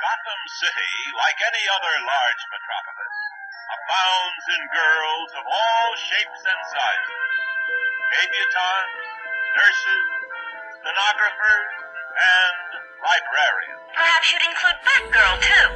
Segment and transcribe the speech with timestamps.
[0.00, 3.16] Gotham City, like any other large metropolis,
[3.68, 7.20] abounds in girls of all shapes and sizes.
[8.08, 9.08] Debutantes,
[9.60, 10.04] nurses,
[10.80, 11.72] stenographers,
[12.16, 13.84] and librarians.
[13.92, 15.68] Perhaps you'd include Batgirl, too.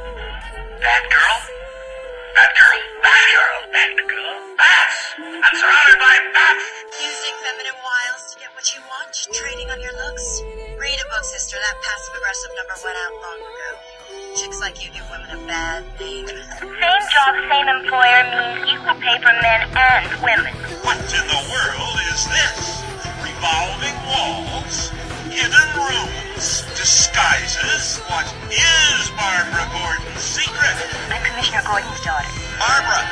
[0.81, 1.37] Batgirl?
[2.33, 2.79] Batgirl?
[3.05, 3.59] Batgirl?
[3.77, 4.37] Batgirl?
[4.57, 4.97] Bats!
[5.21, 6.65] I'm surrounded by bats!
[6.97, 10.41] Using feminine wiles to get what you want, trading on your looks.
[10.81, 11.61] Read a book, sister.
[11.61, 13.64] That passive-aggressive number went out long ago.
[14.35, 16.27] Chicks like you give women a bad name.
[16.27, 20.51] Same job, same employer means equal pay for men and women.
[20.83, 22.83] What in the world is this?
[23.23, 24.91] Revolving walls,
[25.31, 28.03] hidden rooms, disguises.
[28.11, 30.83] What is Barbara Gordon's secret?
[31.15, 32.27] I'm Commissioner Gordon's daughter.
[32.59, 33.07] Barbara!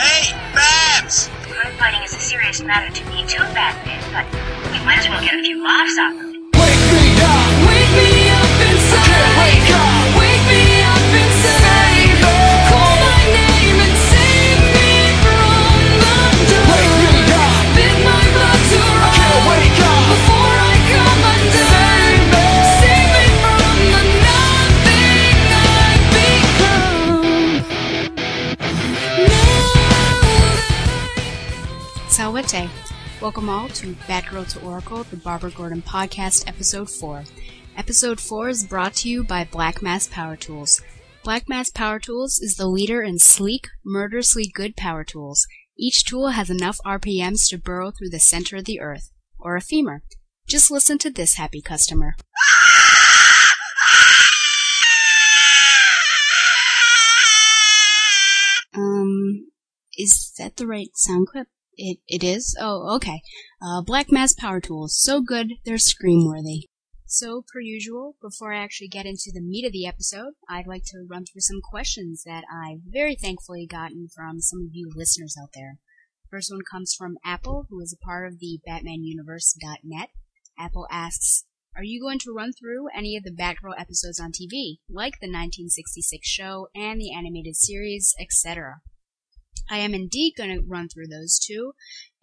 [0.00, 1.28] Hey, Babs!
[1.44, 4.24] Crime fighting is a serious matter to me too, Batman, but
[4.72, 6.29] we might as well get a few laughs out
[33.20, 37.24] Welcome all to Batgirl to Oracle, the Barbara Gordon podcast, episode 4.
[37.76, 40.80] Episode 4 is brought to you by Black Mass Power Tools.
[41.22, 45.46] Black Mass Power Tools is the leader in sleek, murderously good power tools.
[45.78, 49.60] Each tool has enough RPMs to burrow through the center of the earth, or a
[49.60, 50.02] femur.
[50.48, 52.16] Just listen to this happy customer.
[58.74, 59.50] Um,
[59.98, 61.48] is that the right sound clip?
[61.82, 62.54] It it is.
[62.60, 63.22] Oh, okay.
[63.62, 66.68] Uh, Black Mass Power Tools, so good they're scream worthy.
[67.06, 70.82] So, per usual, before I actually get into the meat of the episode, I'd like
[70.88, 75.36] to run through some questions that I've very thankfully gotten from some of you listeners
[75.40, 75.78] out there.
[76.28, 80.10] First one comes from Apple, who is a part of the BatmanUniverse.net.
[80.58, 84.80] Apple asks, Are you going to run through any of the Batgirl episodes on TV,
[84.86, 88.82] like the 1966 show and the animated series, etc.?
[89.70, 91.74] I am indeed going to run through those two,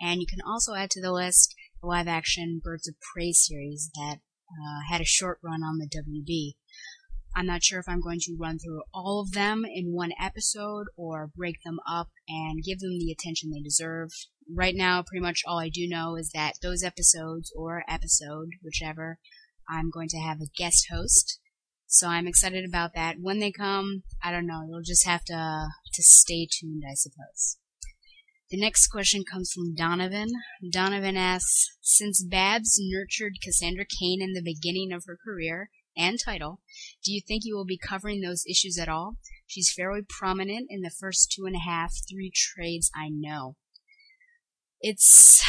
[0.02, 3.90] and you can also add to the list the live action Birds of Prey series
[3.96, 4.18] that
[4.50, 6.56] uh, had a short run on the WB.
[7.34, 10.88] I'm not sure if I'm going to run through all of them in one episode
[10.98, 14.10] or break them up and give them the attention they deserve.
[14.54, 19.20] Right now, pretty much all I do know is that those episodes, or episode, whichever,
[19.70, 21.40] I'm going to have a guest host.
[21.88, 23.16] So I'm excited about that.
[23.20, 24.62] When they come, I don't know.
[24.68, 27.58] You'll just have to to stay tuned, I suppose.
[28.50, 30.30] The next question comes from Donovan.
[30.72, 36.62] Donovan asks, since Babs nurtured Cassandra Cain in the beginning of her career and title,
[37.04, 39.18] do you think you will be covering those issues at all?
[39.48, 43.56] She's fairly prominent in the first two and a half, three trades I know.
[44.80, 45.42] It's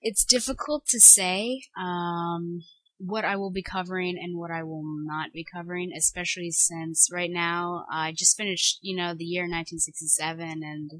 [0.00, 1.62] it's difficult to say.
[1.78, 2.62] Um,
[3.02, 7.30] what I will be covering and what I will not be covering, especially since right
[7.32, 10.90] now I just finished, you know, the year 1967, and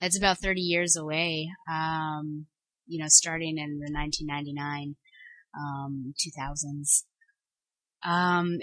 [0.00, 1.48] that's about 30 years away.
[1.70, 2.46] Um,
[2.86, 4.96] you know, starting in the 1999,
[5.58, 7.04] um, 2000s.
[8.04, 8.58] Um,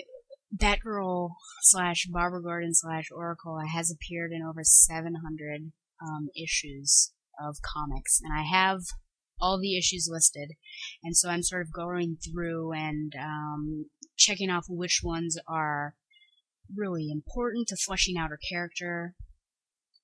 [0.55, 5.71] Batgirl slash Barbara Gordon slash Oracle has appeared in over 700
[6.01, 7.11] um, issues
[7.43, 8.81] of comics, and I have
[9.39, 10.51] all the issues listed.
[11.03, 13.85] And so I'm sort of going through and um,
[14.17, 15.95] checking off which ones are
[16.75, 19.15] really important to fleshing out her character.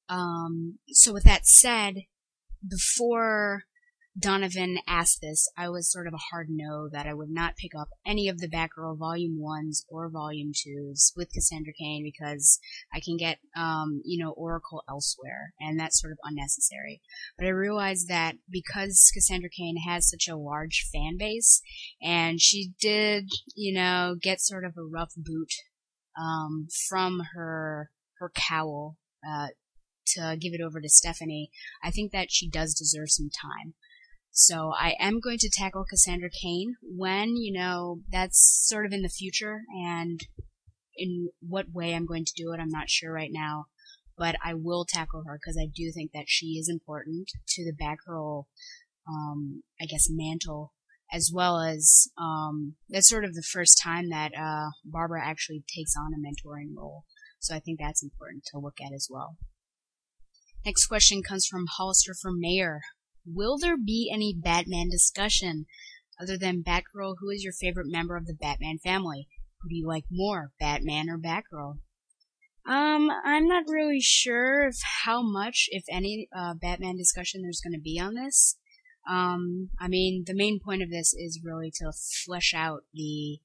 [0.10, 1.96] Um, so with that said,
[2.68, 3.64] before
[4.18, 7.72] Donovan asked this, I was sort of a hard no that I would not pick
[7.78, 12.60] up any of the Batgirl Volume 1s or Volume 2s with Cassandra Cain because
[12.94, 17.02] I can get, um, you know, Oracle elsewhere, and that's sort of unnecessary.
[17.38, 21.62] But I realized that because Cassandra Cain has such a large fan base,
[22.02, 25.54] and she did, you know, get sort of a rough boot
[26.20, 27.90] um, from her
[28.20, 29.48] her cowl uh,
[30.06, 31.50] to give it over to Stephanie,
[31.84, 33.74] I think that she does deserve some time.
[34.36, 39.04] So I am going to tackle Cassandra Cain when, you know, that's sort of in
[39.04, 40.20] the future and
[40.98, 43.66] in what way I'm going to do it, I'm not sure right now.
[44.18, 47.74] But I will tackle her because I do think that she is important to the
[47.80, 48.46] Batgirl,
[49.08, 50.74] um, I guess, mantle,
[51.12, 55.94] as well as um, that's sort of the first time that uh, Barbara actually takes
[55.96, 57.04] on a mentoring role.
[57.40, 59.38] So I think that's important to look at as well.
[60.66, 62.82] Next question comes from Hollister for Mayor.
[63.26, 65.66] Will there be any Batman discussion?
[66.22, 69.28] Other than Batgirl, who is your favorite member of the Batman family?
[69.62, 71.80] Who do you like more, Batman or Batgirl?
[72.66, 77.74] Um, I'm not really sure of how much, if any, uh, Batman discussion there's going
[77.74, 78.58] to be on this.
[79.10, 81.92] Um, I mean, the main point of this is really to
[82.26, 83.40] flesh out the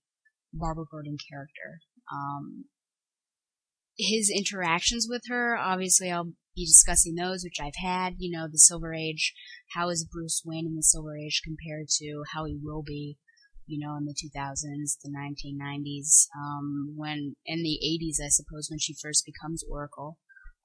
[0.52, 1.80] Barbara Gordon character.
[2.12, 2.66] Um,
[3.96, 8.16] his interactions with her, obviously, I'll be discussing those, which I've had.
[8.18, 9.34] You know, the Silver Age.
[9.74, 13.18] How is Bruce Wayne in the Silver Age compared to how he will be,
[13.66, 18.78] you know, in the 2000s, the 1990s, um, when in the 80s, I suppose, when
[18.78, 20.18] she first becomes Oracle.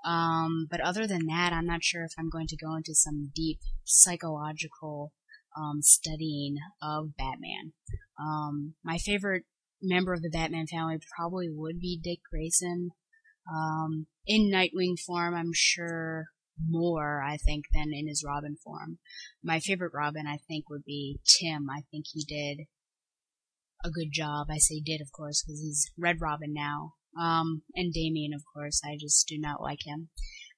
[0.05, 3.31] Um, but other than that, I'm not sure if I'm going to go into some
[3.33, 5.13] deep psychological
[5.57, 7.73] um, studying of Batman.
[8.19, 9.43] Um, my favorite
[9.81, 12.89] member of the Batman family probably would be Dick Grayson.
[14.25, 16.27] In Nightwing form, I'm sure
[16.59, 18.99] more, I think, than in his Robin form.
[19.43, 21.67] My favorite Robin, I think, would be Tim.
[21.69, 22.67] I think he did
[23.83, 24.47] a good job.
[24.49, 26.93] I say did, of course, because he's Red Robin now.
[27.19, 30.09] Um, and Damian, of course, I just do not like him.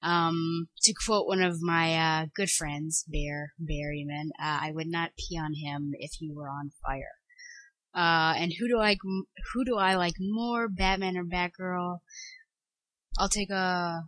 [0.02, 5.16] Um, to quote one of my uh, good friends, Bear Berryman, uh, I would not
[5.16, 7.16] pee on him if he were on fire.
[7.94, 8.96] Uh, and who do I
[9.54, 12.00] who do I like more, Batman or Batgirl?
[13.18, 14.02] I'll take a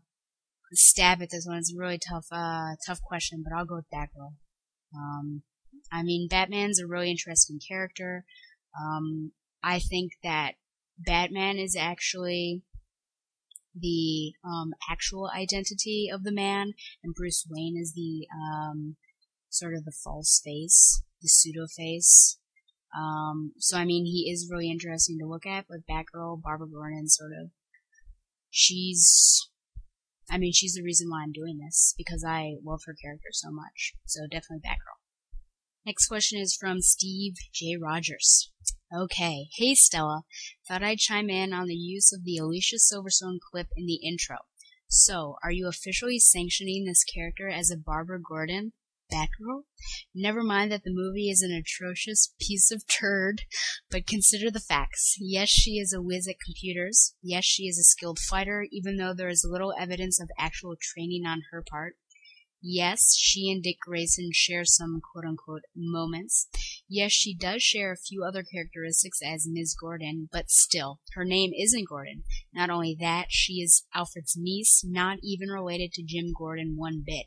[0.72, 1.58] stab at this one.
[1.58, 4.34] It's a really tough, uh, tough question, but I'll go with Batgirl.
[4.94, 5.42] Um,
[5.92, 8.24] I mean, Batman's a really interesting character.
[8.78, 9.32] Um,
[9.62, 10.54] I think that
[10.98, 12.62] Batman is actually
[13.74, 16.72] the um, actual identity of the man,
[17.02, 18.96] and Bruce Wayne is the um,
[19.48, 22.38] sort of the false face, the pseudo face.
[22.96, 25.66] Um, so I mean, he is really interesting to look at.
[25.68, 27.50] But Batgirl, Barbara Gordon, sort of,
[28.50, 29.48] she's,
[30.30, 33.50] I mean, she's the reason why I'm doing this because I love her character so
[33.50, 33.94] much.
[34.06, 34.98] So definitely Batgirl.
[35.86, 37.76] Next question is from Steve J.
[37.80, 38.52] Rogers.
[38.94, 39.48] Okay.
[39.56, 40.22] Hey Stella.
[40.66, 44.36] Thought I'd chime in on the use of the Alicia Silverstone clip in the intro.
[44.88, 48.72] So, are you officially sanctioning this character as a Barbara Gordon?
[49.10, 49.64] Batgirl?
[50.14, 53.42] Never mind that the movie is an atrocious piece of turd,
[53.90, 55.16] but consider the facts.
[55.18, 57.14] Yes, she is a whiz at computers.
[57.22, 61.24] Yes, she is a skilled fighter, even though there is little evidence of actual training
[61.26, 61.96] on her part.
[62.60, 66.48] Yes, she and Dick Grayson share some quote unquote moments.
[66.88, 69.76] Yes, she does share a few other characteristics as Ms.
[69.80, 72.24] Gordon, but still, her name isn't Gordon.
[72.52, 77.26] Not only that, she is Alfred's niece, not even related to Jim Gordon one bit.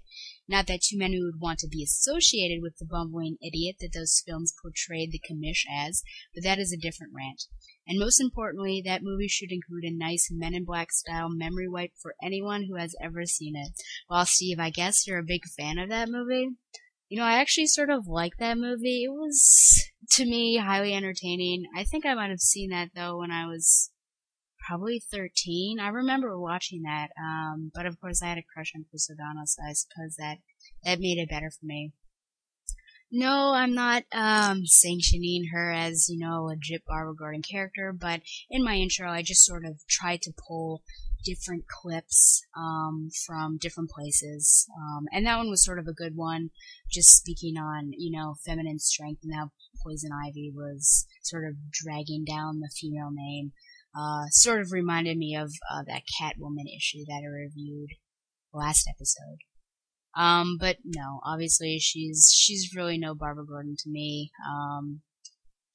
[0.51, 4.21] Not that too many would want to be associated with the bumbling idiot that those
[4.27, 6.03] films portrayed the commish as,
[6.35, 7.45] but that is a different rant.
[7.87, 11.93] And most importantly, that movie should include a nice Men in Black style memory wipe
[12.01, 13.71] for anyone who has ever seen it.
[14.09, 16.49] Well, Steve, I guess you're a big fan of that movie.
[17.07, 19.05] You know, I actually sort of like that movie.
[19.05, 21.63] It was, to me, highly entertaining.
[21.73, 23.89] I think I might have seen that, though, when I was
[24.67, 25.79] probably 13.
[25.79, 29.45] I remember watching that, um, but of course I had a crush on Chris O'Donnell,
[29.45, 30.37] so I suppose that,
[30.83, 31.93] that made it better for me.
[33.13, 38.21] No, I'm not um, sanctioning her as, you know, a legit Barbara Gordon character, but
[38.49, 40.81] in my intro, I just sort of tried to pull
[41.25, 46.15] different clips um, from different places, um, and that one was sort of a good
[46.15, 46.51] one,
[46.89, 49.51] just speaking on, you know, feminine strength and how
[49.83, 53.51] Poison Ivy was sort of dragging down the female name.
[53.95, 57.89] Uh, sort of reminded me of uh, that Catwoman issue that I reviewed
[58.53, 59.39] last episode.
[60.15, 64.31] Um, but no, obviously she's she's really no Barbara Gordon to me.
[64.49, 65.01] Um,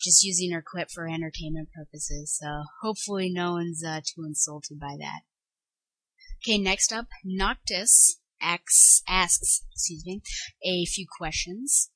[0.00, 2.38] just using her clip for entertainment purposes.
[2.40, 5.20] So hopefully no one's uh, too insulted by that.
[6.44, 10.22] Okay, next up, Noctis asks, asks, excuse me,
[10.64, 11.90] a few questions.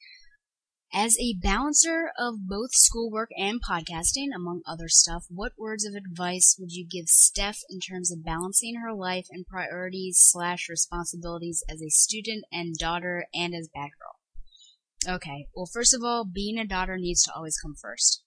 [0.92, 6.56] As a balancer of both schoolwork and podcasting, among other stuff, what words of advice
[6.58, 11.80] would you give Steph in terms of balancing her life and priorities slash responsibilities as
[11.80, 15.14] a student and daughter and as Batgirl?
[15.14, 18.24] Okay, well, first of all, being a daughter needs to always come first.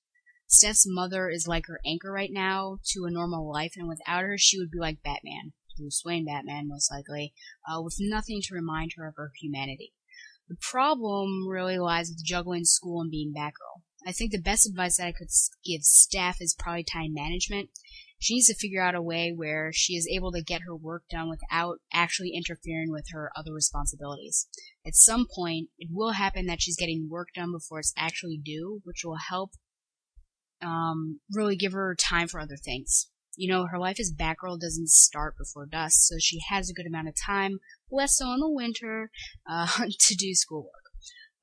[0.47, 4.37] Steph's mother is like her anchor right now to a normal life, and without her,
[4.37, 7.33] she would be like Batman, Bruce Wayne Batman, most likely,
[7.69, 9.93] uh, with nothing to remind her of her humanity.
[10.47, 13.81] The problem really lies with juggling school and being Batgirl.
[14.05, 15.29] I think the best advice that I could
[15.63, 17.69] give Steph is probably time management.
[18.19, 21.03] She needs to figure out a way where she is able to get her work
[21.09, 24.47] done without actually interfering with her other responsibilities.
[24.85, 28.81] At some point, it will happen that she's getting work done before it's actually due,
[28.83, 29.51] which will help
[30.61, 33.09] um, really give her time for other things.
[33.35, 36.85] You know, her life as Batgirl doesn't start before dusk, so she has a good
[36.85, 37.59] amount of time,
[37.93, 39.11] less so in the winter,
[39.49, 39.67] uh,
[39.99, 40.71] to do schoolwork.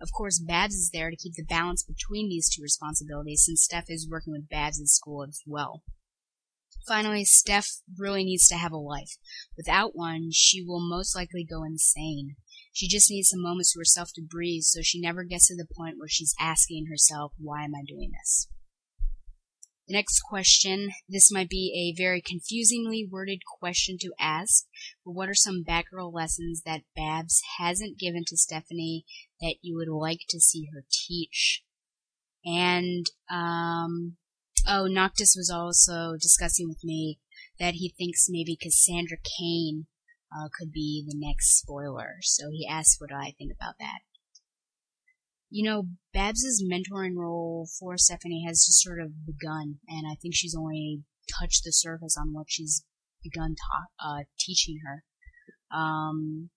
[0.00, 3.84] Of course, Babs is there to keep the balance between these two responsibilities since Steph
[3.88, 5.82] is working with Babs in school as well.
[6.88, 9.18] Finally, Steph really needs to have a life.
[9.56, 12.36] Without one, she will most likely go insane.
[12.72, 15.66] She just needs some moments to herself to breathe so she never gets to the
[15.76, 18.48] point where she's asking herself, why am I doing this?
[19.92, 24.66] Next question, this might be a very confusingly worded question to ask,
[25.04, 29.04] but what are some Batgirl lessons that Babs hasn't given to Stephanie
[29.40, 31.64] that you would like to see her teach?
[32.44, 34.16] And, um,
[34.64, 37.18] oh, Noctis was also discussing with me
[37.58, 39.86] that he thinks maybe Cassandra Cain
[40.32, 42.18] uh, could be the next spoiler.
[42.20, 44.02] So he asked what I think about that.
[45.50, 50.34] You know, Babs's mentoring role for Stephanie has just sort of begun, and I think
[50.34, 51.02] she's only
[51.40, 52.84] touched the surface on what she's
[53.22, 55.04] begun ta- uh, teaching her.
[55.76, 56.50] Um,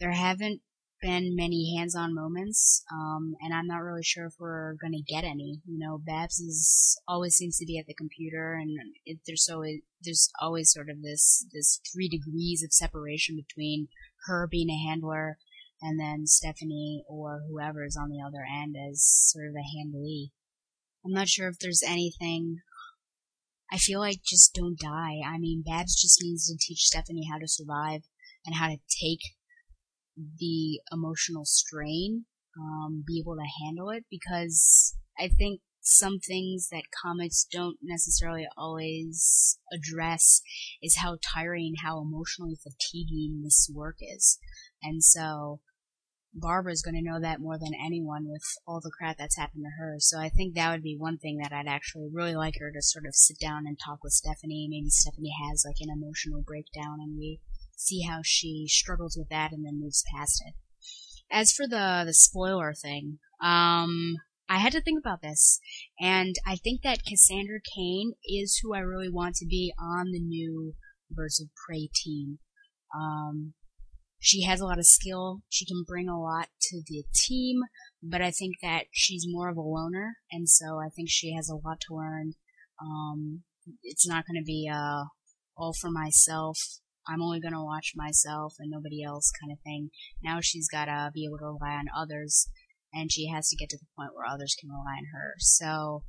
[0.00, 0.62] there haven't
[1.00, 5.60] been many hands-on moments, um, and I'm not really sure if we're gonna get any.
[5.66, 8.70] You know, Babs is always seems to be at the computer, and
[9.04, 9.64] it, there's so
[10.02, 13.88] there's always sort of this this three degrees of separation between
[14.26, 15.38] her being a handler
[15.80, 20.30] and then Stephanie or whoever is on the other end as sort of a handlee.
[21.04, 22.58] I'm not sure if there's anything.
[23.70, 25.20] I feel like just don't die.
[25.24, 28.02] I mean, Babs just needs to teach Stephanie how to survive
[28.44, 29.20] and how to take
[30.16, 32.24] the emotional strain,
[32.58, 38.46] um, be able to handle it because I think some things that comics don't necessarily
[38.56, 40.42] always address
[40.82, 44.38] is how tiring, how emotionally fatiguing this work is.
[44.82, 45.60] And so
[46.34, 49.82] Barbara's going to know that more than anyone with all the crap that's happened to
[49.82, 49.96] her.
[49.98, 52.82] So I think that would be one thing that I'd actually really like her to
[52.82, 54.68] sort of sit down and talk with Stephanie.
[54.70, 57.40] Maybe Stephanie has like an emotional breakdown and we
[57.76, 60.54] see how she struggles with that and then moves past it.
[61.30, 64.16] As for the the spoiler thing, um,
[64.48, 65.60] I had to think about this,
[66.00, 70.20] and I think that Cassandra Cain is who I really want to be on the
[70.20, 70.74] new
[71.10, 72.38] Birds of Prey team.
[72.94, 73.52] Um,
[74.18, 75.42] she has a lot of skill.
[75.48, 77.60] She can bring a lot to the team,
[78.02, 81.48] but I think that she's more of a loner, and so I think she has
[81.48, 82.34] a lot to learn.
[82.80, 83.42] Um,
[83.82, 85.04] it's not going to be uh,
[85.56, 86.58] all for myself.
[87.06, 89.90] I'm only going to watch myself and nobody else kind of thing.
[90.22, 92.48] Now she's got to be able to rely on others,
[92.92, 95.34] and she has to get to the point where others can rely on her.
[95.38, 96.04] So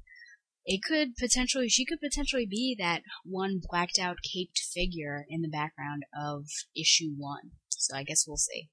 [0.66, 5.50] it could potentially, she could potentially be that one blacked out caped figure in the
[5.50, 7.52] background of issue one.
[7.80, 8.70] So I guess we'll see.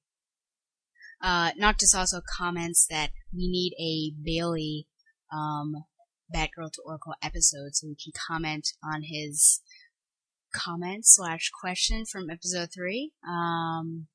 [1.22, 4.86] Uh, Noctis also comments that we need a Bailey,
[5.32, 5.75] um,
[6.34, 9.62] Batgirl to Oracle episode so we can comment on his
[10.54, 13.12] comment slash question from episode three.
[13.26, 14.06] Um,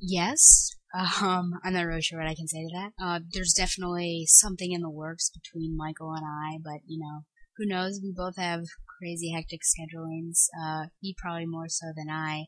[0.00, 0.70] yes.
[0.94, 2.92] Um, I'm not really sure what I can say to that.
[3.04, 7.24] Uh, there's definitely something in the works between Michael and I, but you know,
[7.56, 8.00] who knows?
[8.02, 8.64] We both have
[8.98, 10.46] crazy hectic schedulings.
[10.58, 12.46] Uh, he probably more so than I,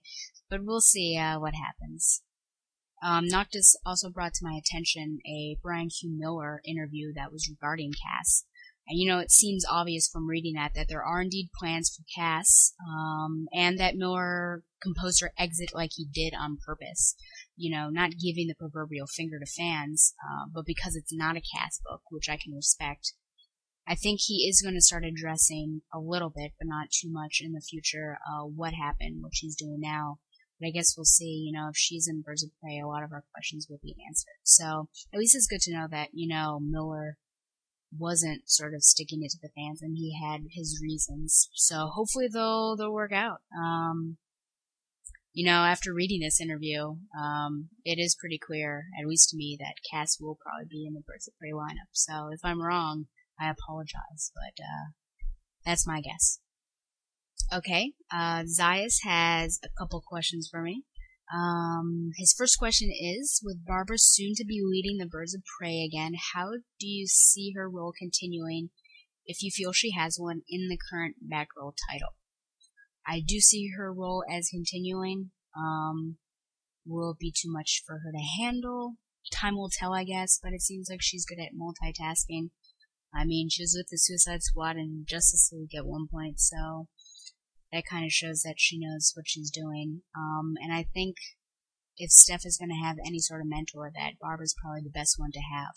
[0.48, 2.22] but we'll see uh, what happens.
[3.02, 6.10] Um, Noctis also brought to my attention a Brian Q.
[6.16, 8.44] Miller interview that was regarding Cass.
[8.88, 12.04] And you know, it seems obvious from reading that that there are indeed plans for
[12.14, 17.16] Cass, um, and that Miller composed her exit like he did on purpose.
[17.56, 21.40] You know, not giving the proverbial finger to fans, uh, but because it's not a
[21.40, 23.12] Cass book, which I can respect.
[23.88, 27.40] I think he is going to start addressing a little bit, but not too much
[27.40, 30.18] in the future, uh, what happened, what she's doing now.
[30.58, 33.04] But I guess we'll see, you know, if she's in Birds of Prey, a lot
[33.04, 34.40] of our questions will be answered.
[34.42, 37.18] So at least it's good to know that, you know, Miller
[37.96, 41.48] wasn't sort of sticking it to the fans and he had his reasons.
[41.54, 43.42] So hopefully they'll they'll work out.
[43.56, 44.16] Um
[45.36, 49.54] you know, after reading this interview, um, it is pretty clear, at least to me,
[49.60, 51.92] that Cass will probably be in the Birds of Prey lineup.
[51.92, 53.08] So if I'm wrong,
[53.40, 54.90] I apologize, but uh,
[55.64, 56.40] that's my guess.
[57.54, 60.84] Okay, uh, Zayas has a couple questions for me.
[61.32, 65.82] Um, his first question is, with Barbara soon to be leading the Birds of Prey
[65.82, 68.70] again, how do you see her role continuing
[69.24, 72.14] if you feel she has one in the current Batgirl title?
[73.06, 75.30] I do see her role as continuing.
[75.56, 76.16] Um,
[76.84, 78.94] will it be too much for her to handle?
[79.32, 82.50] Time will tell, I guess, but it seems like she's good at multitasking.
[83.16, 86.88] I mean, she was with the Suicide Squad and Justice League at one point, so
[87.72, 90.02] that kind of shows that she knows what she's doing.
[90.16, 91.16] Um, and I think
[91.96, 95.18] if Steph is going to have any sort of mentor, that Barbara's probably the best
[95.18, 95.74] one to have.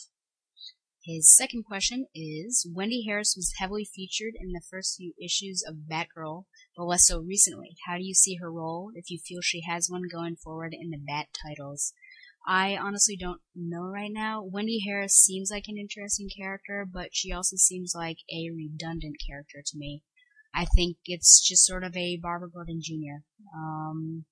[1.06, 5.88] His second question is Wendy Harris was heavily featured in the first few issues of
[5.90, 6.44] Batgirl,
[6.76, 7.78] but less so recently.
[7.88, 10.90] How do you see her role if you feel she has one going forward in
[10.90, 11.94] the Bat titles?
[12.48, 14.44] I honestly don't know right now.
[14.44, 19.62] Wendy Harris seems like an interesting character, but she also seems like a redundant character
[19.66, 20.04] to me.
[20.54, 23.24] I think it's just sort of a Barbara Gordon Jr.
[23.56, 24.26] Um,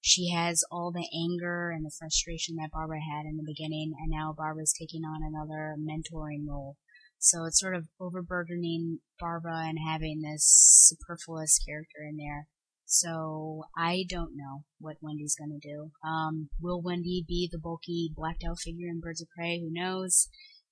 [0.00, 4.10] she has all the anger and the frustration that Barbara had in the beginning, and
[4.10, 6.76] now Barbara's taking on another mentoring role.
[7.18, 12.48] So it's sort of overburdening Barbara and having this superfluous character in there.
[12.96, 15.90] So I don't know what Wendy's gonna do.
[16.06, 19.58] Um, will Wendy be the bulky blacked out figure in Birds of Prey?
[19.58, 20.28] Who knows?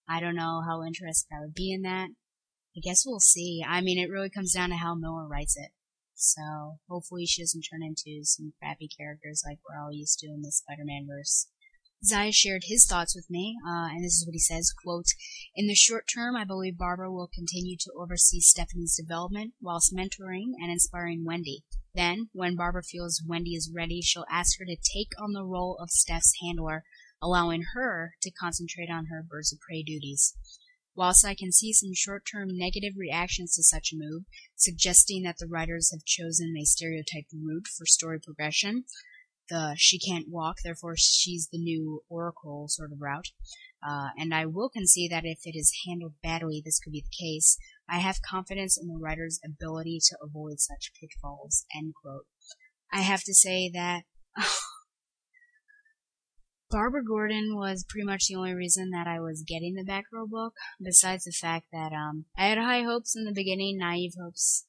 [0.08, 2.10] I don't know how interested I would be in that.
[2.76, 3.64] I guess we'll see.
[3.66, 5.72] I mean, it really comes down to how Miller writes it.
[6.14, 10.42] So hopefully she doesn't turn into some crappy characters like we're all used to in
[10.42, 11.48] the Spider-Man verse.
[12.04, 15.06] Zaya shared his thoughts with me, uh, and this is what he says, quote,
[15.56, 20.52] In the short term, I believe Barbara will continue to oversee Stephanie's development whilst mentoring
[20.60, 21.64] and inspiring Wendy.
[21.94, 25.76] Then, when Barbara feels Wendy is ready, she'll ask her to take on the role
[25.78, 26.84] of Steph's handler,
[27.20, 30.34] allowing her to concentrate on her Birds of Prey duties.
[30.94, 34.24] Whilst I can see some short-term negative reactions to such a move,
[34.56, 38.84] suggesting that the writers have chosen a stereotyped route for story progression,
[39.48, 43.28] the she can't walk, therefore she's the new Oracle sort of route,
[43.86, 47.24] uh, and I will concede that if it is handled badly, this could be the
[47.24, 47.58] case.
[47.88, 51.64] I have confidence in the writer's ability to avoid such pitfalls.
[51.76, 52.26] End quote.
[52.92, 54.02] I have to say that
[56.70, 60.54] Barbara Gordon was pretty much the only reason that I was getting the Batgirl book,
[60.82, 64.66] besides the fact that um, I had high hopes in the beginning, naive hopes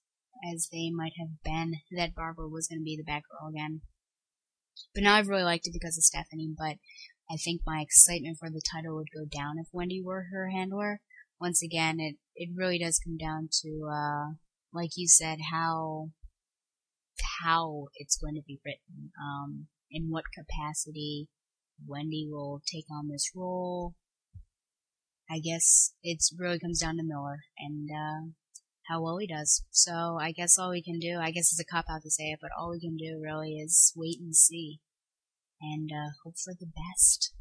[0.53, 3.81] as they might have been, that Barbara was going to be the Batgirl again.
[4.93, 6.77] But now I've really liked it because of Stephanie, but
[7.31, 11.01] I think my excitement for the title would go down if Wendy were her handler.
[11.39, 14.33] Once again, it, it really does come down to, uh,
[14.73, 16.09] like you said, how,
[17.43, 21.27] how it's going to be written, um, in what capacity
[21.85, 23.95] Wendy will take on this role.
[25.29, 28.31] I guess it really comes down to Miller and uh,
[28.87, 29.63] how well he does.
[29.71, 32.25] So I guess all we can do, I guess it's a cop out to say
[32.25, 34.79] it, but all we can do really is wait and see
[35.61, 37.33] and uh, hope for the best.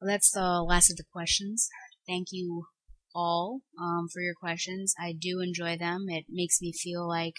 [0.00, 1.68] Well, that's the last of the questions.
[2.08, 2.64] Thank you
[3.14, 4.94] all um, for your questions.
[4.98, 6.06] I do enjoy them.
[6.08, 7.34] It makes me feel like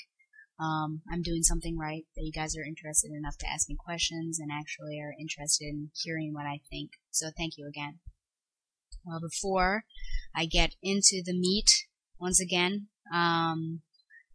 [0.59, 4.39] um, I'm doing something right, that you guys are interested enough to ask me questions
[4.39, 6.91] and actually are interested in hearing what I think.
[7.11, 7.99] So thank you again.
[9.05, 9.83] Well, before
[10.35, 11.69] I get into the meat,
[12.19, 13.81] once again, um,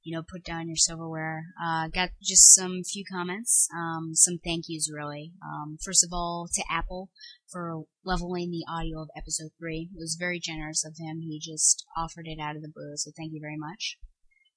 [0.08, 1.44] you know, put down your silverware.
[1.62, 5.32] Uh, got just some few comments, um, some thank yous really.
[5.44, 7.10] Um, first of all, to Apple
[7.46, 9.90] for leveling the audio of episode three.
[9.94, 11.20] It was very generous of him.
[11.20, 13.98] He just offered it out of the blue, so thank you very much.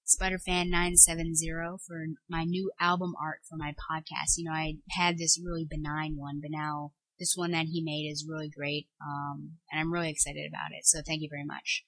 [0.07, 4.37] Spiderfan970 for my new album art for my podcast.
[4.37, 8.09] You know, I had this really benign one, but now this one that he made
[8.09, 10.85] is really great, um, and I'm really excited about it.
[10.85, 11.83] So thank you very much.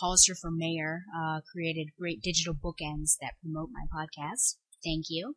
[0.00, 4.56] Hollister for Mayor uh, created great digital bookends that promote my podcast.
[4.84, 5.34] Thank you.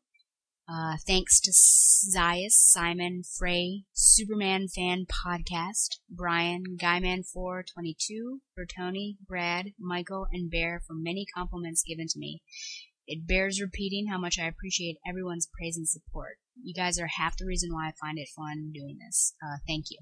[0.70, 10.50] Uh, thanks to Zias, Simon, Frey, Superman Fan Podcast, Brian, Guyman422, Bertoni, Brad, Michael, and
[10.50, 12.42] Bear for many compliments given to me.
[13.08, 16.38] It bears repeating how much I appreciate everyone's praise and support.
[16.64, 19.34] You guys are half the reason why I find it fun doing this.
[19.44, 19.98] Uh, thank you.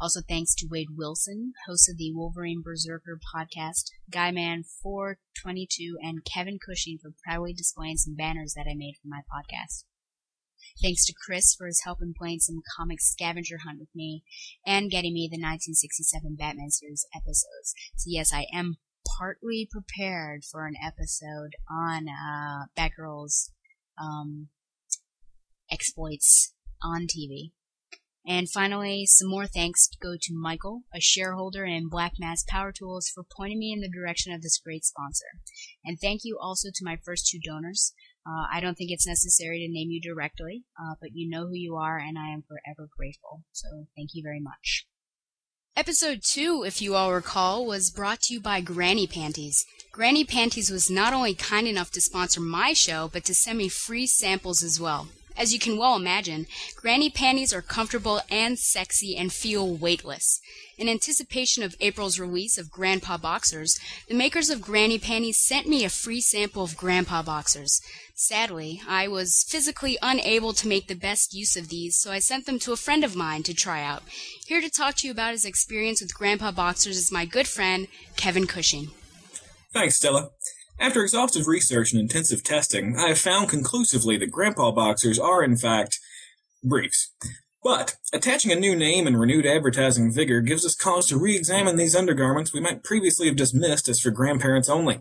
[0.00, 6.98] Also thanks to Wade Wilson, host of the Wolverine Berserker podcast, Guyman422, and Kevin Cushing
[7.00, 9.84] for proudly displaying some banners that I made for my podcast.
[10.82, 14.24] Thanks to Chris for his help in playing some comic scavenger hunt with me
[14.66, 17.74] and getting me the 1967 Batman series episodes.
[17.96, 18.78] So yes, I am
[19.18, 23.52] partly prepared for an episode on uh, Batgirl's
[24.02, 24.48] um,
[25.70, 27.52] exploits on TV.
[28.26, 33.10] And finally, some more thanks go to Michael, a shareholder in Black Mass Power Tools,
[33.14, 35.26] for pointing me in the direction of this great sponsor.
[35.84, 37.92] And thank you also to my first two donors.
[38.26, 41.54] Uh, I don't think it's necessary to name you directly, uh, but you know who
[41.54, 43.42] you are, and I am forever grateful.
[43.52, 44.86] So thank you very much.
[45.76, 49.66] Episode 2, if you all recall, was brought to you by Granny Panties.
[49.92, 53.68] Granny Panties was not only kind enough to sponsor my show, but to send me
[53.68, 55.08] free samples as well.
[55.36, 60.40] As you can well imagine, granny panties are comfortable and sexy and feel weightless.
[60.78, 65.84] In anticipation of April's release of Grandpa Boxers, the makers of granny panties sent me
[65.84, 67.80] a free sample of Grandpa Boxers.
[68.14, 72.46] Sadly, I was physically unable to make the best use of these, so I sent
[72.46, 74.02] them to a friend of mine to try out.
[74.46, 77.88] Here to talk to you about his experience with Grandpa Boxers is my good friend,
[78.16, 78.90] Kevin Cushing.
[79.72, 80.30] Thanks, Stella.
[80.78, 85.56] After exhaustive research and intensive testing, I have found conclusively that Grandpa Boxers are, in
[85.56, 86.00] fact,
[86.62, 87.12] briefs.
[87.62, 91.76] But attaching a new name and renewed advertising vigor gives us cause to re examine
[91.76, 95.00] these undergarments we might previously have dismissed as for grandparents only.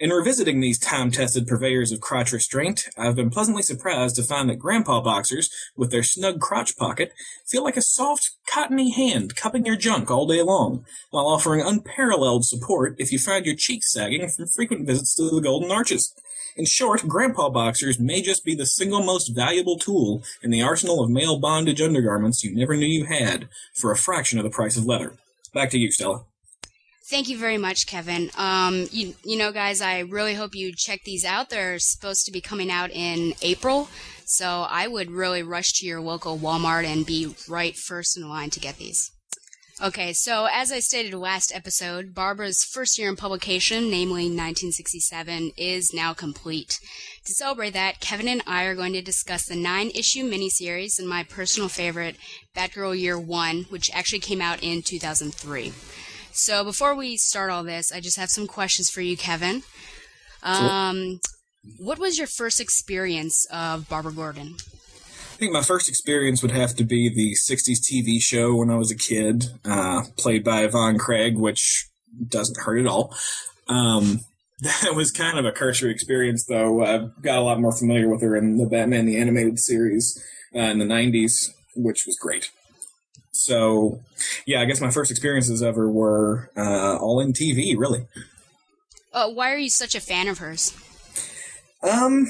[0.00, 4.58] In revisiting these time-tested purveyors of crotch restraint, I've been pleasantly surprised to find that
[4.58, 7.12] grandpa boxers, with their snug crotch pocket,
[7.46, 12.46] feel like a soft, cottony hand cupping your junk all day long, while offering unparalleled
[12.46, 16.14] support if you find your cheeks sagging from frequent visits to the Golden Arches.
[16.56, 21.04] In short, grandpa boxers may just be the single most valuable tool in the arsenal
[21.04, 24.78] of male bondage undergarments you never knew you had, for a fraction of the price
[24.78, 25.12] of leather.
[25.52, 26.24] Back to you, Stella.
[27.10, 28.30] Thank you very much, Kevin.
[28.38, 31.50] Um, you, you know, guys, I really hope you check these out.
[31.50, 33.88] They're supposed to be coming out in April,
[34.24, 38.50] so I would really rush to your local Walmart and be right first in line
[38.50, 39.10] to get these.
[39.82, 45.92] Okay, so as I stated last episode, Barbara's first year in publication, namely 1967, is
[45.92, 46.78] now complete.
[47.24, 51.08] To celebrate that, Kevin and I are going to discuss the nine issue miniseries and
[51.08, 52.14] my personal favorite,
[52.54, 55.72] Batgirl Year One, which actually came out in 2003.
[56.32, 59.62] So before we start all this, I just have some questions for you, Kevin.
[60.42, 61.20] Um,
[61.78, 64.56] what was your first experience of Barbara Gordon?
[64.58, 68.76] I think my first experience would have to be the 60s TV show when I
[68.76, 71.88] was a kid, uh, played by Yvonne Craig, which
[72.28, 73.14] doesn't hurt at all.
[73.66, 74.20] Um,
[74.60, 76.84] that was kind of a cursory experience, though.
[76.84, 80.22] I got a lot more familiar with her in the Batman the Animated Series
[80.54, 82.50] uh, in the 90s, which was great.
[83.40, 84.00] So,
[84.46, 88.06] yeah, I guess my first experiences ever were uh, all in TV, really.
[89.12, 90.76] Uh, why are you such a fan of hers?
[91.82, 92.26] Um,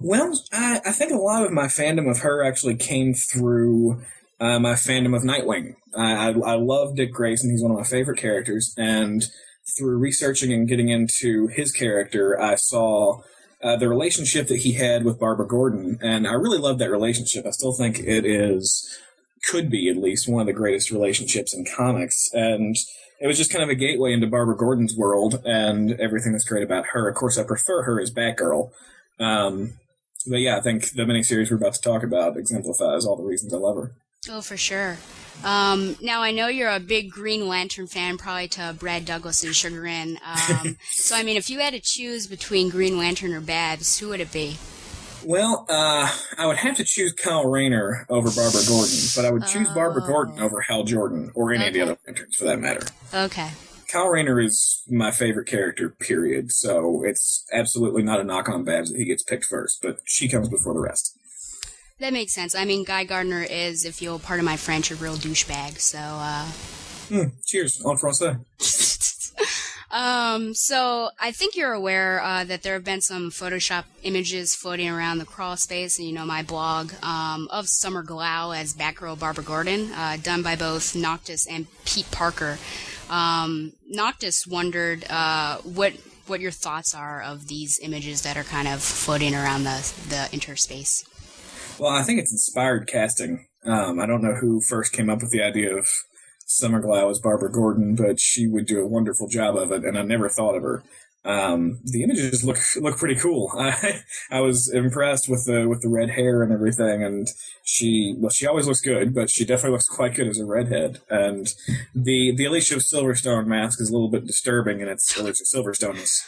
[0.00, 4.02] well, I, I think a lot of my fandom of her actually came through
[4.40, 5.74] uh, my fandom of Nightwing.
[5.94, 7.50] I, I, I love Dick Grayson.
[7.50, 8.74] He's one of my favorite characters.
[8.78, 9.28] And
[9.76, 13.20] through researching and getting into his character, I saw
[13.62, 15.98] uh, the relationship that he had with Barbara Gordon.
[16.00, 17.44] And I really love that relationship.
[17.46, 18.98] I still think it is,
[19.48, 22.28] could be at least, one of the greatest relationships in comics.
[22.32, 22.76] And
[23.20, 26.62] it was just kind of a gateway into Barbara Gordon's world and everything that's great
[26.62, 27.08] about her.
[27.08, 28.70] Of course, I prefer her as Batgirl.
[29.18, 29.74] Um,
[30.26, 33.54] but yeah, I think the miniseries we're about to talk about exemplifies all the reasons
[33.54, 33.92] I love her.
[34.28, 34.98] Oh, for sure.
[35.44, 40.18] Um, now I know you're a big Green Lantern fan, probably to Brad Douglas's chagrin.
[40.24, 44.10] Um, so I mean, if you had to choose between Green Lantern or Babs, who
[44.10, 44.58] would it be?
[45.24, 49.46] Well, uh, I would have to choose Kyle Rayner over Barbara Gordon, but I would
[49.46, 52.86] choose Barbara Gordon over Hal Jordan or any of the other Lanterns for that matter.
[53.12, 53.50] Okay.
[53.88, 56.52] Kyle Rayner is my favorite character, period.
[56.52, 60.28] So it's absolutely not a knock on Babs that he gets picked first, but she
[60.28, 61.16] comes before the rest.
[61.98, 62.54] That makes sense.
[62.54, 65.78] I mean, Guy Gardner is, if you'll pardon my French, a real douchebag.
[65.80, 66.46] So, uh,
[67.10, 68.38] Hmm, cheers, en français.
[69.90, 74.88] um, so I think you're aware uh, that there have been some Photoshop images floating
[74.88, 79.44] around the Crawlspace, and you know my blog um, of Summer Glau as Batgirl Barbara
[79.44, 82.58] Gordon, uh, done by both Noctis and Pete Parker.
[83.08, 85.94] Um, Noctis wondered uh, what
[86.26, 90.28] what your thoughts are of these images that are kind of floating around the the
[90.32, 91.04] interspace.
[91.78, 93.46] Well, I think it's inspired casting.
[93.64, 95.88] Um, I don't know who first came up with the idea of
[96.50, 99.96] Summer Glau as Barbara Gordon, but she would do a wonderful job of it, and
[99.96, 100.82] I never thought of her.
[101.24, 103.52] Um, the images look look pretty cool.
[103.58, 107.28] I I was impressed with the with the red hair and everything, and
[107.62, 110.98] she well she always looks good, but she definitely looks quite good as a redhead.
[111.08, 111.54] And
[111.94, 116.20] the the Alicia Silverstone mask is a little bit disturbing, and it's Alicia Silverstone's.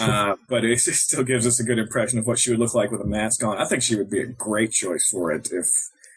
[0.00, 2.90] Uh, but it still gives us a good impression of what she would look like
[2.90, 3.56] with a mask on.
[3.56, 5.68] I think she would be a great choice for it if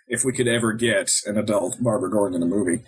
[0.07, 2.83] if we could ever get an adult Barbara Gordon in a movie.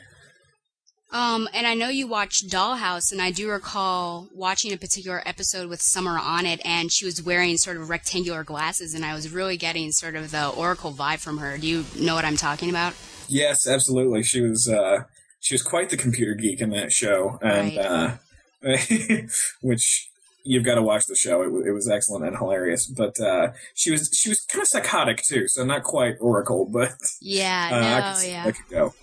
[1.15, 5.69] Um, and I know you watched Dollhouse, and I do recall watching a particular episode
[5.69, 9.31] with Summer on it, and she was wearing sort of rectangular glasses, and I was
[9.31, 11.57] really getting sort of the Oracle vibe from her.
[11.57, 12.95] Do you know what I'm talking about?
[13.29, 14.23] Yes, absolutely.
[14.23, 15.05] She was uh,
[15.39, 18.17] she was quite the computer geek in that show, and uh,
[19.61, 20.09] which
[20.43, 21.43] you've got to watch the show.
[21.43, 22.87] It, it was excellent and hilarious.
[22.87, 26.91] But uh, she was she was kind of psychotic too, so not quite Oracle, but
[27.21, 27.79] Yeah, uh, I
[28.21, 28.43] no, yeah.
[28.43, 28.93] that could go.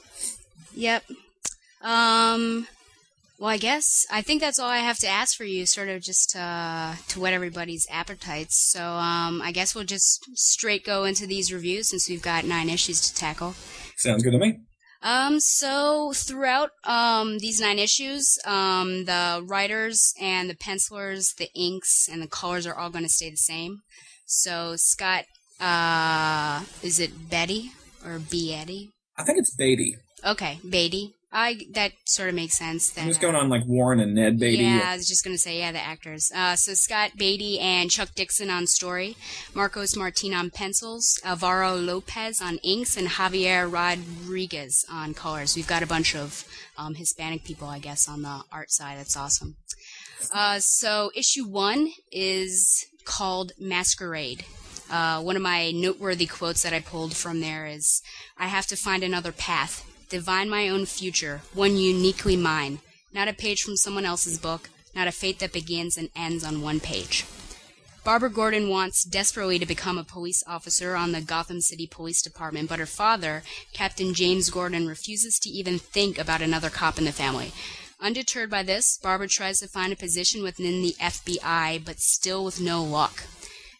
[0.74, 1.04] Yep.
[1.82, 2.66] Um,
[3.38, 6.00] well, I guess I think that's all I have to ask for you, sort of
[6.00, 8.70] just uh, to whet everybody's appetites.
[8.70, 12.68] So um, I guess we'll just straight go into these reviews since we've got nine
[12.68, 13.54] issues to tackle.
[13.96, 14.58] Sounds good to me.
[15.02, 22.08] Um, so throughout um, these nine issues, um, the writers and the pencilers, the inks
[22.08, 23.80] and the colors are all going to stay the same.
[24.26, 25.24] So Scott,
[25.60, 27.72] uh, is it Betty
[28.04, 28.90] or B Eddie?
[29.18, 29.96] I think it's Beatty.
[30.24, 31.14] Okay, Beatty.
[31.32, 32.90] I that sort of makes sense.
[32.90, 34.64] That, Who's uh, going on like Warren and Ned Beatty?
[34.64, 36.30] Yeah, I was just gonna say yeah, the actors.
[36.34, 39.16] Uh, so Scott Beatty and Chuck Dixon on story,
[39.54, 45.56] Marcos Martin on pencils, Alvaro Lopez on inks, and Javier Rodriguez on colors.
[45.56, 48.98] We've got a bunch of um, Hispanic people, I guess, on the art side.
[48.98, 49.56] That's awesome.
[50.32, 54.44] Uh, so issue one is called Masquerade.
[54.90, 58.02] Uh, one of my noteworthy quotes that I pulled from there is,
[58.36, 62.78] "I have to find another path, divine my own future, one uniquely mine,
[63.12, 66.62] not a page from someone else's book, not a fate that begins and ends on
[66.62, 67.24] one page."
[68.04, 72.68] Barbara Gordon wants desperately to become a police officer on the Gotham City Police Department,
[72.68, 77.12] but her father, Captain James Gordon, refuses to even think about another cop in the
[77.12, 77.52] family.
[78.00, 82.60] Undeterred by this, Barbara tries to find a position within the FBI, but still with
[82.60, 83.24] no luck.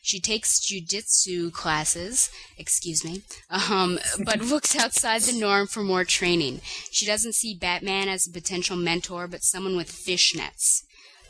[0.05, 6.61] She takes jujitsu classes, excuse me, um, but looks outside the norm for more training.
[6.91, 10.83] She doesn't see Batman as a potential mentor, but someone with fishnets.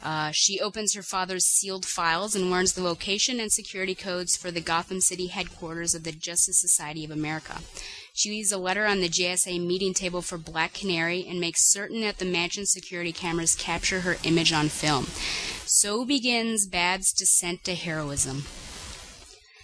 [0.02, 4.50] Uh, she opens her father's sealed files and learns the location and security codes for
[4.50, 7.60] the Gotham City headquarters of the Justice Society of America.
[8.12, 12.00] She leaves a letter on the JSA meeting table for Black Canary and makes certain
[12.02, 15.06] that the mansion security cameras capture her image on film.
[15.64, 18.44] So begins Bab's descent to heroism.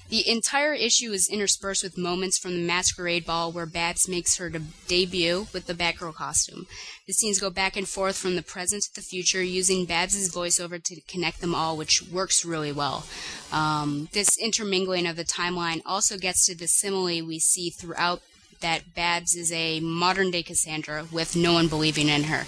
[0.09, 4.49] The entire issue is interspersed with moments from the masquerade ball where Babs makes her
[4.49, 6.67] de- debut with the Batgirl costume.
[7.07, 10.83] The scenes go back and forth from the present to the future, using Babs' voiceover
[10.83, 13.05] to connect them all, which works really well.
[13.53, 18.23] Um, this intermingling of the timeline also gets to the simile we see throughout
[18.61, 22.45] that Babs is a modern day Cassandra with no one believing in her.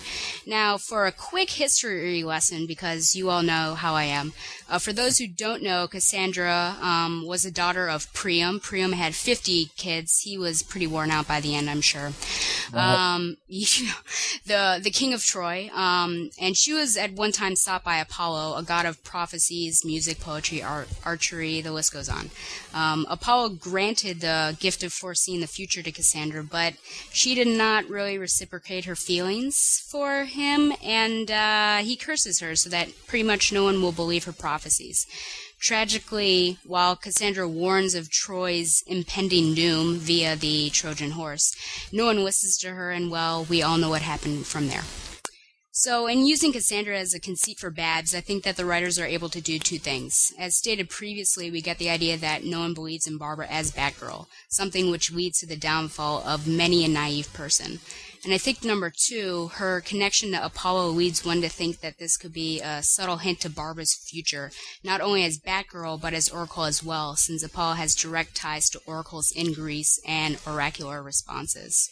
[0.47, 4.33] Now, for a quick history lesson, because you all know how I am,
[4.71, 8.61] uh, for those who don't know, Cassandra um, was a daughter of Priam.
[8.61, 10.21] Priam had 50 kids.
[10.21, 12.13] He was pretty worn out by the end, I'm sure.
[12.73, 13.37] Um,
[14.47, 18.57] the the king of Troy, um, and she was at one time sought by Apollo,
[18.57, 21.61] a god of prophecies, music, poetry, art, archery.
[21.61, 22.31] The list goes on.
[22.73, 26.75] Um, Apollo granted the gift of foreseeing the future to Cassandra, but
[27.13, 32.71] she did not really reciprocate her feelings for him, and uh, he curses her so
[32.71, 35.07] that pretty much no one will believe her prophecies.
[35.59, 41.55] Tragically, while Cassandra warns of Troy's impending doom via the Trojan horse,
[41.91, 44.83] no one listens to her, and well, we all know what happened from there.
[45.73, 49.07] So, in using Cassandra as a conceit for Babs, I think that the writers are
[49.07, 50.31] able to do two things.
[50.39, 54.27] As stated previously, we get the idea that no one believes in Barbara as Batgirl,
[54.51, 57.81] something which leads to the downfall of many a naive person.
[58.23, 62.19] And I think number two, her connection to Apollo leads one to think that this
[62.19, 64.51] could be a subtle hint to Barbara's future,
[64.85, 68.81] not only as Batgirl, but as Oracle as well, since Apollo has direct ties to
[68.87, 71.89] Oracles in Greece and oracular responses.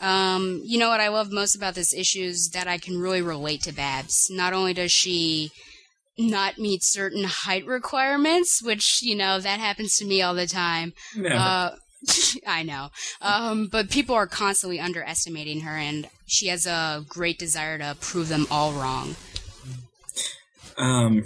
[0.00, 3.20] Um, you know what I love most about this issue is that I can really
[3.20, 4.28] relate to Babs.
[4.30, 5.50] Not only does she
[6.16, 10.92] not meet certain height requirements, which, you know, that happens to me all the time.
[11.14, 11.34] Never.
[11.34, 11.70] Uh,
[12.46, 12.90] I know.
[13.20, 18.28] Um, but people are constantly underestimating her, and she has a great desire to prove
[18.28, 19.16] them all wrong.
[20.76, 21.24] Um,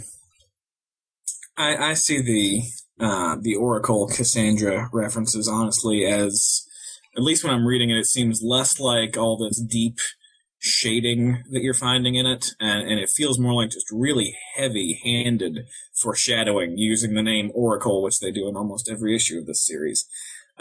[1.57, 2.63] I, I see the
[3.05, 6.67] uh, the Oracle Cassandra references honestly as
[7.17, 9.99] at least when I'm reading it, it seems less like all this deep
[10.59, 15.67] shading that you're finding in it, and, and it feels more like just really heavy-handed
[16.01, 20.07] foreshadowing using the name Oracle, which they do in almost every issue of this series.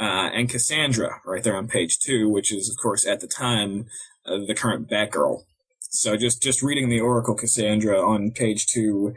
[0.02, 3.86] Uh, and Cassandra, right there on page two, which is, of course, at the time,
[4.26, 5.44] uh, the current Batgirl.
[5.92, 9.14] So just, just reading the Oracle Cassandra on page two,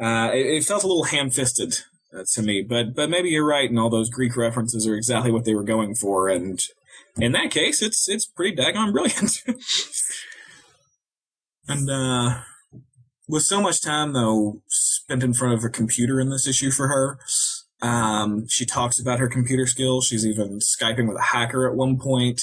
[0.00, 1.76] uh, it, it felt a little ham-fisted
[2.12, 5.30] uh, to me, but, but maybe you're right, and all those Greek references are exactly
[5.30, 6.60] what they were going for, and
[7.18, 9.42] in that case, it's, it's pretty daggone brilliant.
[11.68, 12.40] and, uh,
[13.28, 16.88] with so much time, though, spent in front of a computer in this issue for
[16.88, 17.18] her,
[17.82, 20.06] um, she talks about her computer skills.
[20.06, 22.42] She's even Skyping with a hacker at one point.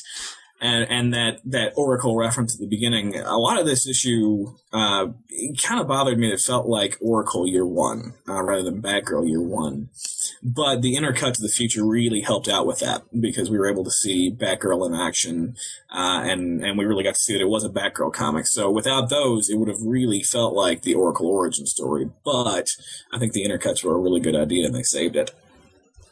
[0.63, 5.07] And, and that, that Oracle reference at the beginning, a lot of this issue, uh,
[5.61, 6.31] kind of bothered me.
[6.31, 9.89] It felt like Oracle year one, uh, rather than Batgirl year one.
[10.41, 13.83] But the intercut to the future really helped out with that because we were able
[13.83, 15.57] to see Batgirl in action,
[15.93, 18.47] uh, and, and we really got to see that it was a Batgirl comic.
[18.47, 22.09] So without those, it would have really felt like the Oracle origin story.
[22.23, 22.69] But
[23.11, 25.31] I think the intercuts were a really good idea and they saved it.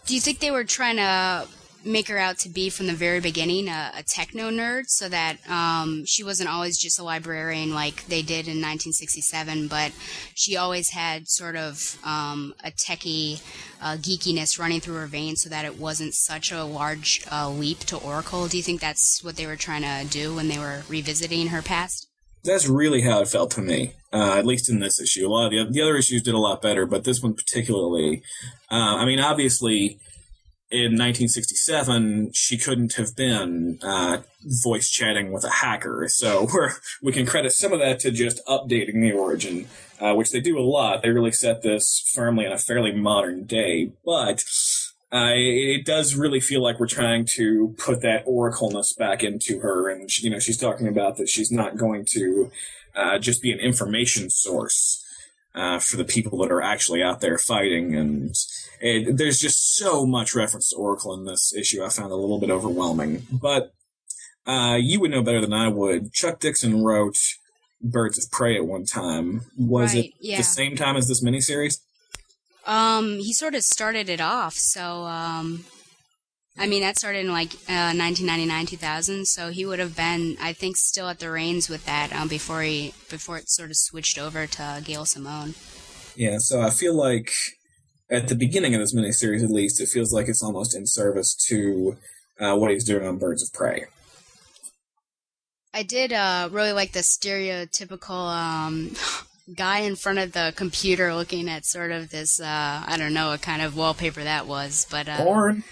[0.06, 1.48] Do you think they were trying to
[1.84, 5.38] make her out to be from the very beginning a, a techno nerd so that
[5.50, 9.92] um, she wasn't always just a librarian like they did in 1967, but
[10.36, 13.42] she always had sort of um, a techie
[13.82, 17.80] uh, geekiness running through her veins so that it wasn't such a large uh, leap
[17.80, 18.48] to Oracle?
[18.48, 21.62] Do you think that's what they were trying to do when they were revisiting her
[21.62, 22.08] past?
[22.44, 25.28] That's really how it felt to me, uh, at least in this issue.
[25.28, 28.24] A lot of the, the other issues did a lot better, but this one particularly.
[28.72, 30.00] Uh, I mean, obviously,
[30.72, 34.20] in 1967, she couldn't have been uh,
[34.64, 36.08] voice chatting with a hacker.
[36.08, 36.48] So
[37.02, 39.68] we can credit some of that to just updating the origin,
[40.00, 41.02] uh, which they do a lot.
[41.02, 44.44] They really set this firmly in a fairly modern day, but
[45.14, 49.90] uh, it does really feel like we're trying to put that oracleness back into her,
[49.90, 52.50] and she, you know she's talking about that she's not going to
[52.96, 55.06] uh, just be an information source
[55.54, 58.34] uh, for the people that are actually out there fighting, and
[58.82, 61.84] it, there's just so much reference to Oracle in this issue.
[61.84, 63.74] I found a little bit overwhelming, but
[64.46, 66.12] uh, you would know better than I would.
[66.14, 67.18] Chuck Dixon wrote
[67.82, 69.42] Birds of Prey at one time.
[69.58, 70.38] Was Right, it yeah.
[70.38, 71.78] the same time as this miniseries?
[72.66, 74.54] Um, he sort of started it off.
[74.54, 75.66] So, um,
[76.58, 79.26] I mean, that started in like uh, 1999, 2000.
[79.28, 82.62] So he would have been, I think, still at the reins with that um, before
[82.62, 85.56] he before it sort of switched over to Gail Simone.
[86.16, 87.32] Yeah, so I feel like
[88.12, 91.34] at the beginning of this miniseries, at least, it feels like it's almost in service
[91.48, 91.98] to
[92.40, 93.86] uh, what he's doing on Birds of Prey.
[95.74, 98.92] I did uh, really like the stereotypical um,
[99.56, 103.30] guy in front of the computer looking at sort of this, uh, I don't know
[103.30, 105.64] what kind of wallpaper that was, but uh, Porn.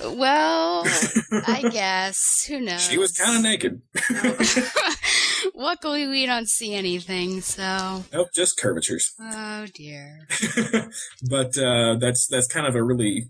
[0.00, 0.84] well,
[1.32, 2.88] I guess who knows.
[2.88, 3.82] She was kind of naked.
[5.54, 9.12] Luckily, we don't see anything, so nope, just curvatures.
[9.20, 10.26] oh dear.
[11.30, 13.28] but uh, that's that's kind of a really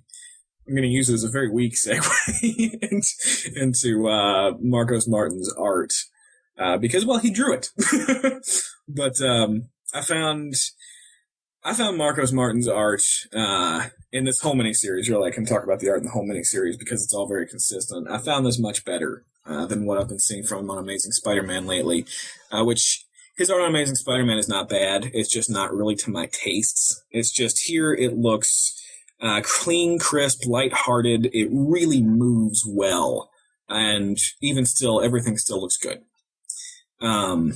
[0.66, 5.52] I'm going to use it as a very weak segue into, into uh, Marcos Martin's
[5.58, 5.92] art
[6.58, 7.70] uh, because well he drew it,
[8.88, 10.54] but um, I found
[11.62, 13.02] I found Marcos Martin's art
[13.34, 15.08] uh, in this whole mini series.
[15.08, 17.26] Really, I can talk about the art in the whole mini series because it's all
[17.26, 18.10] very consistent.
[18.10, 21.12] I found this much better uh, than what I've been seeing from him on Amazing
[21.12, 22.06] Spider-Man lately,
[22.50, 23.04] uh, which
[23.36, 25.10] his art on Amazing Spider-Man is not bad.
[25.12, 27.02] It's just not really to my tastes.
[27.10, 28.80] It's just here it looks
[29.20, 31.30] uh, clean, crisp, lighthearted.
[31.32, 33.30] It really moves well,
[33.68, 36.02] and even still, everything still looks good.
[37.00, 37.54] Um,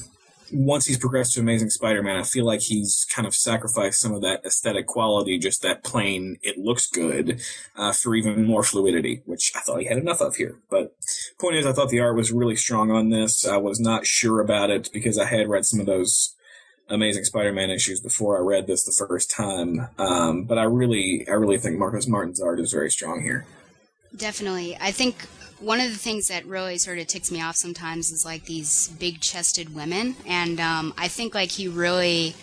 [0.52, 4.22] once he's progressed to Amazing Spider-Man, I feel like he's kind of sacrificed some of
[4.22, 7.40] that aesthetic quality, just that plain, it looks good,
[7.76, 10.56] uh, for even more fluidity, which I thought he had enough of here.
[10.70, 10.94] But
[11.38, 13.46] point is, I thought the art was really strong on this.
[13.46, 16.34] I was not sure about it because I had read some of those
[16.88, 19.88] Amazing Spider-Man issues before I read this the first time.
[19.98, 23.46] Um, but I really, I really think Marcos Martin's art is very strong here.
[24.16, 24.76] Definitely.
[24.80, 25.26] I think
[25.60, 28.88] one of the things that really sort of ticks me off sometimes is like these
[28.88, 30.16] big chested women.
[30.26, 32.34] And um, I think like he really,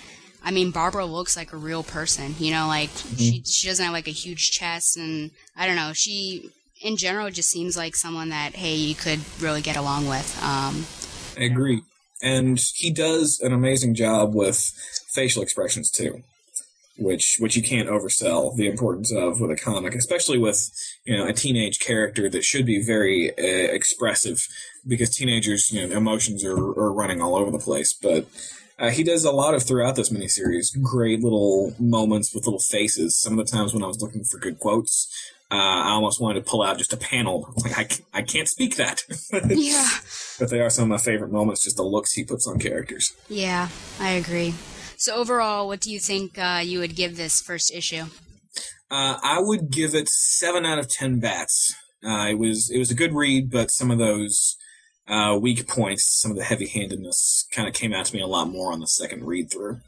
[0.44, 3.94] I mean, Barbara looks like a real person, you know, like she, she doesn't have
[3.94, 4.98] like a huge chest.
[4.98, 6.52] And I don't know, she
[6.82, 10.38] in general just seems like someone that, hey, you could really get along with.
[10.44, 10.86] Um,
[11.38, 11.82] I agree.
[12.22, 14.58] And he does an amazing job with
[15.14, 16.24] facial expressions too,
[16.98, 20.70] which which you can't oversell the importance of with a comic, especially with
[21.06, 24.48] you know a teenage character that should be very uh, expressive
[24.88, 27.94] because teenagers you know emotions are, are running all over the place.
[27.94, 28.28] But
[28.78, 33.20] uh, he does a lot of throughout this miniseries great little moments with little faces.
[33.20, 35.08] Some of the times when I was looking for good quotes,
[35.52, 37.54] uh, I almost wanted to pull out just a panel.
[37.66, 39.02] Like I, I can't speak that.
[39.48, 39.90] yeah.
[40.40, 43.16] But they are some of my favorite moments, just the looks he puts on characters.
[43.28, 44.54] Yeah, I agree.
[45.00, 48.06] So overall, what do you think uh, you would give this first issue?
[48.90, 51.74] Uh, I would give it seven out of ten bats.
[52.04, 54.58] Uh, it was it was a good read, but some of those
[55.08, 58.50] uh, weak points, some of the heavy-handedness, kind of came out to me a lot
[58.50, 59.80] more on the second read through.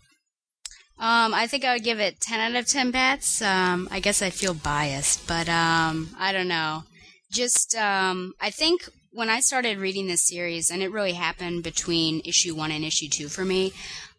[1.00, 3.42] Um, I think I would give it 10 out of 10 bats.
[3.42, 6.84] Um, I guess I feel biased, but um, I don't know.
[7.32, 12.22] Just, um, I think when I started reading this series, and it really happened between
[12.26, 13.74] issue one and issue two for me,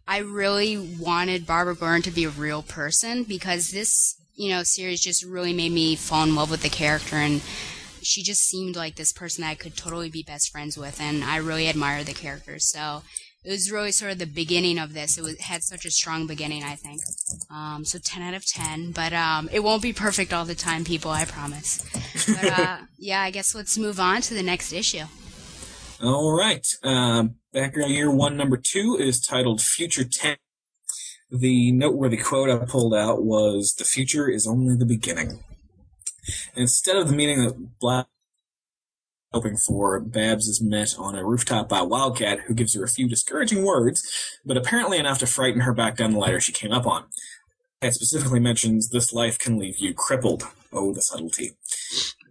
[0.08, 5.02] I really wanted Barbara Gordon to be a real person because this, you know, series
[5.02, 7.42] just really made me fall in love with the character and
[8.00, 11.22] she just seemed like this person that I could totally be best friends with, and
[11.22, 12.58] I really admire the character.
[12.58, 13.02] So
[13.44, 15.18] it was really sort of the beginning of this.
[15.18, 17.00] It was had such a strong beginning, I think.
[17.50, 20.84] Um, so 10 out of 10, but um, it won't be perfect all the time,
[20.84, 21.10] people.
[21.10, 21.84] I promise.
[22.26, 25.04] But uh, yeah, I guess let's move on to the next issue.
[26.00, 30.38] All right, uh, Batgirl Year One, Number Two is titled "Future Tense.
[31.28, 35.42] The noteworthy quote I pulled out was, "The future is only the beginning."
[36.54, 38.06] Instead of the meeting that Black
[39.32, 43.08] hoping for, Babs is met on a rooftop by Wildcat, who gives her a few
[43.08, 44.08] discouraging words,
[44.44, 47.06] but apparently enough to frighten her back down the ladder she came up on.
[47.82, 51.56] It specifically mentions, "This life can leave you crippled." Oh, the subtlety.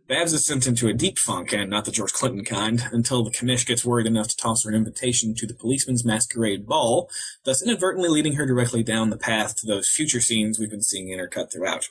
[0.08, 3.32] Babs is sent into a deep funk, and not the George Clinton kind, until the
[3.32, 7.10] commish gets worried enough to toss her an invitation to the policeman's masquerade ball,
[7.44, 11.08] thus inadvertently leading her directly down the path to those future scenes we've been seeing
[11.08, 11.90] intercut throughout.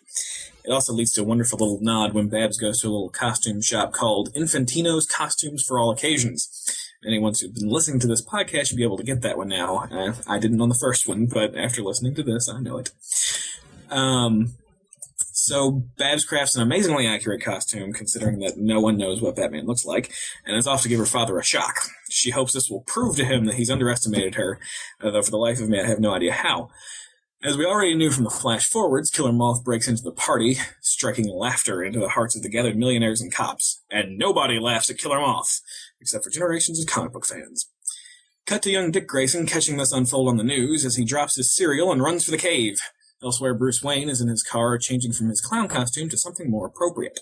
[0.64, 3.60] It also leads to a wonderful little nod when Babs goes to a little costume
[3.60, 6.92] shop called Infantino's Costumes for All Occasions.
[7.06, 9.86] Anyone who's been listening to this podcast should be able to get that one now.
[9.92, 12.90] Uh, I didn't on the first one, but after listening to this, I know it.
[13.90, 14.54] Um,
[15.46, 19.84] so Babs crafts an amazingly accurate costume, considering that no one knows what Batman looks
[19.84, 20.12] like,
[20.44, 21.76] and is off to give her father a shock.
[22.10, 24.58] She hopes this will prove to him that he's underestimated her,
[25.00, 26.70] though for the life of me I have no idea how.
[27.44, 31.28] As we already knew from the flash forwards, Killer Moth breaks into the party, striking
[31.28, 33.84] laughter into the hearts of the gathered millionaires and cops.
[33.88, 35.60] And nobody laughs at Killer Moth,
[36.00, 37.70] except for generations of comic book fans.
[38.46, 41.54] Cut to young Dick Grayson catching this unfold on the news as he drops his
[41.54, 42.80] cereal and runs for the cave.
[43.22, 46.66] Elsewhere, Bruce Wayne is in his car, changing from his clown costume to something more
[46.66, 47.20] appropriate.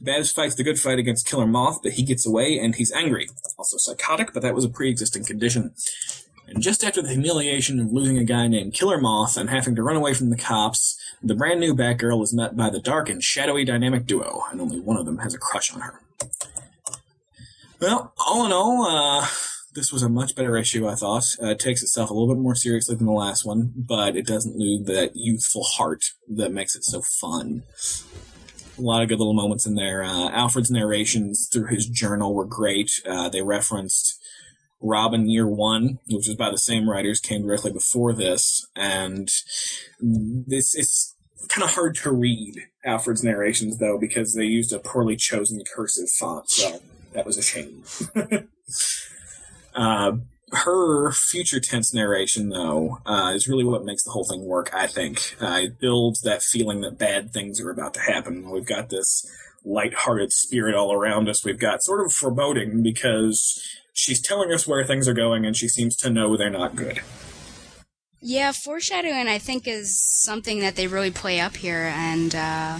[0.00, 3.28] Babs fights the good fight against Killer Moth, but he gets away and he's angry.
[3.56, 5.74] Also psychotic, but that was a pre-existing condition.
[6.48, 9.82] And just after the humiliation of losing a guy named Killer Moth and having to
[9.82, 13.22] run away from the cops, the brand new Batgirl is met by the dark and
[13.22, 16.00] shadowy dynamic duo, and only one of them has a crush on her.
[17.80, 19.26] Well, all in all, uh,
[19.74, 21.24] this was a much better issue, I thought.
[21.42, 24.26] Uh, it takes itself a little bit more seriously than the last one, but it
[24.26, 27.62] doesn't lose that youthful heart that makes it so fun.
[28.78, 30.02] A lot of good little moments in there.
[30.02, 32.90] Uh, Alfred's narrations through his journal were great.
[33.06, 34.18] Uh, they referenced
[34.80, 39.28] Robin Year One, which was by the same writers, came directly before this, and
[40.00, 41.14] this it's
[41.48, 46.10] kind of hard to read Alfred's narrations though because they used a poorly chosen cursive
[46.10, 46.80] font, so
[47.12, 47.84] that was a shame.
[49.74, 50.12] uh,
[50.52, 54.70] her future tense narration, though, uh, is really what makes the whole thing work.
[54.74, 58.50] I think uh, it builds that feeling that bad things are about to happen.
[58.50, 59.26] We've got this
[59.64, 61.44] light-hearted spirit all around us.
[61.44, 63.62] We've got sort of foreboding because
[63.92, 67.00] she's telling us where things are going, and she seems to know they're not good.
[68.20, 72.78] Yeah, foreshadowing I think is something that they really play up here, and uh,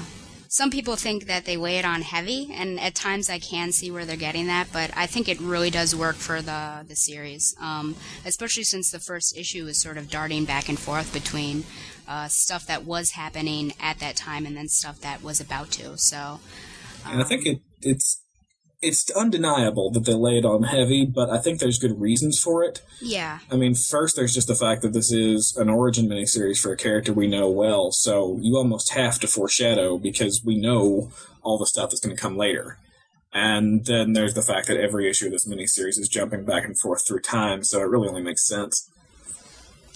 [0.53, 3.91] some people think that they weigh it on heavy, and at times I can see
[3.91, 7.57] where they're getting that, but I think it really does work for the the series,
[7.59, 7.97] um,
[8.27, 11.65] especially since the first issue is sort of darting back and forth between
[12.07, 15.97] uh, stuff that was happening at that time and then stuff that was about to.
[15.97, 16.41] So,
[17.07, 18.22] And I think it it's
[18.83, 22.65] it's undeniable that they lay it on heavy, but I think there's good reasons for
[22.65, 22.83] it.
[23.01, 26.73] yeah, I mean, first, there's just the fact that this is an origin miniseries for
[26.73, 31.13] a character we know well, so you almost have to foreshadow because we know
[31.43, 32.79] all the stuff that's going to come later.
[33.33, 36.79] And then there's the fact that every issue of this miniseries is jumping back and
[36.79, 38.91] forth through time, so it really only makes sense.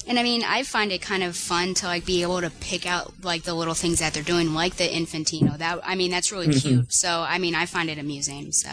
[0.08, 2.86] And I mean, I find it kind of fun to like be able to pick
[2.86, 5.58] out like the little things that they're doing, like the Infantino.
[5.58, 6.92] That I mean, that's really cute.
[6.92, 8.52] So I mean, I find it amusing.
[8.52, 8.68] So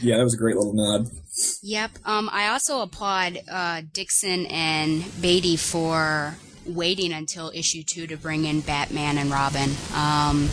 [0.00, 1.08] Yeah, that was a great little nod.
[1.62, 1.90] yep.
[2.04, 8.44] Um, I also applaud uh, Dixon and Beatty for waiting until issue two to bring
[8.44, 9.70] in Batman and Robin.
[9.94, 10.48] Um,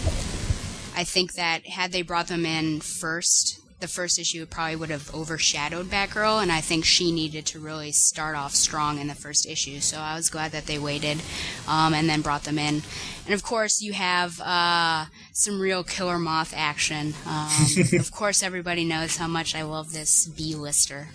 [0.96, 5.14] I think that had they brought them in first, the first issue probably would have
[5.14, 9.46] overshadowed Batgirl, and I think she needed to really start off strong in the first
[9.46, 9.80] issue.
[9.80, 11.22] So I was glad that they waited
[11.68, 12.82] um, and then brought them in.
[13.26, 17.14] And of course, you have uh, some real Killer Moth action.
[17.26, 17.50] Um,
[18.00, 21.10] of course, everybody knows how much I love this B-lister.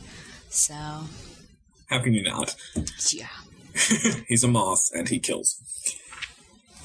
[0.48, 0.74] So,
[1.86, 2.54] How can you not?
[3.10, 3.26] yeah.
[4.28, 5.58] He's a moth, and he kills.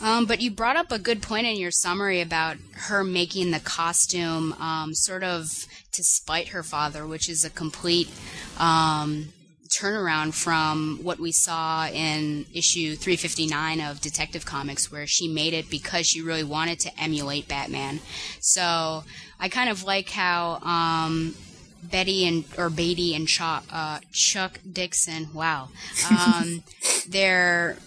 [0.02, 3.60] Um, but you brought up a good point in your summary about her making the
[3.60, 8.10] costume um, sort of to spite her father, which is a complete
[8.58, 9.30] um,
[9.70, 15.70] turnaround from what we saw in issue 359 of Detective Comics, where she made it
[15.70, 18.00] because she really wanted to emulate Batman.
[18.39, 19.04] So
[19.39, 20.60] I kind of like how.
[20.64, 21.36] Um,
[21.82, 25.30] Betty and or Beatty and Chuck, uh, Chuck Dixon.
[25.34, 25.70] Wow,
[26.12, 26.62] um,
[27.08, 27.78] they're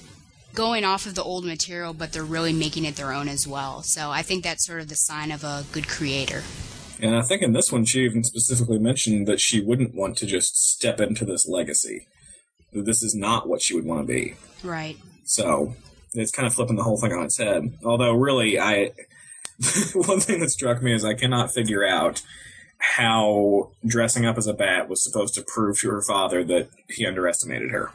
[0.54, 3.82] going off of the old material, but they're really making it their own as well.
[3.82, 6.42] So I think that's sort of the sign of a good creator.
[7.00, 10.26] And I think in this one, she even specifically mentioned that she wouldn't want to
[10.26, 12.06] just step into this legacy.
[12.72, 14.34] That This is not what she would want to be.
[14.62, 14.96] Right.
[15.24, 15.74] So
[16.14, 17.76] it's kind of flipping the whole thing on its head.
[17.84, 18.92] Although, really, I
[19.94, 22.22] one thing that struck me is I cannot figure out
[22.78, 27.06] how dressing up as a bat was supposed to prove to her father that he
[27.06, 27.92] underestimated her.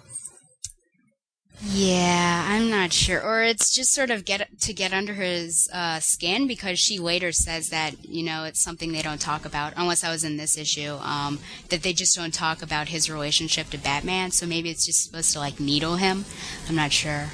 [1.62, 3.22] Yeah, I'm not sure.
[3.22, 7.32] Or it's just sort of get to get under his uh, skin because she later
[7.32, 10.58] says that you know it's something they don't talk about unless I was in this
[10.58, 11.40] issue um,
[11.70, 14.30] that they just don't talk about his relationship to Batman.
[14.32, 16.26] So maybe it's just supposed to like needle him.
[16.70, 17.30] I'm not sure.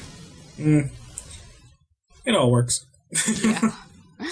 [2.26, 2.86] It all works.
[3.44, 3.72] Yeah.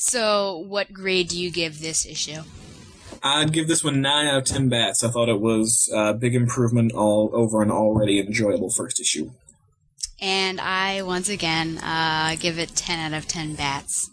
[0.00, 2.42] So, what grade do you give this issue?
[3.36, 5.04] I'd give this one nine out of ten bats.
[5.04, 9.30] I thought it was a big improvement all over an already enjoyable first issue.
[10.20, 14.10] And I, once again, uh, give it 10 out of 10 bats.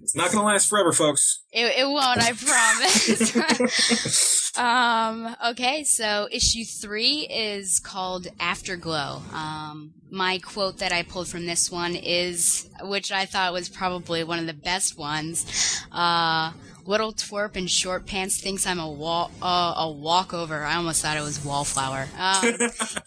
[0.00, 1.42] It's not going to last forever, folks.
[1.52, 4.52] It, it won't, I promise.
[4.58, 9.22] um, okay, so issue three is called Afterglow.
[9.32, 14.24] Um, my quote that I pulled from this one is, which I thought was probably
[14.24, 15.80] one of the best ones.
[15.90, 16.52] Uh,
[16.84, 20.64] little twerp in short pants thinks I'm a wall, uh, a walkover.
[20.64, 22.08] I almost thought it was wallflower.
[22.18, 22.42] Um,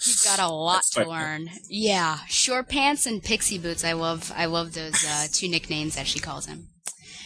[0.03, 1.09] he's got a lot That's to typo.
[1.11, 1.49] learn.
[1.69, 3.83] Yeah, short pants and pixie boots.
[3.83, 6.67] I love, I love those uh, two nicknames that she calls him.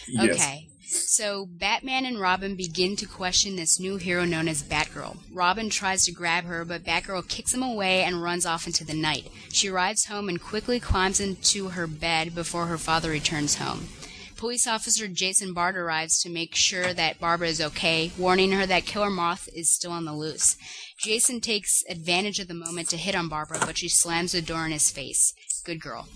[0.07, 0.35] Yes.
[0.35, 0.65] Okay.
[0.91, 5.17] So Batman and Robin begin to question this new hero known as Batgirl.
[5.31, 8.95] Robin tries to grab her, but Batgirl kicks him away and runs off into the
[8.95, 9.27] night.
[9.51, 13.89] She arrives home and quickly climbs into her bed before her father returns home.
[14.39, 18.85] Police officer Jason Bard arrives to make sure that Barbara is okay, warning her that
[18.85, 20.55] Killer Moth is still on the loose.
[20.97, 24.65] Jason takes advantage of the moment to hit on Barbara, but she slams the door
[24.65, 25.33] in his face.
[25.65, 26.07] Good girl.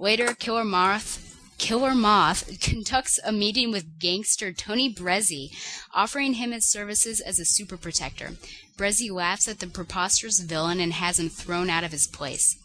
[0.00, 5.50] Later, Killer Moth Killer Moth conducts a meeting with gangster Tony Brezzi,
[5.94, 8.30] offering him his services as a super protector.
[8.76, 12.58] Brezzi laughs at the preposterous villain and has him thrown out of his place.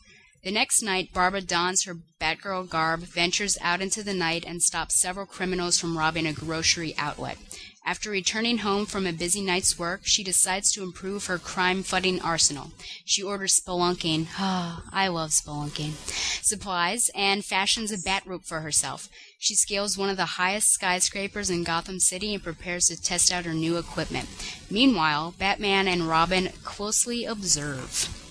[0.44, 5.00] The next night, Barbara dons her Batgirl garb, ventures out into the night, and stops
[5.00, 7.38] several criminals from robbing a grocery outlet.
[7.88, 12.72] After returning home from a busy night's work, she decides to improve her crime-fighting arsenal.
[13.06, 14.28] She orders spelunking.
[14.38, 15.94] Ah, I love spelunking.
[16.44, 19.08] Supplies and fashions a bat rope for herself.
[19.40, 23.46] She scales one of the highest skyscrapers in Gotham City and prepares to test out
[23.46, 24.28] her new equipment.
[24.70, 28.27] Meanwhile, Batman and Robin closely observe.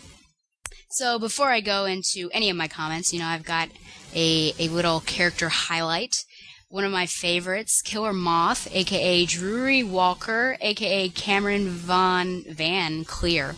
[0.89, 3.69] So before I go into any of my comments, you know, I've got
[4.15, 6.25] a, a little character highlight.
[6.69, 13.55] One of my favorites, Killer Moth, aka Drury Walker, aka Cameron Von Van Cleer.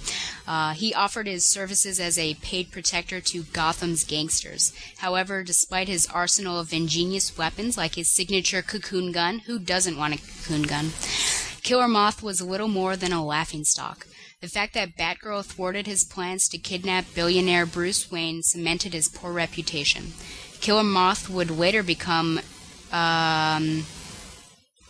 [0.46, 4.72] Uh, he offered his services as a paid protector to Gotham's gangsters.
[4.98, 10.14] However, despite his arsenal of ingenious weapons like his signature cocoon gun, who doesn't want
[10.14, 10.90] a cocoon gun?
[11.62, 14.06] Killer Moth was little more than a laughingstock.
[14.40, 19.32] The fact that Batgirl thwarted his plans to kidnap billionaire Bruce Wayne cemented his poor
[19.32, 20.12] reputation.
[20.60, 22.38] Killer Moth would later become
[22.92, 23.84] um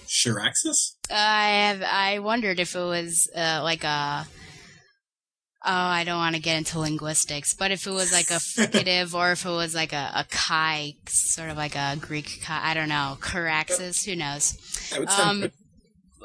[0.07, 0.97] Shiraxis?
[1.11, 4.27] I have I wondered if it was uh, like a
[5.65, 9.13] Oh, I don't want to get into linguistics, but if it was like a fricative
[9.15, 12.75] or if it was like a, a chi, sort of like a Greek chi, I
[12.75, 14.53] don't know, Caraxis, who knows?
[14.91, 15.51] That would sound Um.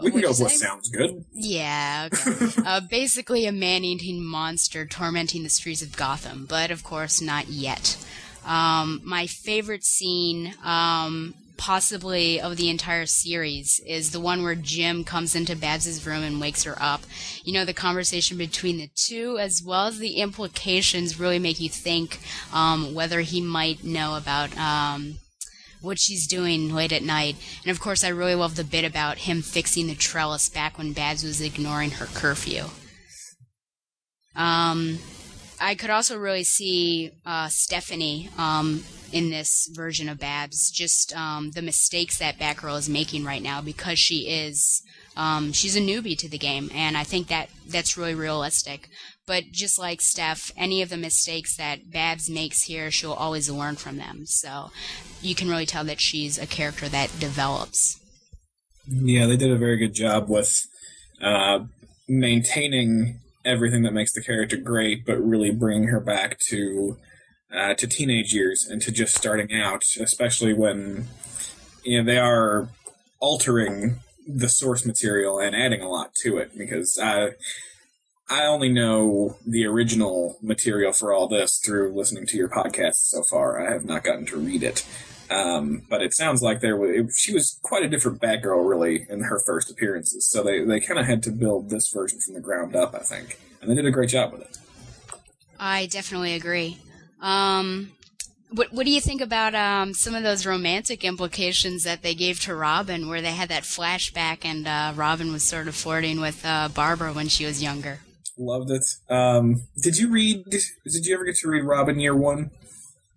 [0.02, 1.24] We can go with what sounds good.
[1.34, 2.62] Yeah, okay.
[2.66, 7.98] uh, basically a man-eating monster tormenting the streets of Gotham, but of course not yet.
[8.46, 15.04] Um, my favorite scene, um, possibly of the entire series, is the one where Jim
[15.04, 17.04] comes into Babs's room and wakes her up.
[17.44, 21.70] You know, the conversation between the two, as well as the implications, really make you
[21.70, 22.20] think
[22.54, 25.20] um, whether he might know about um,
[25.84, 27.36] what she's doing late at night.
[27.64, 30.94] And of course, I really love the bit about him fixing the trellis back when
[30.94, 32.66] Babs was ignoring her curfew.
[34.36, 35.00] Um,
[35.60, 41.52] I could also really see uh, Stephanie um, in this version of Babs, just um,
[41.52, 44.82] the mistakes that Batgirl is making right now because she is
[45.16, 48.90] um, she's a newbie to the game, and I think that that's really realistic.
[49.26, 53.78] But just like Steph, any of the mistakes that Babs makes here, she'll always learn
[53.78, 54.26] from them.
[54.26, 54.72] So
[55.22, 58.00] you can really tell that she's a character that develops.
[58.86, 60.68] Yeah, they did a very good job with
[61.22, 61.60] uh,
[62.08, 66.98] maintaining everything that makes the character great, but really bringing her back to
[67.54, 71.08] uh, to teenage years and to just starting out, especially when
[71.84, 72.68] you know they are
[73.20, 76.58] altering the source material and adding a lot to it.
[76.58, 77.32] Because I
[78.30, 83.24] I only know the original material for all this through listening to your podcast so
[83.24, 83.60] far.
[83.60, 84.86] I have not gotten to read it.
[85.30, 89.06] Um, but it sounds like there was, it, she was quite a different Batgirl, really,
[89.10, 90.28] in her first appearances.
[90.28, 93.00] So they, they kind of had to build this version from the ground up, I
[93.00, 94.58] think, and they did a great job with it.
[95.60, 96.78] I definitely agree.
[97.22, 97.94] Um,
[98.52, 102.40] what What do you think about um, some of those romantic implications that they gave
[102.42, 106.46] to Robin, where they had that flashback and uh, Robin was sort of flirting with
[106.46, 108.00] uh, Barbara when she was younger?
[108.38, 108.84] Loved it.
[109.10, 110.46] Um, did you read?
[110.50, 112.52] Did you ever get to read Robin Year One?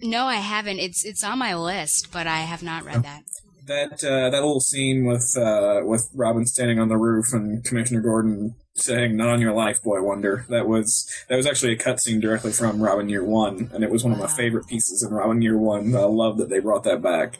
[0.00, 0.78] No, I haven't.
[0.78, 3.22] It's it's on my list, but I have not read that.
[3.66, 8.00] That uh, that little scene with uh, with Robin standing on the roof and Commissioner
[8.00, 12.20] Gordon saying "Not on your life, boy wonder." That was that was actually a cutscene
[12.20, 15.40] directly from Robin Year One, and it was one of my favorite pieces in Robin
[15.40, 15.96] Year One.
[15.96, 17.38] I love that they brought that back.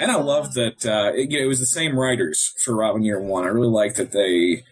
[0.00, 3.02] And I love that uh, it, you know, it was the same writers for Robin
[3.02, 3.44] Year One.
[3.44, 4.64] I really like that they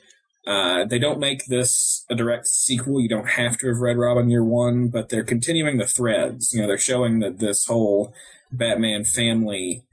[0.47, 3.01] uh, they don't make this a direct sequel.
[3.01, 6.53] You don't have to have read Robin Year One, but they're continuing the threads.
[6.53, 8.15] You know, they're showing that this whole
[8.51, 9.85] Batman family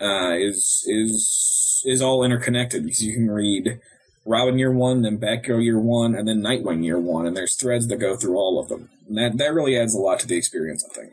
[0.00, 3.80] uh, is is is all interconnected because you can read
[4.24, 7.88] Robin Year One, then Batgirl Year One, and then Nightwing Year One, and there's threads
[7.88, 8.90] that go through all of them.
[9.08, 11.12] And that that really adds a lot to the experience, I think.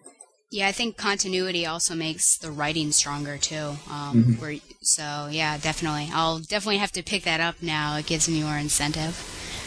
[0.49, 3.77] Yeah, I think continuity also makes the writing stronger too.
[3.89, 4.39] Um, Mhm.
[4.39, 6.09] where, so yeah, definitely.
[6.13, 7.97] I'll definitely have to pick that up now.
[7.97, 9.15] It gives me more incentive.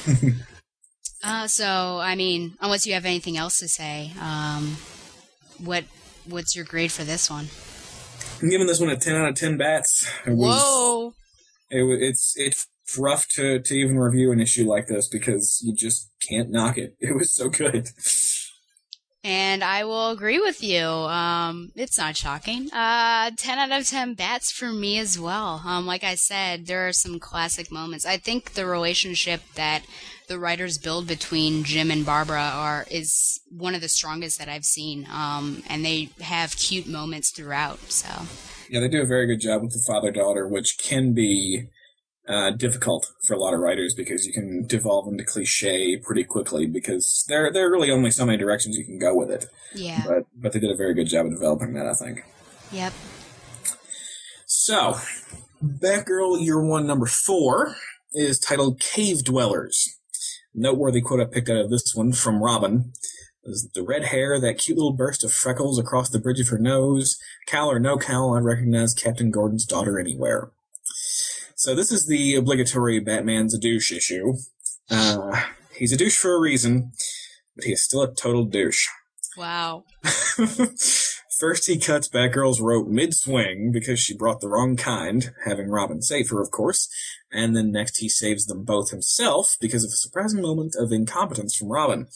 [1.22, 4.78] uh, so I mean, unless you have anything else to say, um,
[5.58, 5.84] what
[6.26, 7.48] what's your grade for this one?
[8.40, 10.06] I'm giving this one a ten out of ten bats.
[10.26, 11.14] It was, Whoa!
[11.68, 12.66] It, it's it's
[12.98, 16.96] rough to to even review an issue like this because you just can't knock it.
[17.00, 17.90] It was so good.
[19.22, 20.82] And I will agree with you.
[20.82, 22.72] Um, it's not shocking.
[22.72, 25.62] Uh, 10 out of 10 bats for me as well.
[25.64, 28.06] Um, like I said, there are some classic moments.
[28.06, 29.82] I think the relationship that
[30.28, 34.64] the writers build between Jim and Barbara are, is one of the strongest that I've
[34.64, 35.06] seen.
[35.12, 38.08] Um, and they have cute moments throughout, so.
[38.70, 41.66] Yeah, they do a very good job with the father daughter, which can be
[42.30, 46.64] uh, difficult for a lot of writers because you can devolve into cliche pretty quickly
[46.66, 49.46] because there there are really only so many directions you can go with it.
[49.74, 50.04] Yeah.
[50.06, 52.24] But but they did a very good job of developing that, I think.
[52.70, 52.92] Yep.
[54.46, 54.96] So,
[55.62, 57.74] Batgirl Year One Number Four
[58.12, 59.98] is titled Cave Dwellers.
[60.54, 62.92] Noteworthy quote I picked out of this one from Robin
[63.42, 66.58] is the red hair, that cute little burst of freckles across the bridge of her
[66.58, 67.18] nose.
[67.46, 70.50] Cowl or no cowl, I'd recognize Captain Gordon's daughter anywhere.
[71.60, 74.32] So this is the obligatory Batman's a douche issue.
[74.90, 75.42] Uh,
[75.74, 76.92] he's a douche for a reason,
[77.54, 78.86] but he is still a total douche.
[79.36, 79.84] Wow.
[81.38, 86.00] First, he cuts Batgirl's rope mid swing because she brought the wrong kind, having Robin
[86.00, 86.88] save her, of course.
[87.30, 91.54] And then next, he saves them both himself because of a surprising moment of incompetence
[91.54, 92.06] from Robin.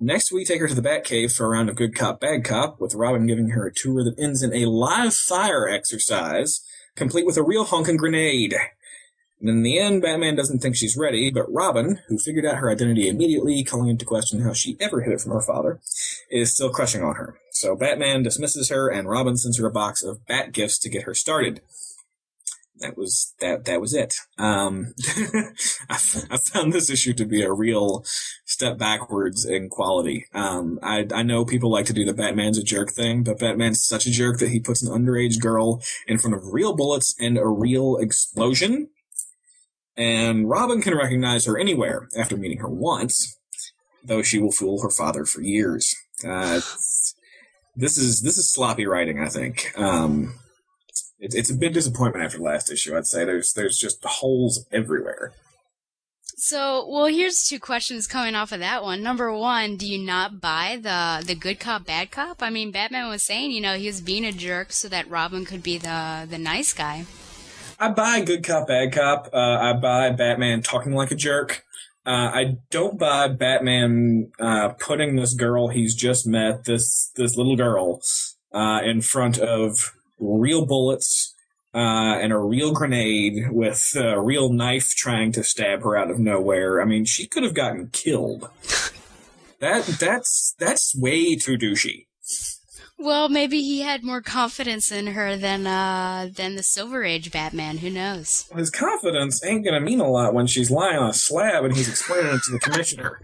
[0.00, 2.80] Next, we take her to the Batcave for a round of good cop, bad cop,
[2.80, 6.62] with Robin giving her a tour that ends in a live fire exercise,
[6.96, 8.54] complete with a real honking grenade.
[9.40, 12.70] And in the end, Batman doesn't think she's ready, but Robin, who figured out her
[12.70, 15.80] identity immediately, calling into question how she ever hid it from her father,
[16.30, 17.34] is still crushing on her.
[17.50, 21.02] So Batman dismisses her, and Robin sends her a box of bat gifts to get
[21.02, 21.60] her started.
[22.82, 23.64] That was that.
[23.64, 24.14] That was it.
[24.38, 24.94] Um,
[25.88, 28.04] I, found this issue to be a real
[28.44, 30.26] step backwards in quality.
[30.34, 33.84] Um, I, I know people like to do the Batman's a jerk thing, but Batman's
[33.84, 37.38] such a jerk that he puts an underage girl in front of real bullets and
[37.38, 38.88] a real explosion.
[39.96, 43.38] And Robin can recognize her anywhere after meeting her once,
[44.04, 45.94] though she will fool her father for years.
[46.26, 46.60] Uh,
[47.76, 49.72] this is this is sloppy writing, I think.
[49.76, 50.34] Um,
[51.22, 52.96] it, it's a big disappointment after the last issue.
[52.96, 55.32] I'd say there's there's just holes everywhere.
[56.36, 59.00] So, well, here's two questions coming off of that one.
[59.00, 62.42] Number one, do you not buy the the good cop, bad cop?
[62.42, 65.44] I mean, Batman was saying, you know, he was being a jerk so that Robin
[65.44, 67.06] could be the the nice guy.
[67.78, 69.30] I buy good cop, bad cop.
[69.32, 71.64] Uh, I buy Batman talking like a jerk.
[72.04, 77.56] Uh, I don't buy Batman uh, putting this girl he's just met, this this little
[77.56, 78.02] girl,
[78.52, 79.92] uh, in front of
[80.22, 81.34] real bullets
[81.74, 86.18] uh, and a real grenade with a real knife trying to stab her out of
[86.18, 86.80] nowhere.
[86.80, 88.48] I mean, she could have gotten killed.
[89.60, 92.06] That that's that's way too douchey.
[92.98, 97.78] Well, maybe he had more confidence in her than uh than the Silver Age Batman.
[97.78, 98.48] Who knows?
[98.54, 101.88] His confidence ain't gonna mean a lot when she's lying on a slab and he's
[101.88, 103.20] explaining it to the commissioner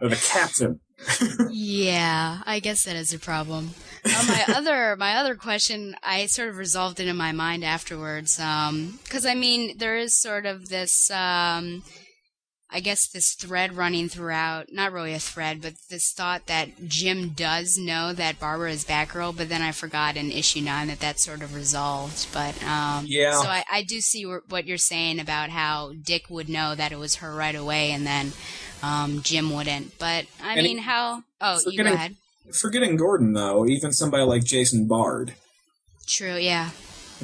[0.00, 0.80] or the captain.
[1.50, 3.70] yeah, I guess that is a problem.
[4.06, 8.36] Uh, my other my other question, I sort of resolved it in my mind afterwards.
[8.36, 11.82] Because I mean, there is sort of this, um,
[12.70, 14.72] I guess, this thread running throughout.
[14.72, 19.36] Not really a thread, but this thought that Jim does know that Barbara is Batgirl.
[19.36, 22.26] But then I forgot in issue nine that that sort of resolved.
[22.32, 23.40] But um, Yeah.
[23.40, 26.98] So I, I do see what you're saying about how Dick would know that it
[26.98, 28.32] was her right away, and then
[28.82, 29.98] um, Jim wouldn't.
[29.98, 31.22] But I And mean, how?
[31.40, 32.16] Oh, you go ahead.
[32.52, 35.34] Forgetting Gordon though, even somebody like Jason Bard,
[36.06, 36.36] True.
[36.36, 36.70] Yeah.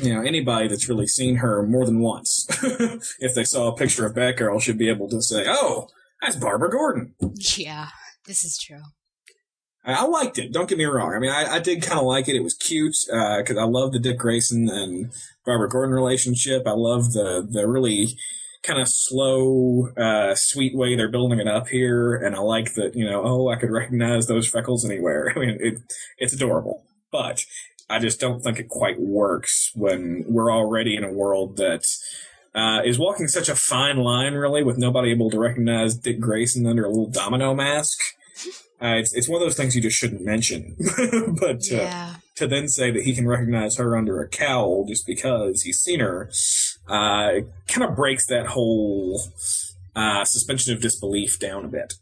[0.00, 2.46] you know, anybody that's really seen her more than once,
[3.20, 5.88] if they saw a picture of Batgirl, should be able to say, "Oh,
[6.20, 7.14] that's Barbara Gordon."
[7.56, 7.88] Yeah.
[8.26, 8.82] This is true.
[9.84, 10.52] I, I liked it.
[10.52, 11.12] Don't get me wrong.
[11.14, 12.36] I mean, I, I did kind of like it.
[12.36, 15.12] It was cute uh, because I love the Dick Grayson and
[15.44, 16.62] Barbara Gordon relationship.
[16.66, 18.16] I love the the really
[18.62, 22.94] kind of slow, uh, sweet way they're building it up here, and I like that.
[22.94, 25.32] You know, oh, I could recognize those freckles anywhere.
[25.36, 25.78] I mean, it
[26.18, 26.84] it's adorable.
[27.10, 27.44] But
[27.90, 31.84] I just don't think it quite works when we're already in a world that
[32.54, 36.66] uh, is walking such a fine line, really, with nobody able to recognize Dick Grayson
[36.66, 37.98] under a little domino mask.
[38.80, 40.74] Uh, it's, it's one of those things you just shouldn't mention.
[41.40, 42.16] but Yeah.
[42.36, 46.00] to then say that he can recognize her under a cowl just because he's seen
[46.00, 46.30] her,
[46.88, 49.22] uh, kind of breaks that whole
[49.94, 51.94] uh, suspension of disbelief down a bit.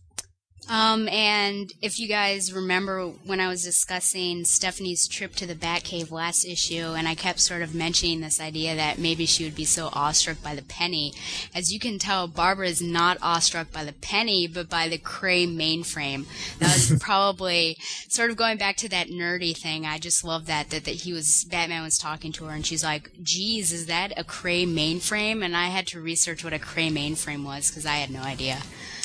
[0.70, 6.12] Um, and if you guys remember when I was discussing Stephanie's trip to the Batcave
[6.12, 9.64] last issue, and I kept sort of mentioning this idea that maybe she would be
[9.64, 11.12] so awestruck by the penny,
[11.52, 15.44] as you can tell, Barbara is not awestruck by the penny, but by the Cray
[15.44, 16.26] mainframe.
[16.60, 17.76] That was probably
[18.08, 19.86] sort of going back to that nerdy thing.
[19.86, 22.84] I just love that, that that he was Batman was talking to her, and she's
[22.84, 26.90] like, "Geez, is that a Cray mainframe?" And I had to research what a Cray
[26.90, 28.60] mainframe was because I had no idea.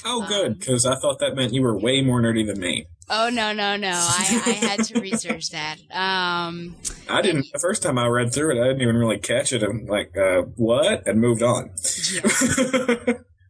[0.05, 2.87] Oh, good, because I thought that meant you were way more nerdy than me.
[3.07, 3.91] Oh no no no!
[3.91, 5.77] I, I had to research that.
[5.91, 6.75] Um,
[7.07, 7.47] I didn't.
[7.53, 9.61] The first time I read through it, I didn't even really catch it.
[9.61, 11.07] I'm like, uh, what?
[11.07, 11.69] And moved on.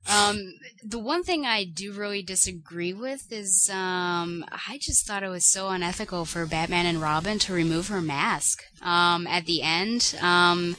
[0.07, 0.53] um,
[0.83, 5.49] the one thing I do really disagree with is um, I just thought it was
[5.49, 10.17] so unethical for Batman and Robin to remove her mask um, at the end.
[10.21, 10.75] Um,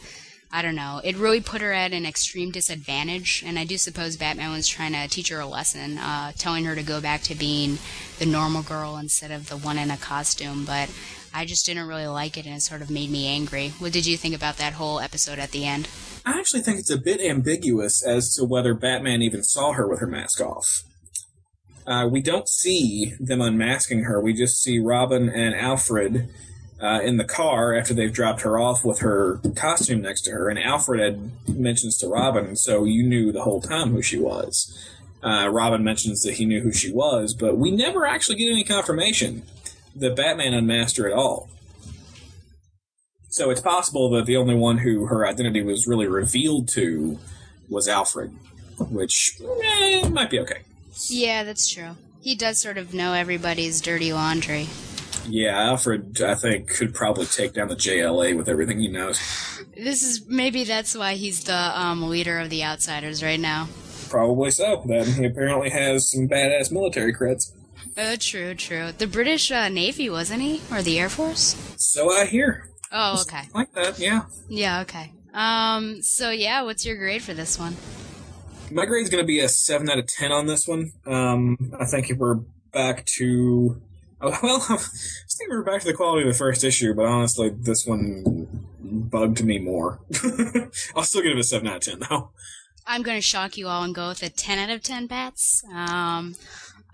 [0.57, 1.03] I don't know.
[1.05, 4.95] It really put her at an extreme disadvantage, and I do suppose Batman was trying
[4.95, 7.77] to teach her a lesson, uh, telling her to go back to being
[8.19, 10.65] the normal girl instead of the one in a costume.
[10.65, 10.91] But
[11.35, 13.75] I just didn't really like it, and it sort of made me angry.
[13.79, 15.91] What did you think about that whole episode at the end?
[16.25, 20.01] I actually think it's a bit ambiguous as to whether Batman even saw her with
[20.01, 20.85] her mask off.
[21.87, 24.23] Uh, we don't see them unmasking her.
[24.23, 26.31] We just see Robin and Alfred
[26.81, 30.49] uh, in the car after they've dropped her off with her costume next to her.
[30.49, 34.77] And Alfred had mentions to Robin, so you knew the whole time who she was.
[35.23, 38.65] Uh, Robin mentions that he knew who she was, but we never actually get any
[38.65, 39.43] confirmation
[39.95, 41.49] that Batman unmasked her at all.
[43.31, 47.19] So it's possible that the only one who her identity was really revealed to
[47.69, 48.35] was Alfred,
[48.79, 50.63] which eh, might be okay.
[51.09, 51.97] Yeah, that's true.
[52.21, 54.69] He does sort of know everybody's dirty laundry.
[55.29, 59.21] Yeah, Alfred, I think, could probably take down the JLA with everything he knows.
[59.77, 63.69] This is maybe that's why he's the um, leader of the Outsiders right now.
[64.09, 64.83] Probably so.
[64.87, 67.53] Then he apparently has some badass military creds.
[67.99, 68.93] Oh, true, true.
[68.93, 71.57] The British uh, Navy, wasn't he, or the Air Force?
[71.77, 72.69] So I hear.
[72.93, 73.43] Oh, okay.
[73.55, 74.23] Like that, yeah.
[74.49, 75.13] Yeah, okay.
[75.33, 77.77] Um, so yeah, what's your grade for this one?
[78.71, 80.93] My grade's going to be a 7 out of 10 on this one.
[81.07, 82.41] Um, I think if we're
[82.73, 83.81] back to.
[84.21, 87.87] Well, I think we're back to the quality of the first issue, but honestly, this
[87.87, 88.49] one
[88.81, 90.01] bugged me more.
[90.97, 92.31] I'll still give it a 7 out of 10, though.
[92.87, 95.63] I'm going to shock you all and go with a 10 out of 10 bats.
[95.71, 96.37] Um,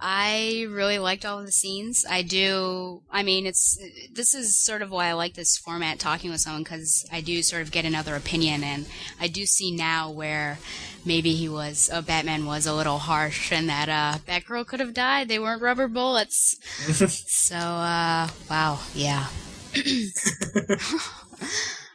[0.05, 2.05] I really liked all of the scenes.
[2.11, 3.03] I do.
[3.09, 3.79] I mean, it's
[4.13, 7.41] this is sort of why I like this format, talking with someone, because I do
[7.41, 8.87] sort of get another opinion, and
[9.21, 10.59] I do see now where
[11.05, 14.93] maybe he was, uh, Batman was a little harsh, and that uh, Batgirl could have
[14.93, 15.29] died.
[15.29, 16.57] They weren't rubber bullets.
[17.29, 19.29] so, uh, wow, yeah.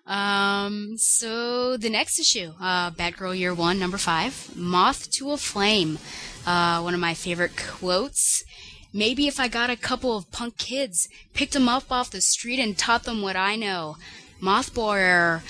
[0.07, 5.99] Um, so the next issue, uh, Batgirl Year One, number five, Moth to a Flame.
[6.47, 8.43] Uh, one of my favorite quotes.
[8.93, 12.57] Maybe if I got a couple of punk kids, picked them up off the street
[12.57, 13.97] and taught them what I know.
[14.41, 15.43] Mothboy or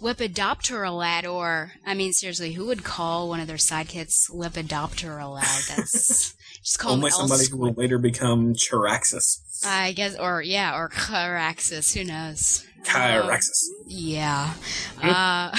[0.00, 5.44] Lepidoptera lad, or, I mean, seriously, who would call one of their sidekicks Lepidoptera lad?
[5.68, 9.40] That's, just call Only somebody who will later become Chiraxus.
[9.66, 12.64] I guess, or, yeah, or Caraxus, who knows?
[12.84, 13.66] Chiraxus.
[13.86, 14.54] Yeah.
[15.02, 15.50] Uh,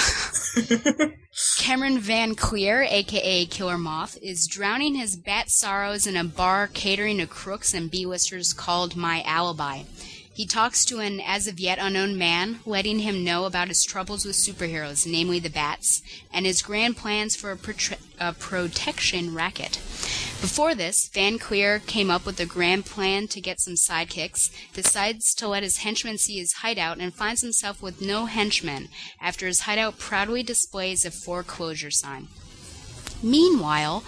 [1.57, 7.17] Cameron Van Cleer, aka Killer Moth, is drowning his bat sorrows in a bar catering
[7.17, 9.83] to crooks and B-listers called My Alibi.
[10.35, 14.25] He talks to an as of yet unknown man, letting him know about his troubles
[14.25, 16.01] with superheroes, namely the bats,
[16.33, 17.57] and his grand plans for a,
[18.19, 19.75] a protection racket.
[20.41, 25.33] Before this, Van Cleer came up with a grand plan to get some sidekicks, decides
[25.35, 28.89] to let his henchmen see his hideout, and finds himself with no henchmen
[29.21, 32.27] after his hideout proudly displays a foreclosure sign.
[33.23, 34.03] Meanwhile,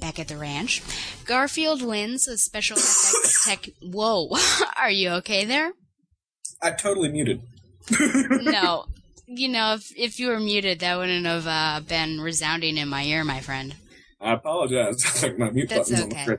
[0.00, 0.82] back at the ranch,
[1.24, 3.68] Garfield Lynns a special effects tech.
[3.82, 4.30] Whoa,
[4.76, 5.72] are you okay there?
[6.62, 7.42] I totally muted.
[8.42, 8.86] No.
[9.30, 13.02] You know, if if you were muted, that wouldn't have uh, been resounding in my
[13.02, 13.74] ear, my friend.
[14.18, 15.04] I apologize.
[15.36, 16.22] My mute That's button's okay.
[16.22, 16.38] on the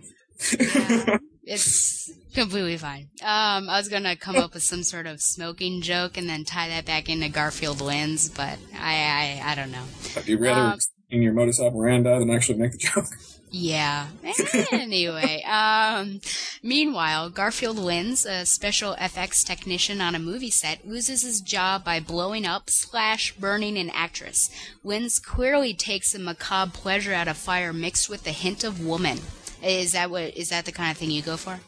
[0.65, 1.29] fritz.
[1.43, 3.09] It's completely fine.
[3.21, 6.69] Um, I was gonna come up with some sort of smoking joke and then tie
[6.69, 9.83] that back into Garfield Lynns, but I I, I don't know.
[10.15, 10.79] Would you rather Um,
[11.11, 13.05] in your modus operandi than actually make the joke?
[13.51, 14.07] Yeah.
[14.71, 16.21] Anyway, um,
[16.63, 21.99] meanwhile, Garfield Lynns, a special FX technician on a movie set, loses his job by
[21.99, 24.49] blowing up slash burning an actress.
[24.83, 29.19] Lynns clearly takes a macabre pleasure out of fire mixed with a hint of woman.
[29.63, 30.35] Is that what?
[30.35, 31.59] Is that the kind of thing you go for?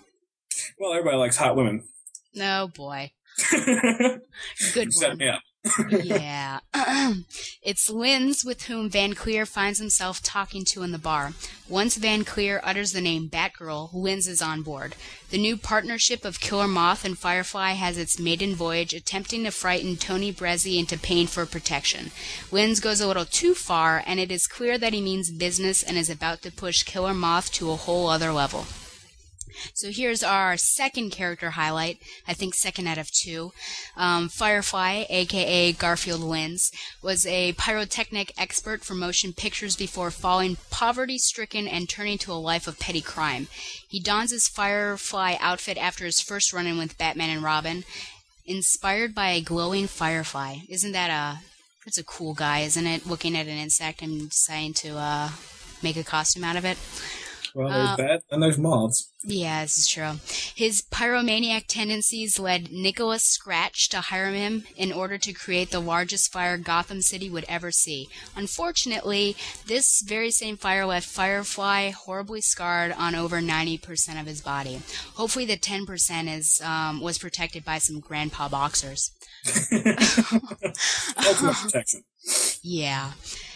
[0.80, 1.84] Well, everybody likes hot women.
[2.34, 3.12] No, boy.
[4.74, 5.42] Good Set me up.
[5.90, 6.60] Yeah.
[7.62, 11.34] it's Lynns with whom Van Cleer finds himself talking to in the bar.
[11.70, 14.96] Once Van Cleer utters the name Batgirl, Lynns is on board.
[15.30, 19.98] The new partnership of Killer Moth and Firefly has its maiden voyage, attempting to frighten
[19.98, 22.12] Tony Brezzi into paying for protection.
[22.52, 25.98] Lynns goes a little too far, and it is clear that he means business and
[25.98, 28.66] is about to push Killer Moth to a whole other level.
[29.74, 32.00] So here's our second character highlight.
[32.28, 33.52] I think second out of two.
[33.96, 36.72] Um, Firefly, aka Garfield Lynns,
[37.02, 42.34] was a pyrotechnic expert for motion pictures before falling poverty stricken and turning to a
[42.34, 43.48] life of petty crime.
[43.88, 47.84] He dons his Firefly outfit after his first run in with Batman and Robin,
[48.46, 50.58] inspired by a glowing firefly.
[50.70, 51.44] Isn't that a
[51.86, 53.08] that's a cool guy, isn't it?
[53.08, 55.30] Looking at an insect and deciding to uh,
[55.82, 56.78] make a costume out of it.
[57.54, 59.12] Well, there's Uh, and there's moths.
[59.24, 60.14] Yeah, this is true.
[60.56, 66.32] His pyromaniac tendencies led Nicholas Scratch to hire him in order to create the largest
[66.32, 68.08] fire Gotham City would ever see.
[68.36, 69.36] Unfortunately,
[69.68, 74.82] this very same fire left Firefly horribly scarred on over 90% of his body.
[75.16, 79.12] Hopefully, the 10% is um, was protected by some grandpa boxers.
[79.72, 82.04] Ultimate protection.
[82.62, 83.12] Yeah.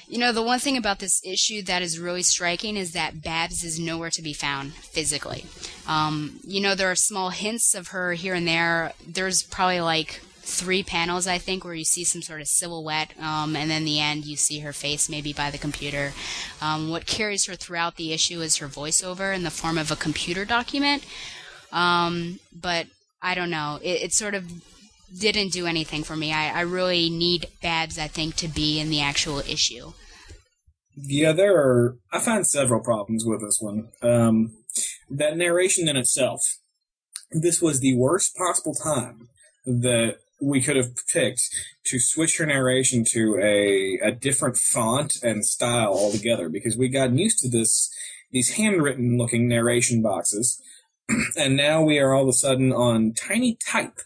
[0.08, 3.64] You know, the one thing about this issue that is really striking is that Babs
[3.64, 5.45] is nowhere to be found physically.
[5.88, 8.93] Um, you know, there are small hints of her here and there.
[9.06, 13.56] There's probably like three panels, I think, where you see some sort of silhouette, um,
[13.56, 16.14] and then the end you see her face maybe by the computer.
[16.62, 19.95] Um, what carries her throughout the issue is her voiceover in the form of a
[19.95, 21.03] computer document.
[21.72, 22.86] Um, but
[23.24, 23.80] I don't know.
[23.82, 24.45] It, it sort of
[25.18, 26.34] didn't do anything for me.
[26.34, 29.93] I, I really need Babs, I think, to be in the actual issue.
[30.95, 31.97] Yeah, there are.
[32.12, 33.89] I find several problems with this one.
[34.01, 34.53] Um,
[35.10, 36.41] that narration in itself.
[37.32, 39.30] This was the worst possible time
[39.66, 41.49] that we could have picked
[41.86, 47.18] to switch her narration to a, a different font and style altogether because we gotten
[47.18, 47.89] used to this
[48.32, 50.62] these handwritten looking narration boxes
[51.38, 53.99] and now we are all of a sudden on tiny type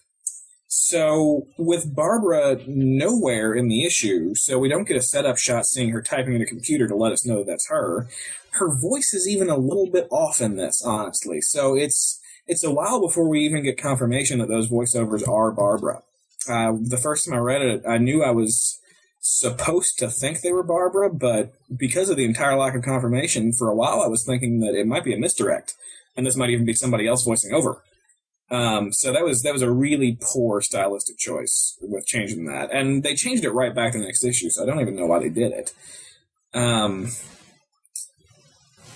[0.71, 5.89] so with Barbara nowhere in the issue, so we don't get a setup shot seeing
[5.89, 8.07] her typing in a computer to let us know that's her.
[8.51, 11.41] Her voice is even a little bit off in this, honestly.
[11.41, 16.03] So it's it's a while before we even get confirmation that those voiceovers are Barbara.
[16.47, 18.79] Uh, the first time I read it, I knew I was
[19.21, 23.69] supposed to think they were Barbara, but because of the entire lack of confirmation, for
[23.69, 25.73] a while I was thinking that it might be a misdirect,
[26.15, 27.81] and this might even be somebody else voicing over.
[28.51, 33.03] Um, so that was that was a really poor stylistic choice with changing that, and
[33.03, 34.49] they changed it right back in the next issue.
[34.49, 35.73] So I don't even know why they did it.
[36.53, 37.09] Um,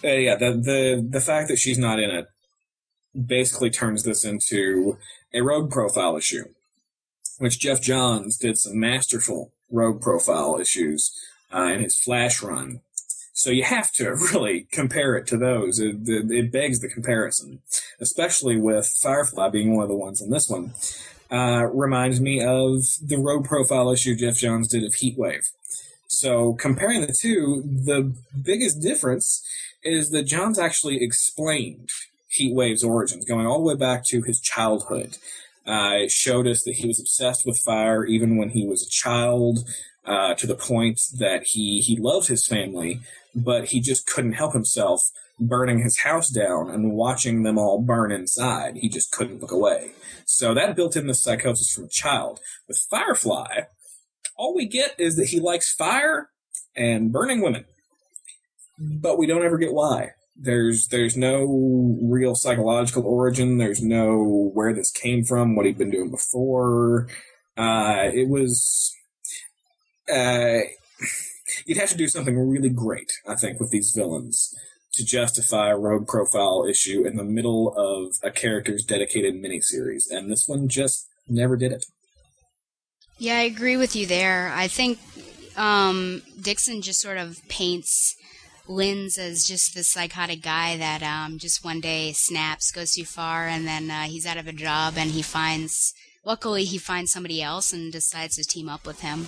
[0.04, 2.28] uh, yeah, the the the fact that she's not in it
[3.14, 4.97] basically turns this into
[5.34, 6.45] a rogue profile issue,
[7.38, 11.16] which Geoff Johns did some masterful rogue profile issues
[11.54, 12.82] uh, in his Flash run.
[13.34, 15.80] So you have to really compare it to those.
[15.80, 17.62] It, it, it begs the comparison,
[18.00, 20.74] especially with Firefly being one of the ones in this one.
[21.32, 25.50] Uh, reminds me of the rogue profile issue Geoff Johns did of Heatwave.
[26.08, 29.44] So comparing the two, the biggest difference
[29.84, 31.90] is that Johns actually explained
[32.40, 35.18] Heatwave's origins, going all the way back to his childhood.
[35.66, 38.90] Uh, it showed us that he was obsessed with fire even when he was a
[38.90, 39.68] child,
[40.06, 43.00] uh, to the point that he, he loved his family,
[43.36, 45.10] but he just couldn't help himself
[45.40, 48.78] burning his house down and watching them all burn inside.
[48.78, 49.92] He just couldn't look away.
[50.26, 52.40] So that built in the psychosis from a child.
[52.68, 53.62] With Firefly,
[54.38, 56.30] all we get is that he likes fire
[56.76, 57.66] and burning women.
[58.80, 60.12] But we don't ever get why.
[60.36, 63.60] There's there's no real psychological origin.
[63.60, 67.08] There's no where this came from, what he'd been doing before.
[67.56, 68.92] Uh, it was
[70.12, 70.62] uh,
[71.66, 74.54] you'd have to do something really great, I think, with these villains
[74.93, 80.32] to justify a rogue profile issue in the middle of a character's dedicated miniseries, and
[80.32, 81.86] this one just never did it.
[83.18, 84.51] Yeah, I agree with you there.
[84.54, 84.99] I think
[85.56, 88.16] um, Dixon just sort of paints
[88.68, 93.47] Lynns as just the psychotic guy that um, just one day snaps, goes too far,
[93.47, 95.93] and then uh, he's out of a job, and he finds.
[96.26, 99.28] Luckily, he finds somebody else and decides to team up with him.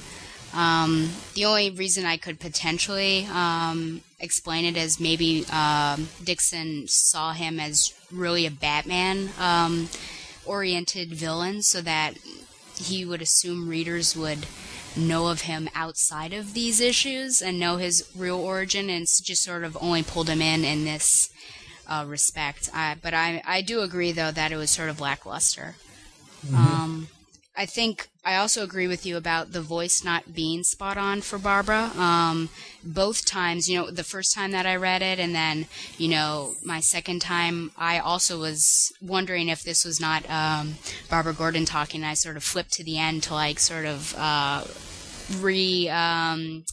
[0.56, 7.34] Um, the only reason I could potentially um, explain it is maybe um, Dixon saw
[7.34, 9.90] him as really a Batman um,
[10.46, 12.14] oriented villain, so that
[12.78, 14.46] he would assume readers would
[14.96, 19.66] know of him outside of these issues and know his real origin, and just sort
[19.66, 21.30] of only pulled him in in this
[21.88, 22.70] uh, respect.
[22.74, 25.76] I, but I I do agree though that it was sort of lackluster.
[26.54, 27.08] Um,
[27.58, 31.38] I think I also agree with you about the voice not being spot on for
[31.38, 31.92] Barbara.
[31.96, 32.50] Um,
[32.84, 36.56] both times, you know, the first time that I read it, and then, you know,
[36.64, 40.76] my second time, I also was wondering if this was not um,
[41.10, 42.04] Barbara Gordon talking.
[42.04, 44.64] I sort of flipped to the end to like sort of uh,
[45.40, 45.88] re.
[45.90, 46.66] Um,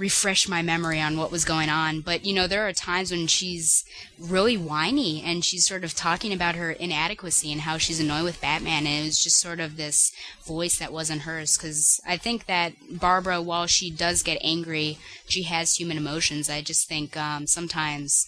[0.00, 2.00] refresh my memory on what was going on.
[2.00, 3.84] But you know, there are times when she's
[4.18, 8.40] really whiny and she's sort of talking about her inadequacy and how she's annoyed with
[8.40, 10.10] Batman, and it was just sort of this
[10.44, 11.56] voice that wasn't hers.
[11.56, 14.98] Because I think that Barbara, while she does get angry,
[15.28, 16.48] she has human emotions.
[16.48, 18.26] I just think um, sometimes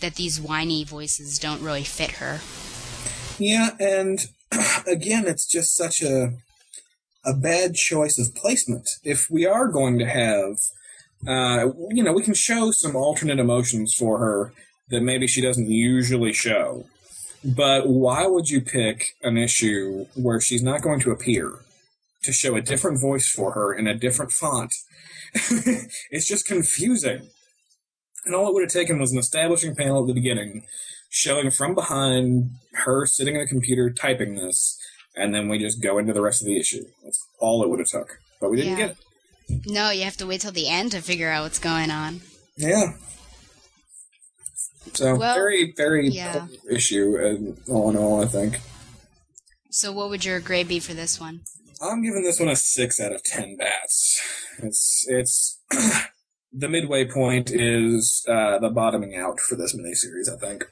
[0.00, 2.40] that these whiny voices don't really fit her.
[3.38, 4.20] Yeah, and
[4.86, 6.34] again, it's just such a
[7.24, 8.88] a bad choice of placement.
[9.02, 10.56] If we are going to have,
[11.26, 14.52] uh, you know, we can show some alternate emotions for her
[14.90, 16.86] that maybe she doesn't usually show.
[17.44, 21.52] But why would you pick an issue where she's not going to appear
[22.22, 24.72] to show a different voice for her in a different font?
[25.34, 27.28] it's just confusing.
[28.24, 30.64] And all it would have taken was an establishing panel at the beginning
[31.10, 34.78] showing from behind her sitting at a computer typing this,
[35.16, 36.84] and then we just go into the rest of the issue.
[37.02, 38.18] That's all it would have took.
[38.40, 38.86] But we didn't Yeah.
[38.88, 38.96] get it.
[39.66, 42.20] No, you have to wait till the end to figure out what's going on.
[42.56, 42.92] Yeah.
[44.94, 46.46] So Well, very, very yeah.
[46.70, 47.16] issue,
[47.68, 48.60] uh, all in all, I think.
[49.70, 51.42] So, what would your grade be for this one?
[51.80, 54.20] I'm giving this one a six out of ten bats.
[54.58, 55.60] It's it's
[56.52, 60.32] the midway point is uh, the bottoming out for this miniseries.
[60.32, 60.64] I think.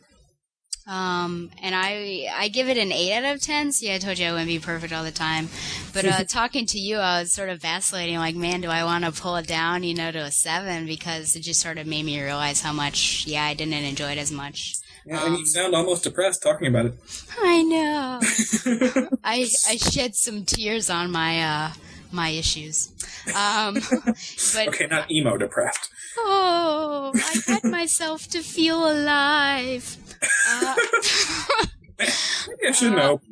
[0.87, 3.73] Um, and I I give it an eight out of ten.
[3.73, 5.49] See, I told you I wouldn't be perfect all the time,
[5.93, 8.19] but uh, talking to you, I was sort of vacillating.
[8.19, 11.35] Like, man, do I want to pull it down, you know, to a seven because
[11.35, 14.31] it just sort of made me realize how much, yeah, I didn't enjoy it as
[14.31, 14.77] much.
[15.05, 16.95] Yeah, and you Um, sound almost depressed talking about it.
[17.41, 18.21] I know.
[19.25, 21.73] I I shed some tears on my uh
[22.13, 22.93] my issues.
[23.35, 23.75] Um,
[24.55, 25.89] but okay, not emo depressed.
[26.19, 29.97] oh, I had myself to feel alive.
[30.49, 30.75] Uh,
[32.73, 33.21] should know.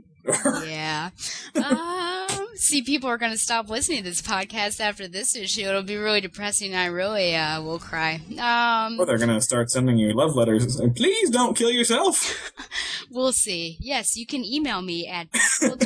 [0.66, 1.10] Yeah.
[1.54, 5.62] Um, see, people are going to stop listening to this podcast after this issue.
[5.68, 6.74] It'll be really depressing.
[6.74, 8.22] I really uh, will cry.
[8.38, 12.52] Um, they're gonna start sending you love letters and saying, "Please don't kill yourself."
[13.10, 13.76] we'll see.
[13.80, 15.28] Yes, you can email me at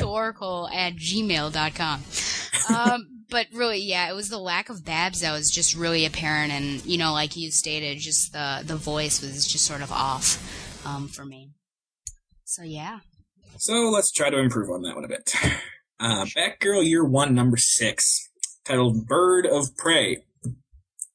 [0.01, 2.03] oracle at gmail.com.
[2.73, 6.51] Um, but really, yeah, it was the lack of Babs that was just really apparent.
[6.51, 10.68] And, you know, like you stated, just the, the voice was just sort of off
[10.85, 11.51] um, for me.
[12.45, 12.99] So, yeah.
[13.57, 15.33] So let's try to improve on that one a bit.
[16.01, 18.29] Uh, Batgirl Year One, Number Six,
[18.63, 20.23] titled "Bird of Prey."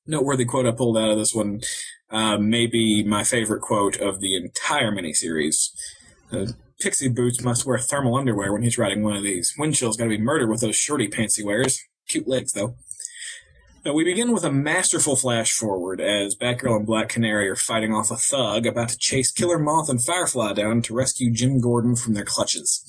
[0.06, 1.62] Noteworthy quote I pulled out of this one,
[2.10, 5.70] uh, maybe my favorite quote of the entire miniseries.
[6.30, 9.54] Uh, Pixie Boots must wear thermal underwear when he's riding one of these.
[9.58, 11.80] Windchill's got to be murdered with those shorty pants he wears.
[12.08, 12.76] Cute legs, though.
[13.84, 17.92] Now, we begin with a masterful flash forward as Batgirl and Black Canary are fighting
[17.92, 21.94] off a thug about to chase Killer Moth and Firefly down to rescue Jim Gordon
[21.94, 22.82] from their clutches.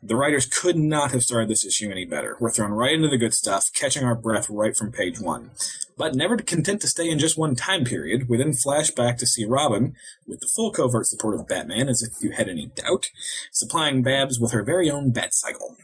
[0.00, 2.36] The writers could not have started this issue any better.
[2.38, 5.50] We're thrown right into the good stuff, catching our breath right from page one.
[5.98, 9.26] But never content to stay in just one time period, we then flash back to
[9.26, 9.96] see Robin,
[10.28, 13.10] with the full covert support of Batman, as if you had any doubt,
[13.50, 15.76] supplying Babs with her very own Bat Cycle.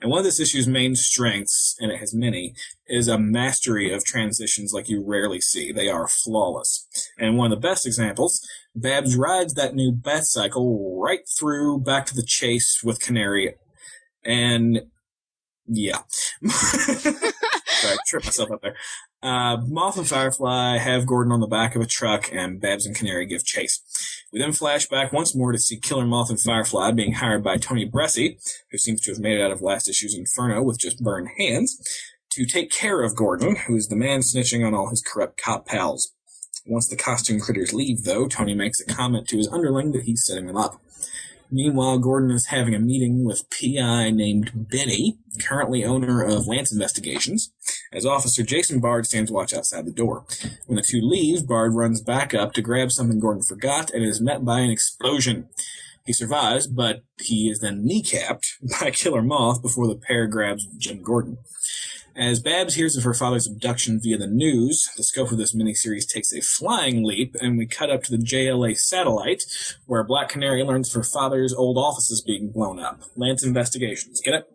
[0.00, 2.54] And one of this issue's main strengths, and it has many,
[2.86, 5.72] is a mastery of transitions like you rarely see.
[5.72, 6.86] They are flawless.
[7.18, 8.40] And one of the best examples,
[8.74, 13.54] Babs rides that new bat cycle right through back to the chase with Canary.
[14.24, 14.82] And
[15.66, 15.98] yeah.
[17.80, 18.76] Sorry, I tripped myself up there.
[19.22, 22.94] Uh, Moth and Firefly have Gordon on the back of a truck, and Babs and
[22.94, 23.80] Canary give chase.
[24.32, 27.56] We then flash back once more to see Killer Moth and Firefly being hired by
[27.56, 28.38] Tony Bressi,
[28.70, 31.82] who seems to have made it out of last issue's Inferno with just burned hands,
[32.32, 35.66] to take care of Gordon, who is the man snitching on all his corrupt cop
[35.66, 36.12] pals.
[36.66, 40.24] Once the costume critters leave, though, Tony makes a comment to his underling that he's
[40.24, 40.80] setting them up.
[41.52, 47.52] Meanwhile, Gordon is having a meeting with PI named Benny, currently owner of Lance Investigations,
[47.92, 50.24] as Officer Jason Bard stands watch outside the door.
[50.66, 54.20] When the two leave, Bard runs back up to grab something Gordon forgot and is
[54.20, 55.48] met by an explosion.
[56.06, 58.46] He survives, but he is then kneecapped
[58.80, 61.38] by Killer Moth before the pair grabs Jim Gordon.
[62.16, 66.08] As Babs hears of her father's abduction via the news, the scope of this miniseries
[66.08, 69.44] takes a flying leap, and we cut up to the JLA satellite,
[69.86, 73.02] where Black Canary learns her father's old office is being blown up.
[73.14, 74.20] Lance investigations.
[74.20, 74.52] Get it?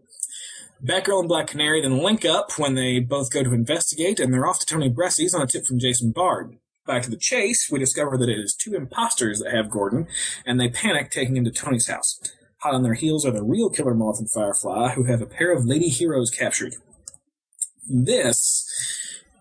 [0.83, 4.47] Batgirl and Black Canary then link up when they both go to investigate, and they're
[4.47, 6.57] off to Tony Bressi's on a tip from Jason Bard.
[6.85, 10.07] Back to the chase, we discover that it is two imposters that have Gordon,
[10.45, 12.19] and they panic taking him to Tony's house.
[12.59, 15.51] Hot on their heels are the real Killer Moth and Firefly, who have a pair
[15.51, 16.75] of lady heroes captured.
[17.87, 18.65] This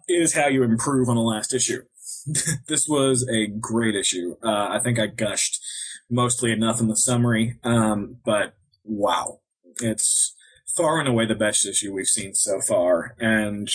[0.08, 1.82] is how you improve on the last issue.
[2.68, 4.36] this was a great issue.
[4.42, 5.62] Uh, I think I gushed
[6.10, 9.40] mostly enough in the summary, um, but wow.
[9.80, 10.34] It's
[10.76, 13.68] far and away the best issue we've seen so far, and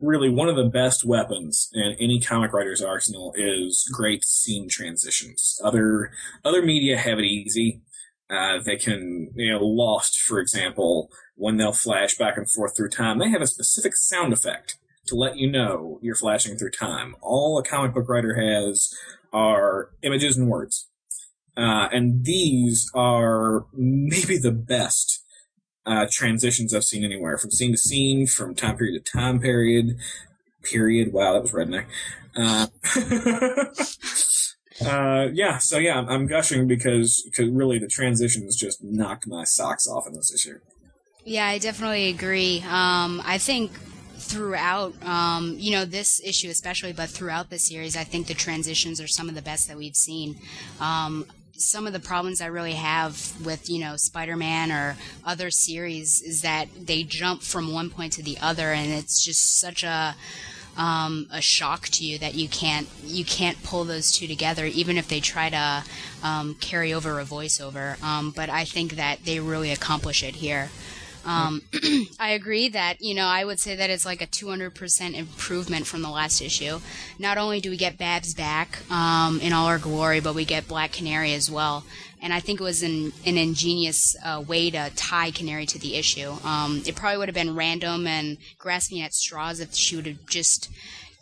[0.00, 5.58] really one of the best weapons in any comic writer's arsenal is great scene transitions.
[5.64, 6.12] Other
[6.44, 7.80] other media have it easy.
[8.30, 12.90] Uh, they can, you know, Lost, for example, when they'll flash back and forth through
[12.90, 14.76] time, they have a specific sound effect
[15.06, 17.14] to let you know you're flashing through time.
[17.20, 18.92] All a comic book writer has
[19.32, 20.88] are images and words.
[21.56, 25.22] Uh, and these are maybe the best
[25.86, 29.98] uh, transitions I've seen anywhere, from scene to scene, from time period to time period.
[30.62, 31.12] Period.
[31.12, 31.86] Wow, that was redneck.
[32.36, 32.66] Uh,
[34.86, 39.86] uh, yeah, so yeah, I'm, gushing because because really the transitions just knocked my socks
[39.86, 40.58] off in this issue.
[41.24, 42.62] Yeah, I definitely agree.
[42.68, 43.72] Um, I think
[44.16, 49.00] throughout, um, you know, this issue especially, but throughout the series, I think the transitions
[49.00, 50.36] are some of the best that we've seen.
[50.80, 56.20] Um, some of the problems I really have with, you know, Spider-Man or other series
[56.20, 60.16] is that they jump from one point to the other, and it's just such a
[60.76, 64.98] um, a shock to you that you can't you can't pull those two together, even
[64.98, 65.84] if they try to
[66.22, 68.02] um, carry over a voiceover.
[68.02, 70.70] Um, but I think that they really accomplish it here.
[71.24, 71.62] Um,
[72.20, 76.02] I agree that, you know, I would say that it's like a 200% improvement from
[76.02, 76.80] the last issue.
[77.18, 80.68] Not only do we get Babs back um, in all her glory, but we get
[80.68, 81.84] Black Canary as well.
[82.20, 85.96] And I think it was an, an ingenious uh, way to tie Canary to the
[85.96, 86.32] issue.
[86.42, 90.26] Um, it probably would have been random and grasping at straws if she would have
[90.26, 90.70] just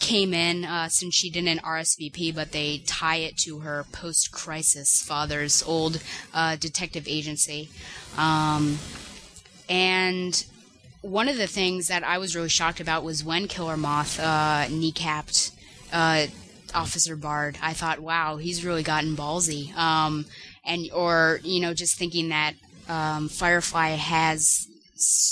[0.02, 5.62] came in uh, since she didn't RSVP, but they tie it to her post-crisis father's
[5.62, 6.02] old
[6.34, 7.70] uh, detective agency.
[8.18, 8.78] Um,
[9.72, 10.44] and
[11.00, 14.66] one of the things that I was really shocked about was when Killer Moth uh,
[14.68, 15.50] kneecapped
[15.90, 16.26] uh,
[16.74, 17.56] Officer Bard.
[17.62, 19.74] I thought, wow, he's really gotten ballsy.
[19.74, 20.26] Um,
[20.62, 22.52] and or you know, just thinking that
[22.86, 24.68] um, Firefly has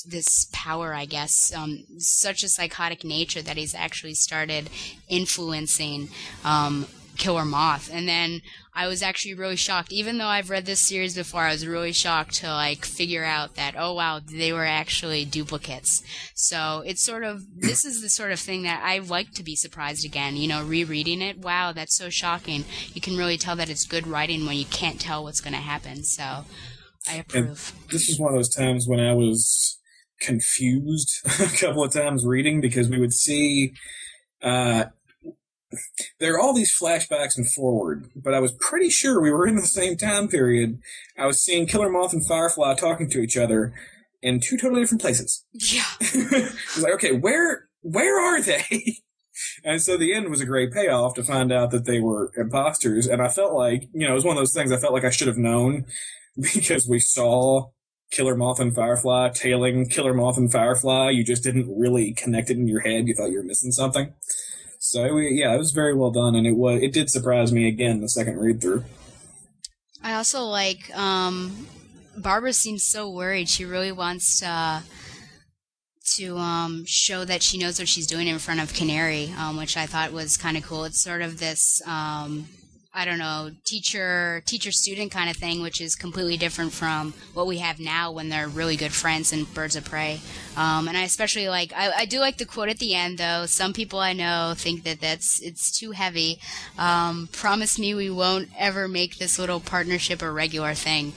[0.08, 4.70] this power, I guess, um, such a psychotic nature that he's actually started
[5.06, 6.08] influencing
[6.46, 6.86] um,
[7.18, 7.90] Killer Moth.
[7.92, 8.40] And then
[8.72, 11.42] I was actually really shocked, even though I've read this series before.
[11.42, 16.02] I was really shocked to like figure out that oh wow, they were actually duplicates.
[16.34, 19.56] So it's sort of this is the sort of thing that I like to be
[19.56, 20.36] surprised again.
[20.36, 22.64] You know, rereading it, wow, that's so shocking.
[22.94, 25.60] You can really tell that it's good writing when you can't tell what's going to
[25.60, 26.04] happen.
[26.04, 26.44] So
[27.08, 27.72] I And approve.
[27.90, 29.78] this is one of those times when I was
[30.20, 31.10] confused
[31.40, 33.72] a couple of times reading because we would see
[34.42, 34.84] uh,
[36.18, 39.56] there are all these flashbacks and forward, but I was pretty sure we were in
[39.56, 40.80] the same time period.
[41.18, 43.72] I was seeing Killer Moth and Firefly talking to each other
[44.22, 45.44] in two totally different places.
[45.52, 45.84] Yeah.
[46.00, 48.96] I was like, okay, where where are they?
[49.64, 53.06] And so the end was a great payoff to find out that they were imposters.
[53.06, 55.04] And I felt like, you know, it was one of those things I felt like
[55.04, 55.86] I should have known
[56.54, 57.70] because we saw
[58.10, 61.10] Killer Moth and Firefly tailing Killer Moth and Firefly.
[61.10, 63.08] You just didn't really connect it in your head.
[63.08, 64.12] You thought you were missing something.
[64.90, 68.00] So yeah, it was very well done, and it was it did surprise me again
[68.00, 68.82] the second read through.
[70.02, 71.68] I also like um,
[72.16, 73.48] Barbara seems so worried.
[73.48, 74.82] She really wants to
[76.16, 79.76] to um, show that she knows what she's doing in front of Canary, um, which
[79.76, 80.82] I thought was kind of cool.
[80.82, 82.48] It's sort of this um,
[82.92, 87.46] I don't know teacher teacher student kind of thing, which is completely different from what
[87.46, 90.20] we have now when they're really good friends and Birds of Prey.
[90.56, 93.46] Um, and I especially like I, I do like the quote at the end though.
[93.46, 96.40] Some people I know think that that's it's too heavy.
[96.78, 101.12] Um, promise me we won't ever make this little partnership a regular thing.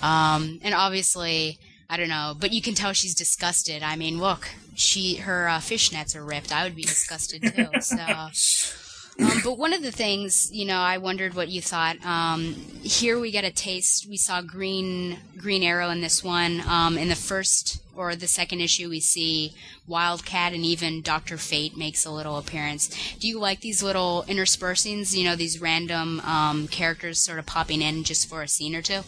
[0.00, 1.58] Um, and obviously,
[1.90, 3.82] I don't know, but you can tell she's disgusted.
[3.82, 6.52] I mean, look, she her uh, fishnets are ripped.
[6.52, 7.80] I would be disgusted too.
[7.80, 8.78] So.
[9.20, 11.96] Um, but one of the things, you know, I wondered what you thought.
[12.04, 14.06] Um, here we get a taste.
[14.08, 16.62] We saw Green Green Arrow in this one.
[16.68, 19.54] Um, in the first or the second issue, we see
[19.88, 23.16] Wildcat and even Doctor Fate makes a little appearance.
[23.18, 25.16] Do you like these little interspersings?
[25.16, 28.82] You know, these random um, characters sort of popping in just for a scene or
[28.82, 29.00] two.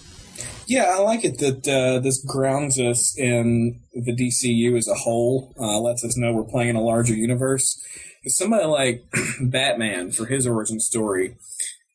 [0.66, 5.54] Yeah, I like it that uh, this grounds us in the DCU as a whole.
[5.58, 7.80] Uh, lets us know we're playing in a larger universe.
[8.26, 9.04] Somebody like
[9.40, 11.36] Batman for his origin story,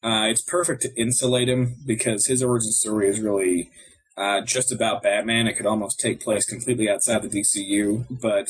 [0.03, 3.69] uh, it's perfect to insulate him because his origin story is really
[4.17, 5.47] uh, just about Batman.
[5.47, 8.49] It could almost take place completely outside the DCU, but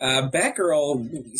[0.00, 1.38] uh, Batgirl,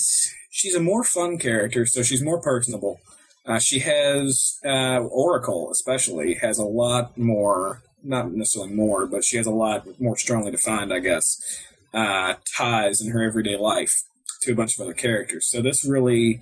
[0.50, 3.00] she's a more fun character, so she's more personable.
[3.44, 9.36] Uh, she has uh, Oracle, especially, has a lot more, not necessarily more, but she
[9.36, 11.62] has a lot more strongly defined, I guess,
[11.92, 14.02] uh, ties in her everyday life
[14.42, 15.48] to a bunch of other characters.
[15.50, 16.40] So this really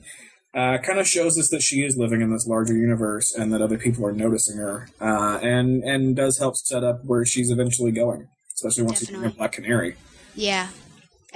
[0.55, 3.61] uh, kind of shows us that she is living in this larger universe and that
[3.61, 7.93] other people are noticing her, uh, and and does help set up where she's eventually
[7.93, 9.29] going, especially once Definitely.
[9.29, 9.97] bring Black Canary.
[10.35, 10.69] Yeah.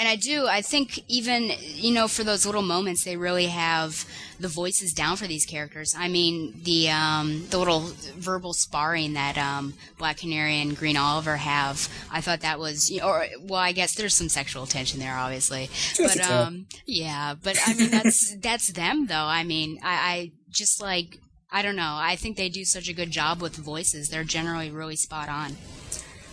[0.01, 0.47] And I do.
[0.47, 4.07] I think even, you know, for those little moments, they really have
[4.39, 5.95] the voices down for these characters.
[5.95, 7.81] I mean, the um, the little
[8.17, 13.01] verbal sparring that um, Black Canary and Green Oliver have, I thought that was, you
[13.01, 15.69] know, or well, I guess there's some sexual tension there, obviously,
[15.99, 17.35] a but um, yeah.
[17.35, 19.15] But I mean, that's that's them, though.
[19.15, 21.19] I mean, I, I just like,
[21.53, 21.97] I don't know.
[21.99, 24.09] I think they do such a good job with voices.
[24.09, 25.59] They're generally really spot on.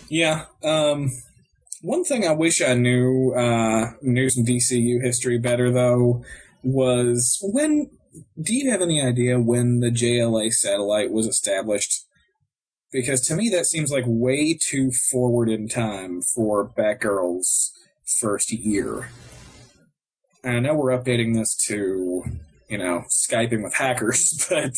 [0.08, 0.46] Yeah.
[0.64, 1.10] Um,
[1.82, 6.24] one thing I wish I knew uh, knew some DCU history better though
[6.62, 7.90] was when.
[8.40, 12.04] Do you have any idea when the JLA satellite was established?
[12.90, 17.72] Because to me that seems like way too forward in time for Batgirl's
[18.20, 19.10] first year.
[20.42, 22.24] And I know we're updating this to,
[22.68, 24.72] you know, Skyping with hackers, but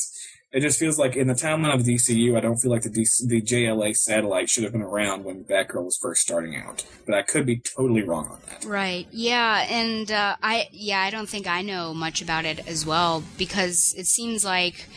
[0.53, 3.29] it just feels like in the timeline of DCU, I don't feel like the DC,
[3.29, 6.85] the JLA satellite should have been around when Batgirl was first starting out.
[7.07, 8.65] But I could be totally wrong on that.
[8.65, 9.07] Right.
[9.13, 13.23] Yeah, and uh, I yeah I don't think I know much about it as well
[13.39, 14.89] because it seems like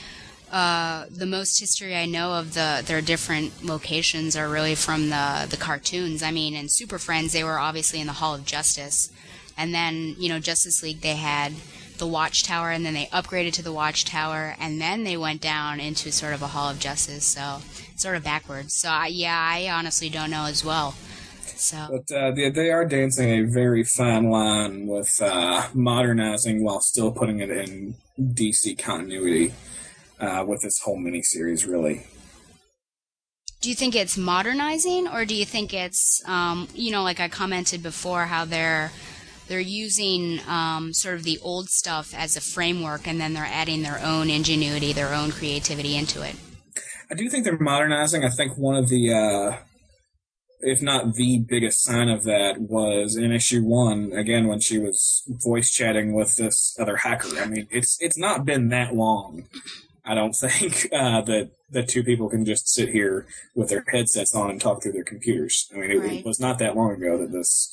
[0.52, 5.46] uh, the most history I know of the their different locations are really from the
[5.48, 6.24] the cartoons.
[6.24, 9.12] I mean, in Super Friends they were obviously in the Hall of Justice,
[9.56, 11.54] and then you know Justice League they had
[11.98, 16.12] the Watchtower, and then they upgraded to the Watchtower, and then they went down into
[16.12, 17.26] sort of a Hall of Justice.
[17.26, 17.60] So
[17.96, 18.76] sort of backwards.
[18.76, 20.96] So I, yeah, I honestly don't know as well.
[21.56, 26.82] So But uh, they, they are dancing a very fine line with uh, modernizing while
[26.82, 29.54] still putting it in DC continuity
[30.20, 32.06] uh, with this whole miniseries, really.
[33.62, 37.30] do you think it's modernizing or do you think it's um, you know like i
[37.30, 38.92] commented before how they're
[39.48, 43.82] they're using um, sort of the old stuff as a framework and then they're adding
[43.84, 46.36] their own ingenuity their own creativity into it
[47.12, 48.24] I do think they're modernizing.
[48.24, 49.58] I think one of the, uh,
[50.62, 55.22] if not the biggest sign of that, was in issue one again when she was
[55.28, 57.38] voice chatting with this other hacker.
[57.40, 59.44] I mean, it's it's not been that long.
[60.06, 64.34] I don't think uh, that that two people can just sit here with their headsets
[64.34, 65.70] on and talk through their computers.
[65.76, 66.12] I mean, it, Right.
[66.20, 67.70] it was not that long ago that this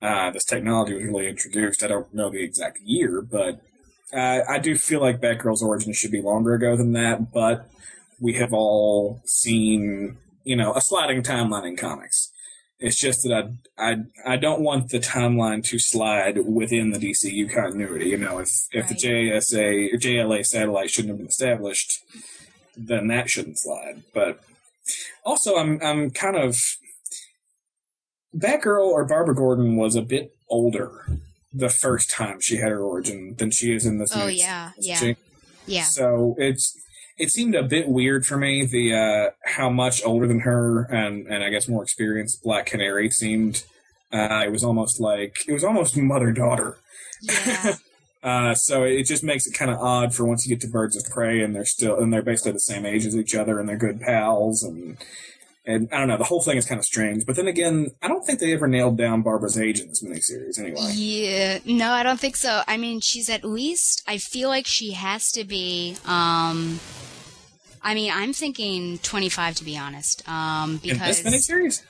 [0.00, 1.82] uh, this technology was really introduced.
[1.82, 3.60] I don't know the exact year, but
[4.12, 7.32] uh, I do feel like Batgirl's origin should be longer ago than that.
[7.32, 7.68] But
[8.20, 12.32] we have all seen, you know, a sliding timeline in comics.
[12.80, 17.52] It's just that I, I, I don't want the timeline to slide within the DCU
[17.52, 18.10] continuity.
[18.10, 22.04] You know, if, if the JSA or JLA satellite shouldn't have been established,
[22.76, 24.04] then that shouldn't slide.
[24.14, 24.40] But
[25.24, 26.56] also, I'm, I'm kind of
[28.36, 31.06] Batgirl or Barbara Gordon was a bit older
[31.52, 34.14] the first time she had her origin than she is in this.
[34.14, 35.12] Oh, new yeah, yeah.
[35.66, 36.76] yeah So it's
[37.16, 41.26] it seemed a bit weird for me the uh, how much older than her and
[41.26, 43.64] and I guess more experienced Black Canary seemed.
[44.10, 46.78] Uh, it was almost like it was almost mother daughter.
[47.22, 47.74] yeah
[48.22, 50.96] Uh, so it just makes it kind of odd for once you get to Birds
[50.96, 53.68] of Prey and they're still and they're basically the same age as each other and
[53.68, 54.98] they're good pals and
[55.68, 57.24] and I don't know the whole thing is kind of strange.
[57.26, 60.58] But then again, I don't think they ever nailed down Barbara's age in this miniseries
[60.58, 60.90] anyway.
[60.94, 64.92] yeah no i don't think so i mean she's at least i feel like she
[64.92, 66.80] has to be um
[67.82, 71.82] i mean i'm thinking 25 to be honest um In because this miniseries,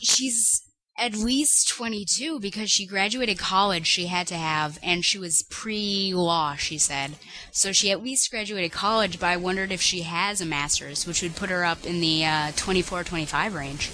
[0.00, 0.62] she's
[0.98, 6.54] at least 22 because she graduated college she had to have and she was pre-law
[6.56, 7.16] she said.
[7.52, 11.22] So she at least graduated college but i wondered if she has a master's which
[11.22, 13.90] would put her up in the uh, 24 25 range.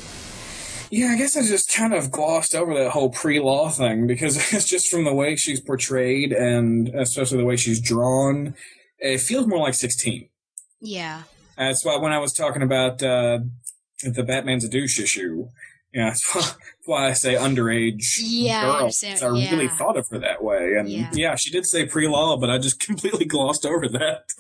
[0.91, 4.67] Yeah, I guess I just kind of glossed over that whole pre-law thing because it's
[4.69, 8.55] just from the way she's portrayed and especially the way she's drawn,
[8.99, 10.29] it feels more like 16.
[10.81, 11.23] yeah.
[11.57, 13.41] That's why when I was talking about uh,
[14.03, 15.49] the Batman's a douche issue,
[15.95, 18.73] yeah, that's why, that's why I say underage Yeah, I girl.
[18.77, 19.21] understand.
[19.21, 21.11] 'cause I really thought of her that way, and Yeah.
[21.13, 21.35] yeah.
[21.37, 24.31] she did say pre-law, but I just completely glossed over that.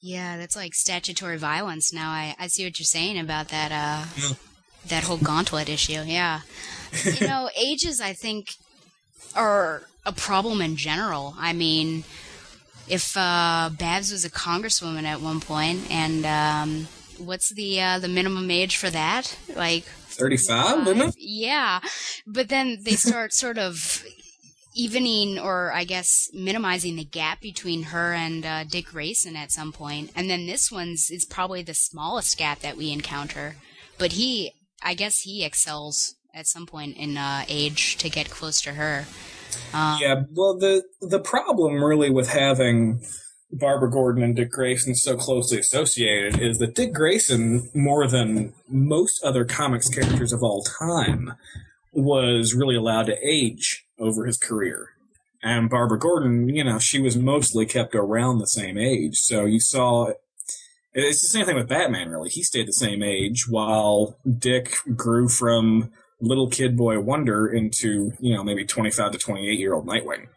[0.00, 1.92] Yeah, that's like statutory violence.
[1.92, 4.34] Now I, I see what you're saying about that uh Yeah.
[4.88, 6.02] that whole gauntlet issue.
[6.04, 6.40] Yeah.
[7.04, 8.48] you know, ages I think
[9.36, 11.34] are a problem in general.
[11.38, 12.02] I mean,
[12.88, 16.88] if uh Babs was a congresswoman at one point and um
[17.18, 19.36] what's the uh the minimum age for that?
[19.54, 21.14] Like 35, isn't it?
[21.18, 21.80] yeah,
[22.26, 24.04] but then they start sort of
[24.74, 29.72] evening or I guess minimizing the gap between her and uh, Dick Grayson at some
[29.72, 33.56] point, and then this one's is probably the smallest gap that we encounter.
[33.98, 34.52] But he,
[34.82, 39.04] I guess, he excels at some point in uh, age to get close to her.
[39.74, 43.02] Um, Yeah, well, the the problem really with having
[43.52, 49.22] Barbara Gordon and Dick Grayson so closely associated is that Dick Grayson, more than most
[49.22, 51.34] other comics characters of all time,
[51.92, 54.90] was really allowed to age over his career.
[55.42, 59.18] And Barbara Gordon, you know, she was mostly kept around the same age.
[59.18, 60.12] So you saw
[60.94, 62.30] it's the same thing with Batman, really.
[62.30, 68.34] He stayed the same age while Dick grew from little kid boy wonder into, you
[68.34, 70.28] know, maybe 25 to 28 year old Nightwing.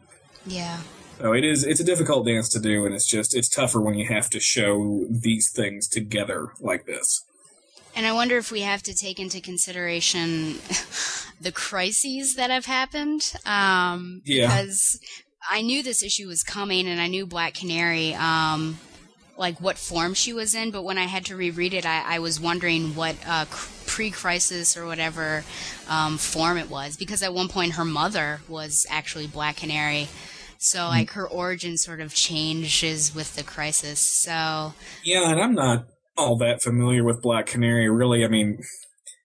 [0.46, 0.80] yeah.
[1.18, 3.94] So it is, it's a difficult dance to do, and it's just, it's tougher when
[3.94, 7.24] you have to show these things together like this.
[7.94, 10.56] And I wonder if we have to take into consideration
[11.40, 13.32] the crises that have happened.
[13.46, 14.48] Um, Yeah.
[14.48, 15.00] Because
[15.50, 18.78] I knew this issue was coming, and I knew Black Canary, um,
[19.38, 20.70] like what form she was in.
[20.70, 23.46] But when I had to reread it, I, I was wondering what uh,
[23.86, 25.44] pre-crisis or whatever
[25.88, 26.98] um, form it was.
[26.98, 30.08] Because at one point, her mother was actually Black Canary.
[30.70, 34.00] So like her origin sort of changes with the crisis.
[34.00, 34.74] So
[35.04, 35.86] Yeah, and I'm not
[36.16, 38.24] all that familiar with Black Canary, really.
[38.24, 38.58] I mean,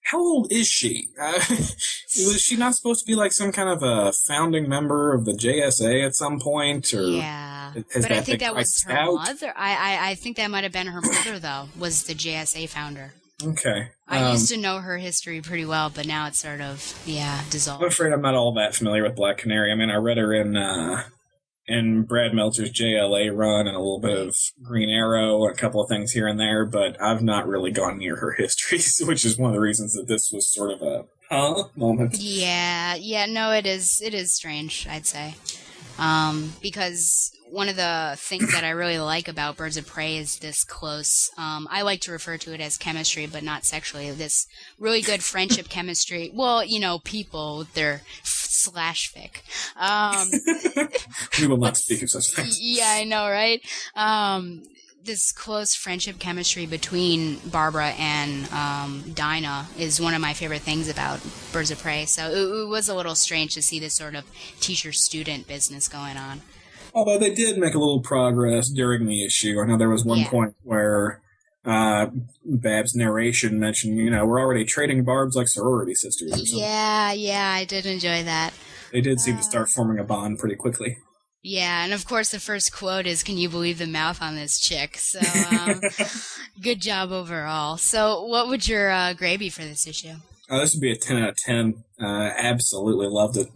[0.04, 1.08] how old is she?
[1.20, 5.26] Uh, was she not supposed to be like some kind of a founding member of
[5.26, 6.94] the JSA at some point?
[6.94, 9.14] Or Yeah, has but I think that was her out?
[9.14, 9.54] mother.
[9.56, 11.70] I, I I think that might have been her mother though.
[11.80, 13.14] Was the JSA founder?
[13.44, 13.90] Okay.
[14.08, 17.42] I Um, used to know her history pretty well, but now it's sort of yeah
[17.50, 17.82] dissolved.
[17.84, 19.72] I'm afraid I'm not all that familiar with Black Canary.
[19.72, 21.04] I mean, I read her in uh,
[21.72, 25.82] in Brad Meltzer's JLA run and a little bit of Green Arrow, and a couple
[25.82, 29.38] of things here and there, but I've not really gone near her history, which is
[29.38, 32.18] one of the reasons that this was sort of a huh moment.
[32.20, 34.88] Yeah, yeah, no, it is it is strange.
[34.90, 35.36] I'd say,
[35.98, 40.40] um, because one of the things that I really like about Birds of Prey is
[40.40, 41.30] this close.
[41.38, 44.10] Um, I like to refer to it as chemistry, but not sexually.
[44.12, 44.48] This
[44.80, 46.32] really good friendship chemistry.
[46.34, 49.42] Well, you know, people their slash fic.
[49.78, 50.30] Um,
[51.40, 52.58] We will not speak of such things.
[52.62, 53.62] yeah, I know, right?
[53.96, 54.64] Um,
[55.04, 60.88] this close friendship chemistry between Barbara and um, Dinah is one of my favorite things
[60.88, 61.20] about
[61.52, 62.06] Birds of Prey.
[62.06, 64.24] So it, it was a little strange to see this sort of
[64.62, 66.42] teacher-student business going on.
[66.94, 69.60] Although they did make a little progress during the issue.
[69.62, 70.30] I know there was one Yeah.
[70.30, 71.22] point where
[71.64, 72.08] uh,
[72.44, 76.32] Bab's narration mentioned, you know, we're already trading barbs like sorority sisters.
[76.34, 76.58] Or something.
[76.60, 78.52] Yeah, yeah, I did enjoy that.
[78.92, 80.98] They did seem to start forming a bond pretty quickly.
[81.44, 84.60] Yeah, and of course the first quote is, "Can you believe the mouth on this
[84.60, 85.20] chick?" So,
[85.50, 85.82] um,
[86.62, 87.78] good job overall.
[87.78, 90.14] So, what would your uh, grade be for this issue?
[90.52, 91.84] Uh, this would be a 10 out of 10.
[92.00, 92.06] Uh,
[92.38, 93.48] absolutely loved it.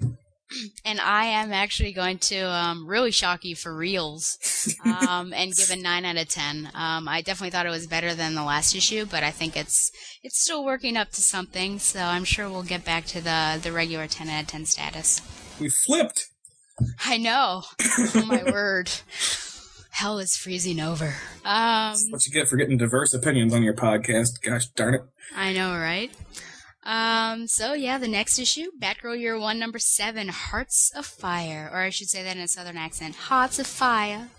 [0.85, 4.37] And I am actually going to um, really shock you for reals
[4.85, 6.69] um, and give a nine out of ten.
[6.73, 9.91] Um, I definitely thought it was better than the last issue, but I think it's
[10.23, 11.79] it's still working up to something.
[11.79, 15.21] So I'm sure we'll get back to the the regular ten out of ten status.
[15.59, 16.27] We flipped.
[17.05, 17.63] I know.
[17.81, 18.91] oh my word.
[19.91, 21.13] Hell is freezing over.
[21.45, 24.41] Um, What you get for getting diverse opinions on your podcast.
[24.41, 25.01] Gosh darn it.
[25.33, 26.11] I know, right?
[26.85, 31.79] Um, so yeah, the next issue, Batgirl Year One, Number Seven, Hearts of Fire, or
[31.79, 34.29] I should say that in a Southern accent, Hearts of Fire.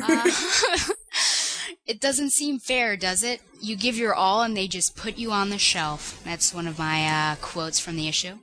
[0.00, 0.30] Uh,
[1.86, 3.40] it doesn't seem fair, does it?
[3.60, 6.20] You give your all and they just put you on the shelf.
[6.24, 8.38] That's one of my uh, quotes from the issue.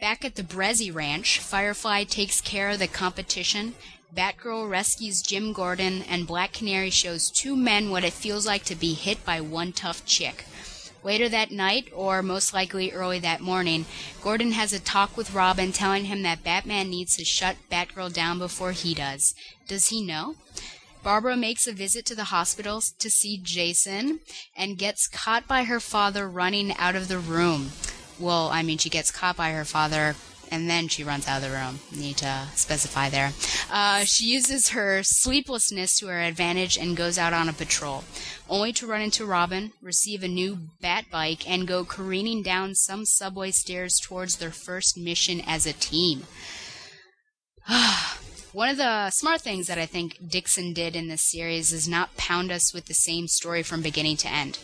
[0.00, 3.74] Back at the Bressi Ranch, Firefly takes care of the competition.
[4.14, 8.74] Batgirl rescues Jim Gordon, and Black Canary shows two men what it feels like to
[8.74, 10.44] be hit by one tough chick.
[11.06, 13.86] Later that night, or most likely early that morning,
[14.20, 18.40] Gordon has a talk with Robin telling him that Batman needs to shut Batgirl down
[18.40, 19.32] before he does.
[19.68, 20.34] Does he know?
[21.04, 24.18] Barbara makes a visit to the hospital to see Jason
[24.56, 27.70] and gets caught by her father running out of the room.
[28.18, 30.16] Well, I mean, she gets caught by her father
[30.50, 31.80] and then she runs out of the room.
[31.92, 33.32] Need to specify there.
[33.70, 38.04] Uh, she uses her sleeplessness to her advantage and goes out on a patrol,
[38.48, 43.04] only to run into Robin, receive a new bat bike, and go careening down some
[43.04, 46.24] subway stairs towards their first mission as a team.
[48.52, 52.16] One of the smart things that I think Dixon did in this series is not
[52.16, 54.58] pound us with the same story from beginning to end.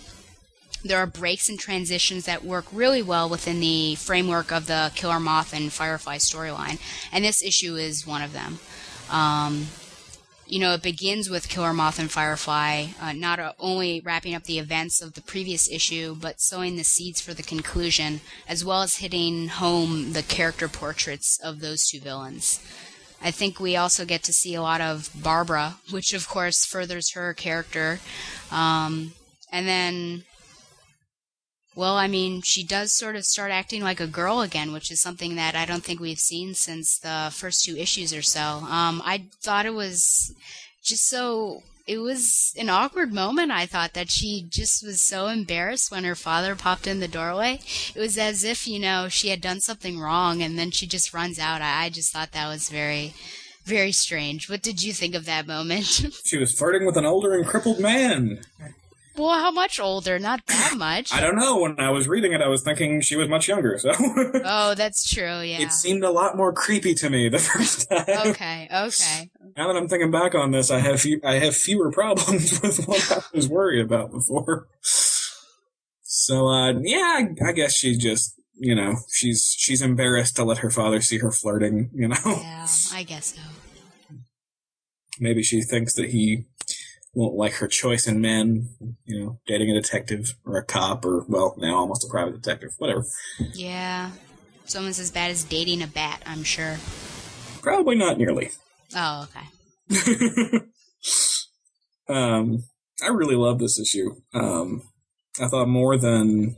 [0.84, 5.20] There are breaks and transitions that work really well within the framework of the Killer
[5.20, 6.80] Moth and Firefly storyline,
[7.12, 8.58] and this issue is one of them.
[9.10, 9.66] Um,
[10.46, 14.58] you know, it begins with Killer Moth and Firefly, uh, not only wrapping up the
[14.58, 18.96] events of the previous issue, but sowing the seeds for the conclusion, as well as
[18.96, 22.60] hitting home the character portraits of those two villains.
[23.22, 27.12] I think we also get to see a lot of Barbara, which of course furthers
[27.12, 28.00] her character.
[28.50, 29.12] Um,
[29.50, 30.24] and then,
[31.74, 35.00] well, I mean, she does sort of start acting like a girl again, which is
[35.00, 38.40] something that I don't think we've seen since the first two issues or so.
[38.40, 40.34] Um, I thought it was
[40.82, 41.62] just so.
[41.84, 43.50] It was an awkward moment.
[43.50, 47.58] I thought that she just was so embarrassed when her father popped in the doorway.
[47.92, 51.12] It was as if, you know, she had done something wrong and then she just
[51.12, 51.60] runs out.
[51.60, 53.14] I, I just thought that was very,
[53.64, 54.48] very strange.
[54.48, 56.06] What did you think of that moment?
[56.24, 58.38] She was flirting with an older and crippled man.
[59.16, 60.18] Well, how much older?
[60.18, 61.12] Not that much.
[61.12, 61.58] I don't know.
[61.60, 63.78] When I was reading it, I was thinking she was much younger.
[63.78, 65.40] So Oh, that's true.
[65.40, 65.60] Yeah.
[65.62, 68.04] it seemed a lot more creepy to me the first time.
[68.28, 68.68] Okay.
[68.72, 69.30] Okay.
[69.56, 72.84] Now that I'm thinking back on this, I have few, I have fewer problems with
[72.86, 74.66] what I was worried about before.
[76.02, 80.58] So uh, yeah, I, I guess she's just you know she's she's embarrassed to let
[80.58, 81.90] her father see her flirting.
[81.94, 83.40] You know, Yeah, I guess so.
[85.18, 86.44] maybe she thinks that he
[87.14, 88.68] won't like her choice in men.
[89.04, 92.70] You know, dating a detective or a cop or well now almost a private detective,
[92.78, 93.04] whatever.
[93.54, 94.10] Yeah.
[94.64, 96.78] It's almost as bad as dating a bat, I'm sure.
[97.62, 98.50] Probably not nearly.
[98.94, 99.46] Oh, okay.
[102.08, 102.64] um,
[103.02, 104.14] I really love this issue.
[104.32, 104.82] Um,
[105.40, 106.56] I thought more than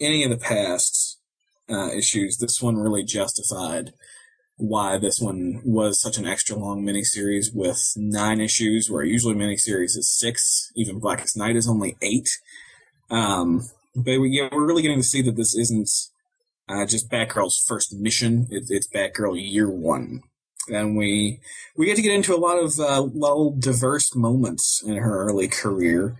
[0.00, 1.18] any of the past
[1.68, 3.92] uh, issues, this one really justified
[4.56, 9.96] why this one was such an extra long miniseries with nine issues, where usually miniseries
[9.96, 10.70] is six.
[10.76, 12.28] Even Blackest Night is only eight.
[13.10, 15.90] Um, but we, yeah, we're really getting to see that this isn't
[16.68, 18.46] uh, just Batgirl's first mission.
[18.50, 20.22] It, it's Batgirl year one
[20.68, 21.40] and we
[21.76, 25.48] we get to get into a lot of uh, little diverse moments in her early
[25.48, 26.16] career.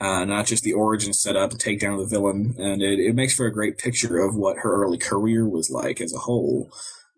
[0.00, 3.34] Uh, not just the origin setup to take down the villain, and it, it makes
[3.34, 6.68] for a great picture of what her early career was like as a whole.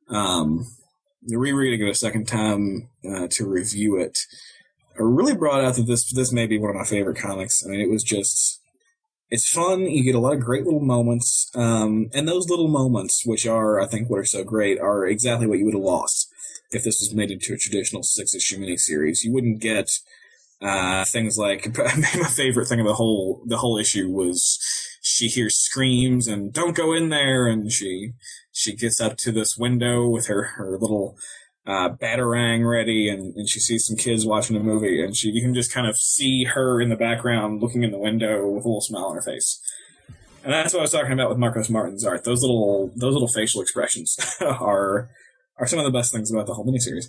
[0.09, 0.67] Um,
[1.29, 4.19] rereading it a second time uh, to review it,
[4.99, 7.65] I really brought out that this this may be one of my favorite comics.
[7.65, 8.61] I mean, it was just
[9.31, 9.81] it's fun.
[9.81, 13.81] You get a lot of great little moments, um, and those little moments, which are
[13.81, 16.29] I think what are so great, are exactly what you would have lost
[16.71, 19.23] if this was made into a traditional six issue miniseries.
[19.23, 19.91] You wouldn't get
[20.63, 24.59] uh, things like my favorite thing of the whole the whole issue was
[25.03, 28.13] she hears screams and don't go in there, and she
[28.67, 31.17] she gets up to this window with her her little
[31.67, 35.41] uh, batarang ready, and, and she sees some kids watching a movie, and she you
[35.41, 38.69] can just kind of see her in the background looking in the window with a
[38.69, 39.61] little smile on her face.
[40.45, 42.25] And that's what I was talking about with Marcos Martin's art.
[42.25, 45.09] Those little those little facial expressions are
[45.59, 47.09] are some of the best things about the whole miniseries.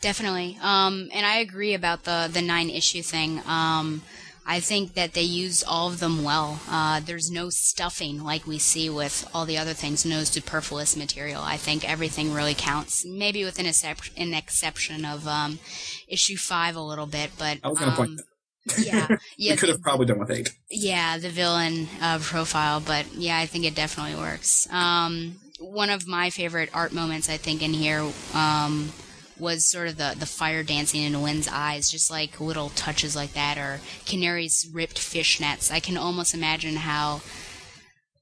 [0.00, 0.58] Definitely.
[0.62, 3.40] Um, and I agree about the, the nine issue thing.
[3.46, 4.02] Um,
[4.48, 6.60] I think that they use all of them well.
[6.70, 11.42] Uh, there's no stuffing like we see with all the other things, no superfluous material.
[11.42, 13.04] I think everything really counts.
[13.04, 15.58] Maybe with an, excep- an exception of um,
[16.06, 18.78] issue five a little bit, but I was going to point um, that.
[18.86, 20.52] yeah, yeah, we could have probably done with eight.
[20.70, 24.68] yeah, the villain uh, profile, but yeah, I think it definitely works.
[24.70, 28.92] Um, one of my favorite art moments, I think, in here um,
[29.38, 33.32] was sort of the, the fire dancing in Lynns' eyes, just like little touches like
[33.34, 35.70] that, or Canary's ripped fishnets.
[35.70, 37.20] I can almost imagine how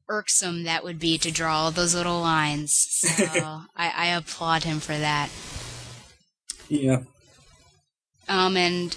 [0.09, 2.75] irksome that would be to draw all those little lines.
[2.75, 3.25] So
[3.77, 5.31] I, I applaud him for that.
[6.69, 7.01] Yeah.
[8.29, 8.97] Um, and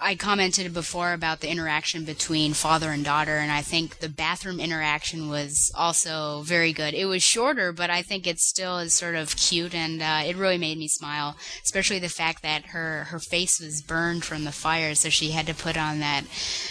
[0.00, 4.60] I commented before about the interaction between father and daughter, and I think the bathroom
[4.60, 6.94] interaction was also very good.
[6.94, 10.36] It was shorter, but I think it still is sort of cute, and uh, it
[10.36, 11.36] really made me smile.
[11.64, 15.46] Especially the fact that her her face was burned from the fire, so she had
[15.48, 16.24] to put on that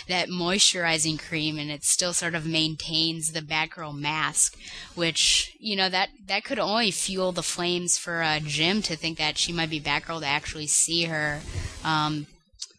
[0.08, 4.58] that moisturizing cream, and it still sort of maintains the Batgirl mask,
[4.96, 9.18] which you know that that could only fuel the flames for uh, Jim to think
[9.18, 11.42] that she might be Batgirl to actually see her.
[11.84, 12.28] Um,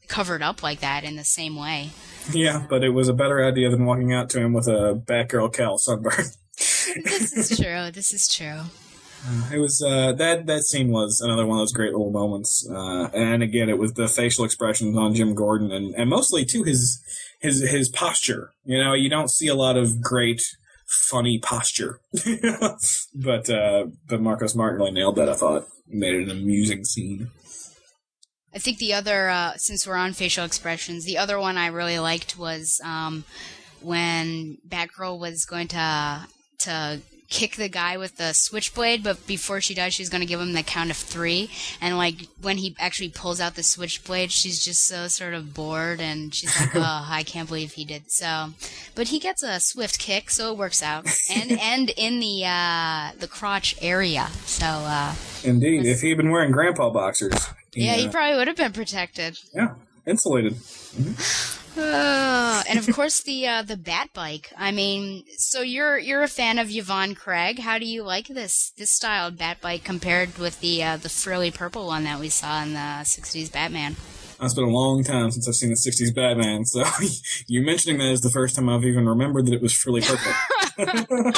[0.09, 1.91] covered up like that in the same way.
[2.33, 5.53] Yeah, but it was a better idea than walking out to him with a Batgirl
[5.53, 6.25] cowl sunburn.
[7.05, 7.91] This is true.
[7.93, 8.63] This is true.
[9.53, 13.09] It was uh, that that scene was another one of those great little moments, uh,
[13.13, 17.01] and again, it was the facial expressions on Jim Gordon, and, and mostly too his
[17.41, 18.53] his his posture.
[18.65, 20.43] You know, you don't see a lot of great
[20.87, 22.01] funny posture,
[23.15, 25.29] but uh, but Marcos Martin really nailed that.
[25.29, 25.67] I thought.
[25.89, 27.31] made it an amusing scene.
[28.59, 32.01] I think the other, uh, since we're on facial expressions, the other one I really
[32.01, 33.23] liked was um,
[33.81, 36.27] when Batgirl was going to
[36.63, 40.41] to kick the guy with the switchblade, but before she does, she's going to give
[40.41, 41.53] him the count of three.
[41.81, 46.01] And like when he actually pulls out the switchblade, she's just so sort of bored,
[46.01, 48.55] and she's like, "Oh, I can't believe he did so."
[48.97, 53.13] But he gets a swift kick, so it works out, and and in the uh,
[53.21, 54.31] the crotch area.
[54.47, 55.15] So uh,
[55.45, 58.57] Indeed, if he had been wearing grandpa boxers, he, yeah, he uh, probably would have
[58.57, 59.39] been protected.
[59.55, 59.75] yeah,
[60.07, 60.57] insulated.
[61.77, 64.53] Uh, and of course the uh, the bat bike.
[64.57, 67.61] I mean, so you're you're a fan of Yvonne Craig.
[67.61, 71.51] How do you like this this styled bat bike compared with the uh, the frilly
[71.51, 73.97] purple one that we saw in the '60s Batman?
[74.41, 76.85] It's been a long time since I've seen the '60s Batman, so
[77.47, 80.33] you mentioning that is the first time I've even remembered that it was frilly purple.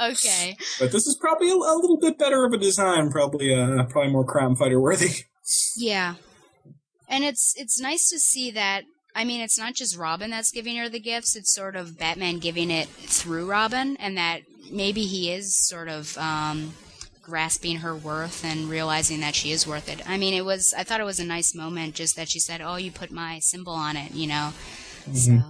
[0.00, 0.56] Okay.
[0.80, 4.10] but this is probably a, a little bit better of a design, probably uh, probably
[4.10, 5.10] more crime fighter worthy.
[5.76, 6.14] Yeah.
[7.08, 10.76] And it's it's nice to see that I mean it's not just Robin that's giving
[10.76, 15.32] her the gifts, it's sort of Batman giving it through Robin and that maybe he
[15.32, 16.74] is sort of um
[17.22, 20.08] grasping her worth and realizing that she is worth it.
[20.08, 22.60] I mean it was I thought it was a nice moment just that she said,
[22.60, 24.52] "Oh, you put my symbol on it," you know.
[25.12, 25.42] So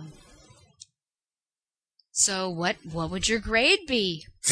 [2.12, 4.26] So what what would your grade be?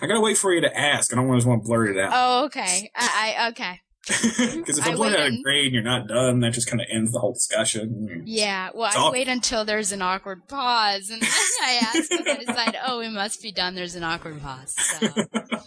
[0.00, 1.12] I gotta wait for you to ask.
[1.12, 2.10] I don't just want to blurt it out.
[2.14, 2.90] Oh, okay.
[2.94, 3.80] I, I okay.
[4.58, 6.86] Because if I blurt out a grade and you're not done, that just kind of
[6.90, 8.22] ends the whole discussion.
[8.26, 11.30] Yeah, well, I wait until there's an awkward pause, and then
[11.62, 13.74] I ask, and I decide, oh, we must be done.
[13.74, 14.74] There's an awkward pause.
[14.76, 15.08] So,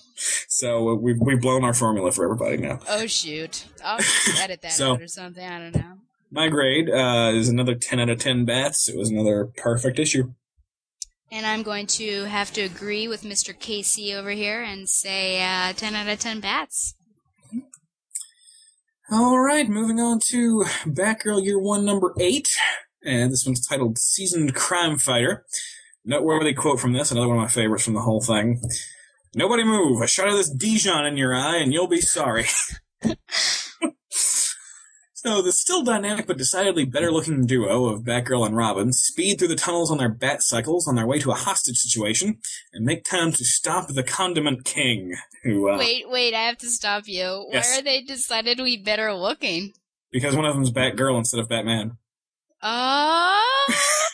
[0.48, 2.80] So uh, we've, we've blown our formula for everybody now.
[2.90, 5.44] oh shoot, I'll just edit that So- out or something.
[5.46, 5.98] I don't know.
[6.34, 8.88] My grade uh, is another 10 out of 10 bats.
[8.88, 10.32] It was another perfect issue.
[11.30, 13.58] And I'm going to have to agree with Mr.
[13.58, 16.96] Casey over here and say uh, 10 out of 10 bats.
[19.14, 22.48] All right, moving on to Batgirl Year One, Number Eight,
[23.04, 25.44] and this one's titled "Seasoned Crime Fighter."
[26.06, 28.62] Noteworthy quote from this, another one of my favorites from the whole thing.
[29.36, 30.02] Nobody move!
[30.02, 32.46] A shot of this Dijon in your eye, and you'll be sorry.
[35.24, 39.56] so the still dynamic but decidedly better-looking duo of Batgirl and Robin speed through the
[39.56, 42.40] tunnels on their bat cycles on their way to a hostage situation
[42.74, 46.70] and make time to stop the Condiment King, who uh, Wait, wait, I have to
[46.70, 47.48] stop you.
[47.52, 47.70] Yes.
[47.72, 49.74] Why are they decided to be better looking?
[50.12, 51.98] because one of them's Batgirl instead of Batman.
[52.62, 53.74] Oh!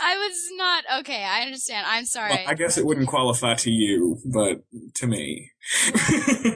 [0.00, 1.24] I was not okay.
[1.24, 1.86] I understand.
[1.88, 2.30] I'm sorry.
[2.30, 4.60] Well, I guess it wouldn't qualify to you, but
[4.96, 5.50] to me.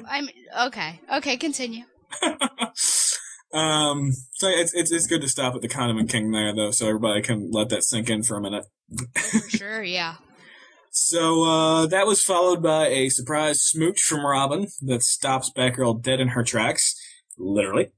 [0.09, 0.29] I'm
[0.67, 1.01] okay.
[1.17, 1.85] Okay, continue.
[3.53, 6.87] um, so it's, it's it's good to stop at the Condiment King there, though, so
[6.87, 8.67] everybody can let that sink in for a minute.
[9.15, 10.17] For sure, yeah.
[10.91, 16.21] So uh, that was followed by a surprise smooch from Robin that stops Batgirl dead
[16.21, 16.95] in her tracks,
[17.39, 17.89] literally.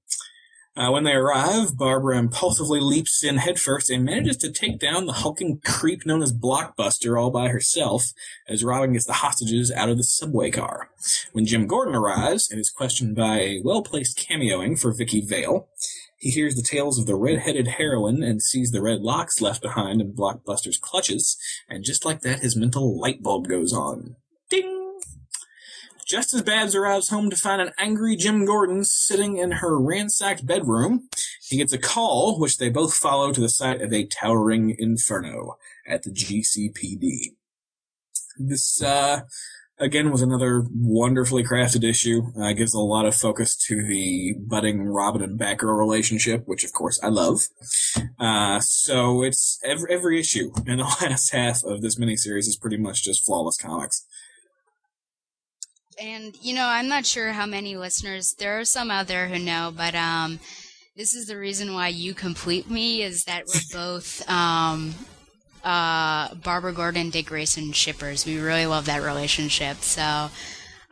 [0.76, 5.12] Uh, when they arrive, Barbara impulsively leaps in headfirst and manages to take down the
[5.12, 8.12] hulking creep known as Blockbuster all by herself
[8.48, 10.90] as Robin gets the hostages out of the subway car.
[11.30, 15.68] When Jim Gordon arrives and is questioned by a well-placed cameoing for Vicki Vale,
[16.18, 20.00] he hears the tales of the red-headed heroine and sees the red locks left behind
[20.00, 21.36] in Blockbuster's clutches,
[21.68, 24.16] and just like that, his mental light bulb goes on.
[26.06, 30.46] Just as Babs arrives home to find an angry Jim Gordon sitting in her ransacked
[30.46, 31.08] bedroom,
[31.42, 35.56] he gets a call, which they both follow to the site of a towering inferno
[35.86, 37.36] at the GCPD.
[38.38, 39.20] This, uh,
[39.78, 42.22] again was another wonderfully crafted issue.
[42.40, 46.72] Uh, gives a lot of focus to the budding Robin and Batgirl relationship, which of
[46.72, 47.48] course I love.
[48.18, 52.76] Uh, so it's every, every issue in the last half of this miniseries is pretty
[52.76, 54.06] much just flawless comics.
[56.00, 59.38] And you know, I'm not sure how many listeners there are some out there who
[59.38, 60.40] know, but um
[60.96, 64.94] this is the reason why you complete me is that we're both um
[65.62, 68.26] uh Barbara Gordon Dick Grayson shippers.
[68.26, 69.78] We really love that relationship.
[69.78, 70.30] So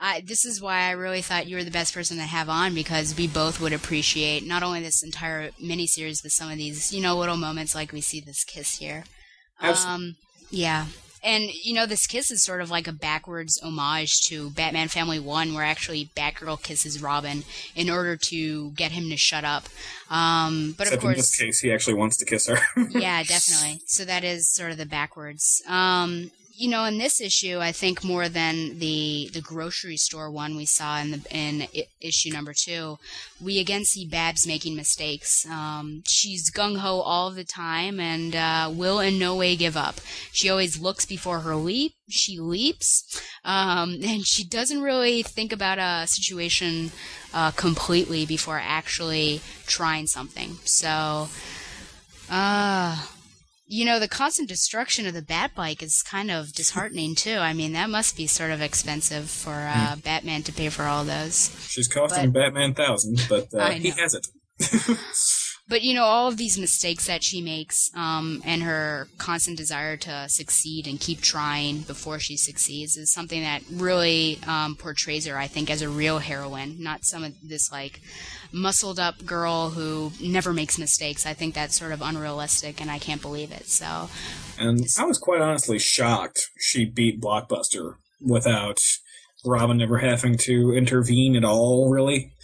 [0.04, 2.74] I, this is why I really thought you were the best person to have on
[2.74, 7.00] because we both would appreciate not only this entire miniseries, but some of these, you
[7.00, 9.04] know, little moments like we see this kiss here.
[9.60, 10.16] Abs- Um,
[10.50, 10.86] yeah.
[11.22, 15.20] And, you know, this kiss is sort of like a backwards homage to Batman Family
[15.20, 17.44] 1, where actually Batgirl kisses Robin
[17.76, 19.68] in order to get him to shut up.
[20.10, 21.14] Um, but Except of course.
[21.14, 22.58] in this case, he actually wants to kiss her.
[22.90, 23.80] yeah, definitely.
[23.86, 25.62] So that is sort of the backwards.
[25.68, 26.30] Um,
[26.62, 30.64] you know, in this issue, I think more than the the grocery store one we
[30.64, 31.66] saw in the in
[32.00, 32.98] issue number two,
[33.42, 35.44] we again see Babs making mistakes.
[35.50, 40.00] Um, she's gung ho all the time and uh, will in no way give up.
[40.30, 41.94] She always looks before her leap.
[42.08, 46.92] She leaps, um, and she doesn't really think about a situation
[47.34, 50.58] uh, completely before actually trying something.
[50.64, 51.28] So,
[52.30, 53.04] uh,
[53.72, 57.36] you know, the constant destruction of the Bat Bike is kind of disheartening too.
[57.36, 61.04] I mean, that must be sort of expensive for uh, Batman to pay for all
[61.04, 61.56] those.
[61.70, 64.26] She's costing But- Batman thousands, but uh, he has it.
[65.72, 69.96] But you know, all of these mistakes that she makes, um, and her constant desire
[69.96, 75.38] to succeed and keep trying before she succeeds, is something that really um, portrays her,
[75.38, 78.02] I think, as a real heroine, not some of this like
[78.52, 81.24] muscled up girl who never makes mistakes.
[81.24, 83.66] I think that's sort of unrealistic, and I can't believe it.
[83.66, 84.10] So,
[84.58, 88.76] And I was quite honestly shocked she beat Blockbuster without
[89.42, 92.34] Robin ever having to intervene at all, really.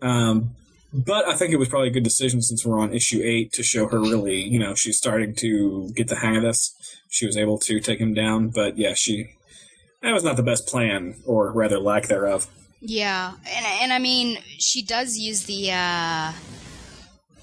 [0.00, 0.56] Um,
[0.92, 3.62] but I think it was probably a good decision since we're on issue eight to
[3.62, 6.74] show her really, you know, she's starting to get the hang of this.
[7.08, 9.36] She was able to take him down, but yeah, she
[10.02, 12.48] that was not the best plan, or rather lack thereof.
[12.80, 16.32] Yeah, and and I mean, she does use the uh,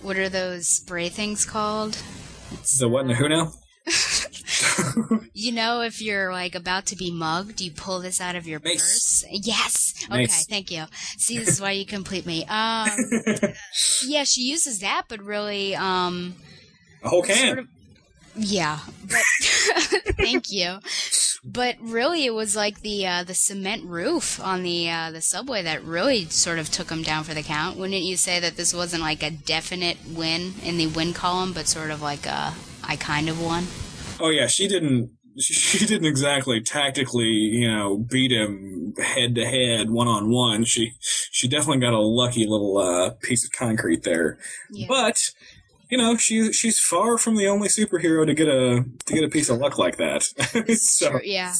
[0.02, 1.98] what are those spray things called?
[2.52, 3.54] It's, The what and the who now?
[5.34, 8.60] You know, if you're like about to be mugged, you pull this out of your
[8.60, 9.24] Mace.
[9.24, 9.26] purse.
[9.32, 9.89] Yes.
[10.06, 10.46] Okay, Mace.
[10.48, 10.86] thank you.
[11.18, 12.46] See, this is why you complete me.
[12.46, 12.90] Um,
[14.06, 16.36] yeah, she uses that, but really, um,
[17.04, 17.48] A whole can.
[17.48, 17.68] sort of,
[18.36, 18.80] yeah.
[19.04, 19.22] But
[20.18, 20.80] thank you.
[21.44, 25.64] But really, it was like the uh, the cement roof on the uh, the subway
[25.64, 27.78] that really sort of took him down for the count.
[27.78, 31.68] Wouldn't you say that this wasn't like a definite win in the win column, but
[31.68, 32.54] sort of like a
[32.84, 33.68] I kind of won?
[34.20, 35.12] Oh yeah, she didn't.
[35.40, 40.66] She, didn't exactly tactically, you know, beat him head to head, one on one.
[40.66, 44.38] She she definitely got a lucky little uh, piece of concrete there.
[44.70, 44.88] Yeah.
[44.90, 45.32] But
[45.90, 49.30] you know, she she's far from the only superhero to get a to get a
[49.30, 50.24] piece of luck like that.
[50.78, 51.54] so Sure, yeah.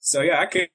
[0.00, 0.66] so yeah, I can.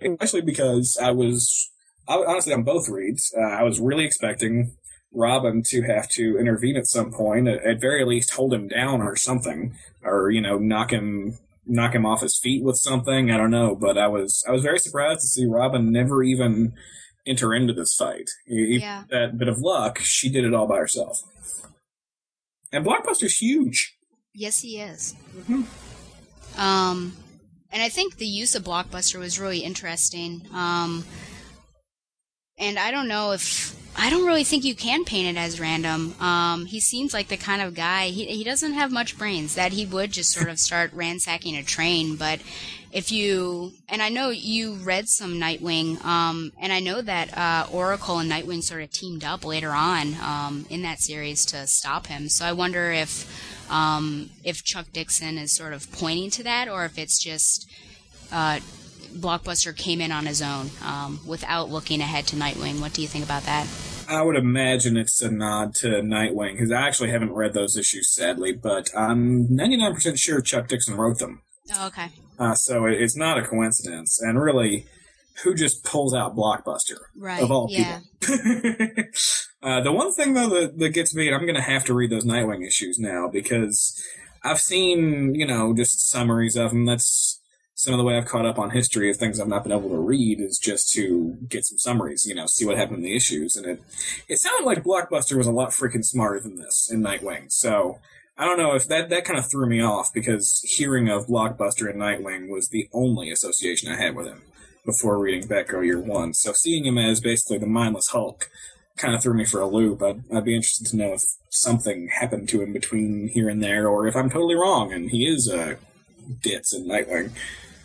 [0.00, 1.70] Especially because I was,
[2.06, 4.76] I, honestly, on both reads, uh, I was really expecting
[5.16, 9.00] Robin to have to intervene at some point, at, at very least hold him down
[9.00, 9.74] or something,
[10.04, 13.30] or you know, knock him knock him off his feet with something.
[13.30, 16.74] I don't know, but I was I was very surprised to see Robin never even
[17.26, 18.30] enter into this fight.
[18.46, 19.04] Yeah.
[19.10, 21.22] That bit of luck, she did it all by herself.
[22.72, 23.96] And Blockbuster's huge.
[24.32, 25.14] Yes, he is.
[25.36, 26.60] Mm-hmm.
[26.60, 27.16] Um,
[27.72, 30.46] and I think the use of Blockbuster was really interesting.
[30.52, 31.04] Um,
[32.58, 36.14] and I don't know if I don't really think you can paint it as random.
[36.20, 39.72] Um, he seems like the kind of guy he he doesn't have much brains that
[39.72, 42.16] he would just sort of start ransacking a train.
[42.16, 42.40] But
[42.92, 47.66] if you and I know you read some Nightwing, um, and I know that uh,
[47.72, 52.06] Oracle and Nightwing sort of teamed up later on um, in that series to stop
[52.06, 52.28] him.
[52.28, 53.26] So I wonder if
[53.70, 57.68] um, if Chuck Dixon is sort of pointing to that, or if it's just
[58.30, 58.60] uh,
[59.16, 62.80] Blockbuster came in on his own um, without looking ahead to Nightwing.
[62.80, 63.66] What do you think about that?
[64.08, 68.14] I would imagine it's a nod to Nightwing because I actually haven't read those issues,
[68.14, 71.42] sadly, but I'm 99% sure Chuck Dixon wrote them.
[71.74, 72.08] Oh, okay.
[72.38, 74.20] Uh, so it, it's not a coincidence.
[74.20, 74.86] And really,
[75.42, 78.00] who just pulls out Blockbuster Right, of all yeah.
[78.20, 78.36] people?
[79.62, 81.94] uh, the one thing though that, that gets me, and I'm going to have to
[81.94, 84.00] read those Nightwing issues now because
[84.42, 86.84] I've seen you know just summaries of them.
[86.84, 87.35] That's
[87.76, 89.90] some of the way I've caught up on history of things I've not been able
[89.90, 93.14] to read is just to get some summaries, you know, see what happened in the
[93.14, 93.54] issues.
[93.54, 93.82] And it
[94.28, 97.52] it sounded like Blockbuster was a lot freaking smarter than this in Nightwing.
[97.52, 97.98] So
[98.38, 101.90] I don't know if that that kind of threw me off because hearing of Blockbuster
[101.90, 104.40] and Nightwing was the only association I had with him
[104.86, 106.32] before reading Batgirl Year One.
[106.32, 108.48] So seeing him as basically the mindless Hulk
[108.96, 110.02] kind of threw me for a loop.
[110.02, 113.86] I'd, I'd be interested to know if something happened to him between here and there,
[113.86, 115.76] or if I'm totally wrong and he is a
[116.40, 117.32] ditz in Nightwing.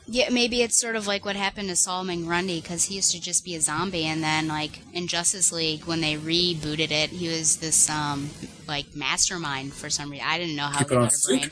[0.08, 3.22] Yeah, maybe it's sort of like what happened to Solomon Grundy because he used to
[3.22, 7.28] just be a zombie, and then like in Justice League when they rebooted it, he
[7.30, 8.30] was this um
[8.68, 10.26] like mastermind for some reason.
[10.28, 11.52] I didn't know how Keep they on got a brain.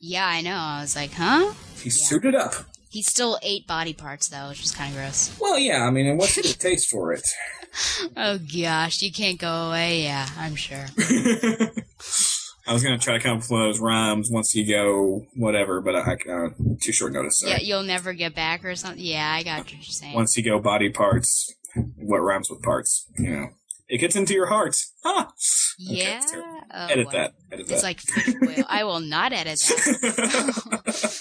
[0.00, 0.56] Yeah, I know.
[0.56, 1.54] I was like, huh?
[1.80, 2.54] He suited up.
[2.90, 5.36] He still ate body parts though, which is kind of gross.
[5.40, 7.26] Well, yeah, I mean, and what's the taste for it?
[8.16, 10.04] Oh gosh, you can't go away.
[10.04, 10.86] Yeah, I'm sure.
[12.66, 15.26] I was gonna try to come up with one of those rhymes once you go
[15.34, 16.48] whatever, but I, uh,
[16.80, 17.38] too short notice.
[17.40, 17.52] Sorry.
[17.52, 19.02] Yeah, you'll never get back or something.
[19.04, 20.14] Yeah, I got what you're saying.
[20.14, 21.54] Once you go body parts,
[21.96, 23.06] what rhymes with parts?
[23.18, 23.46] You know,
[23.88, 24.76] it gets into your heart.
[25.04, 25.30] Ah,
[25.78, 26.20] Yeah.
[26.28, 26.60] terrible.
[26.74, 27.12] Oh, Edit wow.
[27.12, 27.34] that.
[27.52, 27.86] Edit It's that.
[27.86, 28.00] like.
[28.68, 31.12] I will not edit that.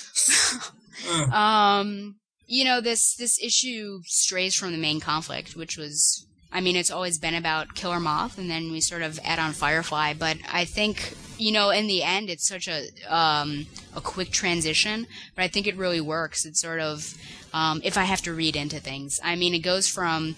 [1.34, 2.16] um,
[2.48, 6.90] you know this this issue strays from the main conflict, which was, I mean, it's
[6.90, 10.14] always been about Killer Moth, and then we sort of add on Firefly.
[10.14, 15.06] But I think you know, in the end, it's such a um, a quick transition,
[15.36, 16.45] but I think it really works.
[16.45, 17.14] It's sort of
[17.53, 20.38] um, if I have to read into things, I mean, it goes from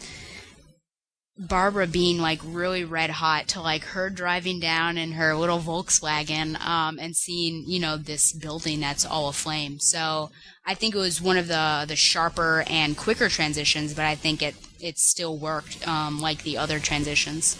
[1.39, 6.59] Barbara being like really red hot to like her driving down in her little Volkswagen
[6.59, 9.79] um, and seeing you know this building that's all aflame.
[9.79, 10.31] So
[10.65, 14.41] I think it was one of the the sharper and quicker transitions, but I think
[14.41, 17.57] it it still worked um, like the other transitions.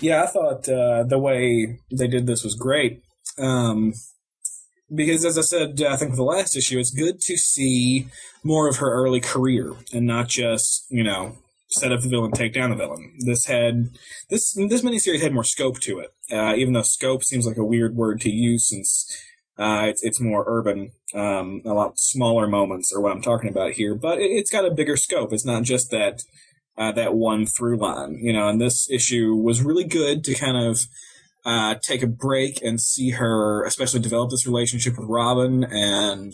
[0.00, 3.02] Yeah, I thought uh, the way they did this was great.
[3.38, 3.92] Um,
[4.92, 8.08] because, as I said, I think the last issue, it's good to see
[8.42, 11.36] more of her early career and not just, you know,
[11.70, 13.16] set up the villain, take down the villain.
[13.20, 13.90] This had
[14.28, 17.64] this this miniseries had more scope to it, uh, even though scope seems like a
[17.64, 19.06] weird word to use since
[19.58, 20.92] uh, it's it's more urban.
[21.14, 24.64] Um, a lot smaller moments are what I'm talking about here, but it, it's got
[24.64, 25.32] a bigger scope.
[25.32, 26.22] It's not just that
[26.78, 28.48] uh, that one through line, you know.
[28.48, 30.80] And this issue was really good to kind of
[31.44, 36.32] uh, take a break and see her, especially develop this relationship with Robin and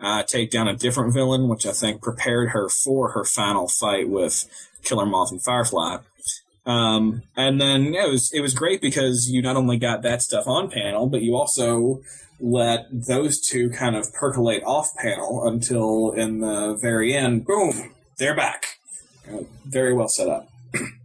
[0.00, 4.08] uh, take down a different villain, which I think prepared her for her final fight
[4.08, 4.44] with
[4.84, 5.98] Killer Moth and Firefly.
[6.66, 10.20] Um, and then yeah, it was it was great because you not only got that
[10.20, 12.02] stuff on panel, but you also
[12.40, 18.36] let those two kind of percolate off panel until in the very end, boom, they're
[18.36, 18.78] back.
[19.28, 20.48] Uh, very well set up.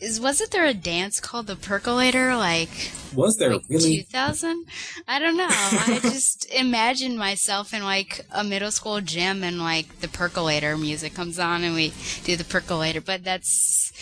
[0.00, 3.98] Is wasn't there a dance called the percolator like Was there like really?
[3.98, 4.64] 2000?
[5.08, 5.48] I don't know.
[5.50, 11.14] I just imagine myself in like a middle school gym and like the percolator music
[11.14, 11.92] comes on and we
[12.22, 13.92] do the percolator, but that's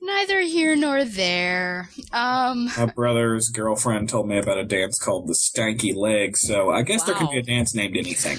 [0.00, 1.90] neither here nor there.
[2.12, 6.82] Um My brother's girlfriend told me about a dance called the Stanky Leg, so I
[6.82, 8.38] guess there can be a dance named anything.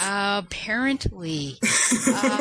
[0.00, 1.58] apparently.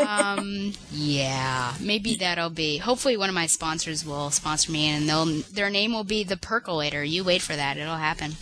[0.07, 2.77] um yeah, maybe that'll be.
[2.77, 6.37] Hopefully one of my sponsors will sponsor me and they'll their name will be the
[6.37, 7.03] percolator.
[7.03, 7.77] You wait for that.
[7.77, 8.33] It'll happen.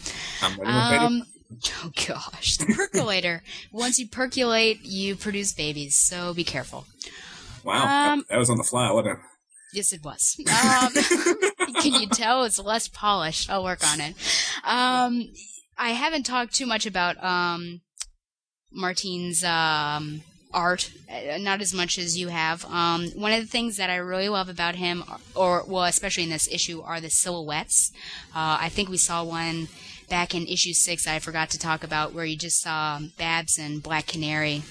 [0.41, 1.23] I'm waiting with bated Um,
[1.83, 3.43] oh gosh, the percolator.
[3.71, 6.85] Once you percolate, you produce babies, so be careful.
[7.63, 9.25] Wow, um, that, that was on the fly, wasn't it?
[9.77, 10.35] Yes, it was.
[10.47, 10.91] Um,
[11.81, 13.47] can you tell it's less polished?
[13.47, 14.15] I'll work on it.
[14.63, 15.29] Um,
[15.77, 17.81] I haven't talked too much about um,
[18.71, 20.21] Martin's um,
[20.51, 22.65] art, uh, not as much as you have.
[22.65, 25.03] Um, one of the things that I really love about him,
[25.35, 27.91] or well, especially in this issue, are the silhouettes.
[28.35, 29.67] Uh, I think we saw one
[30.09, 31.05] back in issue six.
[31.05, 34.63] I forgot to talk about where you just saw Babs and Black Canary.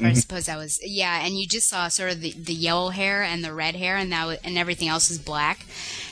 [0.00, 2.90] Or I suppose that was yeah, and you just saw sort of the, the yellow
[2.90, 5.66] hair and the red hair, and that and everything else is black.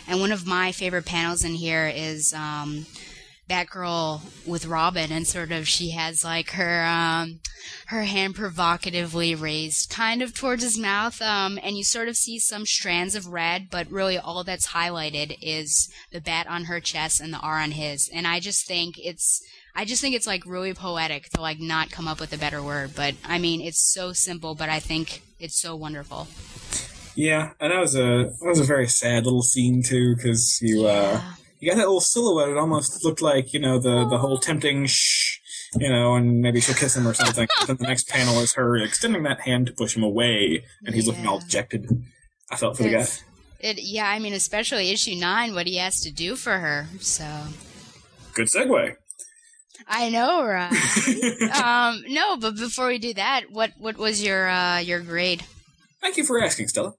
[0.06, 2.86] And one of my favorite panels in here is um,
[3.48, 7.40] Batgirl with Robin, and sort of she has like her um,
[7.86, 12.38] her hand provocatively raised, kind of towards his mouth, um, and you sort of see
[12.38, 17.20] some strands of red, but really all that's highlighted is the bat on her chest
[17.20, 18.10] and the R on his.
[18.12, 19.42] And I just think it's
[19.76, 22.62] I just think it's like really poetic to like not come up with a better
[22.62, 26.28] word, but I mean it's so simple, but I think it's so wonderful.
[27.16, 30.86] Yeah, and that was a that was a very sad little scene too, because you
[30.86, 31.20] uh,
[31.58, 32.48] you got that little silhouette.
[32.48, 35.38] It almost looked like you know the the whole tempting shh,
[35.78, 37.48] you know, and maybe she'll kiss him or something.
[37.66, 41.06] then the next panel is her extending that hand to push him away, and he's
[41.06, 41.88] looking all dejected.
[42.50, 43.06] I felt for the guy.
[43.60, 46.86] It yeah, I mean especially issue nine, what he has to do for her.
[47.00, 47.24] So
[48.34, 48.96] Good segue.
[49.86, 50.72] I know, right?
[51.62, 55.44] um, no, but before we do that, what what was your uh, your grade?
[56.00, 56.94] Thank you for asking, Stella.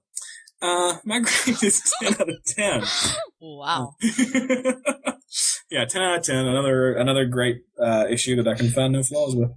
[0.60, 2.82] Uh, my grade is ten out of ten.
[3.40, 3.94] Wow.
[5.70, 6.46] yeah, ten out of ten.
[6.46, 9.50] Another another great uh, issue that I can find no flaws with.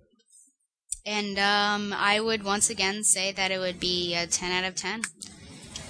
[1.06, 4.76] And um, I would once again say that it would be a 10 out of
[4.76, 5.02] 10.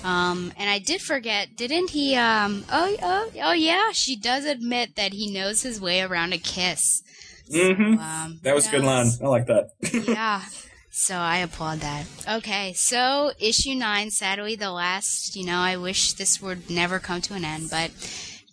[0.03, 2.15] Um, and I did forget, didn't he?
[2.15, 6.37] Um, oh, oh, oh, yeah, she does admit that he knows his way around a
[6.37, 7.03] kiss.
[7.51, 7.99] Mm-hmm.
[7.99, 9.09] Um, That was a good line.
[9.21, 9.71] I like that.
[10.07, 10.43] yeah.
[10.91, 12.05] So I applaud that.
[12.27, 15.35] Okay, so issue nine, sadly the last.
[15.35, 17.91] You know, I wish this would never come to an end, but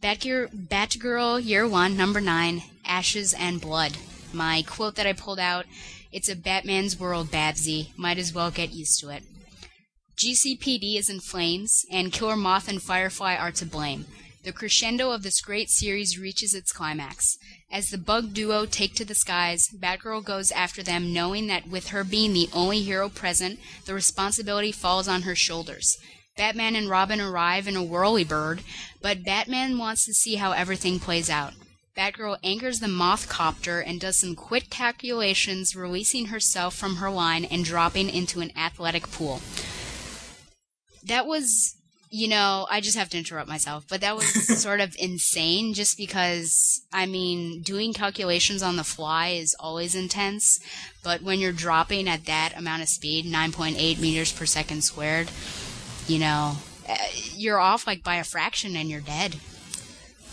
[0.02, 3.96] Batgirl, Batgirl Year One, Number Nine, Ashes and Blood.
[4.32, 5.64] My quote that I pulled out:
[6.12, 7.92] "It's a Batman's world, Babsy.
[7.96, 9.22] Might as well get used to it."
[10.16, 14.06] GCPD is in flames, and Killer Moth and Firefly are to blame.
[14.46, 17.36] The crescendo of this great series reaches its climax.
[17.68, 21.88] As the bug duo take to the skies, Batgirl goes after them knowing that with
[21.88, 25.98] her being the only hero present, the responsibility falls on her shoulders.
[26.36, 28.60] Batman and Robin arrive in a whirlybird,
[29.02, 31.54] but Batman wants to see how everything plays out.
[31.96, 37.44] Batgirl anchors the moth copter and does some quick calculations, releasing herself from her line
[37.44, 39.40] and dropping into an athletic pool.
[41.02, 41.75] That was,
[42.16, 44.26] you know, I just have to interrupt myself, but that was
[44.62, 50.58] sort of insane just because, I mean, doing calculations on the fly is always intense,
[51.04, 55.30] but when you're dropping at that amount of speed, 9.8 meters per second squared,
[56.06, 56.56] you know,
[56.88, 56.96] uh,
[57.34, 59.36] you're off like by a fraction and you're dead.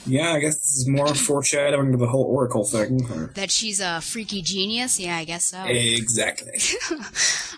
[0.06, 3.06] Yeah, I guess this is more foreshadowing to the whole Oracle thing.
[3.12, 5.00] or- That she's a freaky genius?
[5.00, 5.64] Yeah, I guess so.
[5.66, 6.60] Exactly.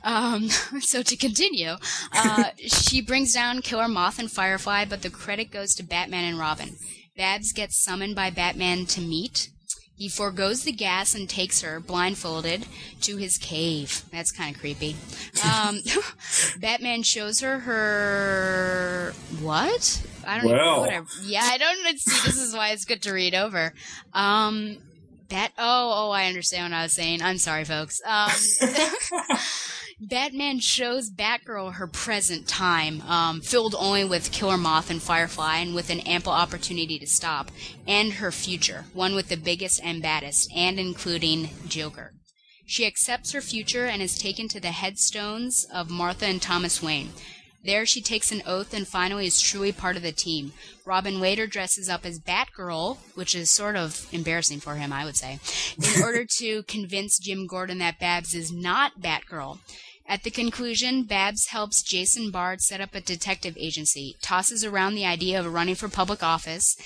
[0.03, 0.49] Um,
[0.81, 1.71] so to continue,
[2.13, 6.37] uh, she brings down Killer Moth and Firefly, but the credit goes to Batman and
[6.37, 6.75] Robin.
[7.17, 9.49] Babs gets summoned by Batman to meet.
[9.97, 12.65] He foregoes the gas and takes her, blindfolded,
[13.01, 14.03] to his cave.
[14.11, 14.95] That's kind of creepy.
[15.43, 15.79] Um,
[16.59, 20.05] Batman shows her her what?
[20.27, 20.57] I don't Well.
[20.75, 20.79] know.
[20.81, 21.07] Whatever.
[21.23, 21.91] Yeah, I don't know.
[21.95, 23.73] See, this is why it's good to read over.
[24.13, 24.77] Um,
[25.29, 25.53] Bat.
[25.57, 27.21] Oh, oh, I understand what I was saying.
[27.23, 27.99] I'm sorry, folks.
[28.05, 28.29] Um,
[30.01, 35.73] Batman shows Batgirl her present time, um, filled only with Killer Moth and Firefly, and
[35.73, 37.49] with an ample opportunity to stop,
[37.87, 42.11] and her future, one with the biggest and baddest, and including Joker.
[42.65, 47.11] She accepts her future and is taken to the headstones of Martha and Thomas Wayne.
[47.65, 50.53] There she takes an oath and finally is truly part of the team.
[50.85, 55.17] Robin later dresses up as Batgirl, which is sort of embarrassing for him, I would
[55.17, 55.39] say,
[55.75, 59.57] in order to convince Jim Gordon that Babs is not Batgirl.
[60.07, 65.05] At the conclusion, Babs helps Jason Bard set up a detective agency, tosses around the
[65.05, 66.77] idea of running for public office,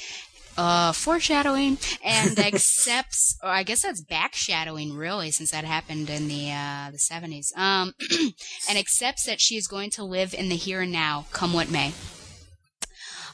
[0.59, 6.51] uh, foreshadowing, and accepts, or I guess that's backshadowing, really, since that happened in the
[6.51, 7.53] uh, the seventies.
[7.55, 7.93] Um,
[8.69, 11.71] and accepts that she is going to live in the here and now, come what
[11.71, 11.93] may.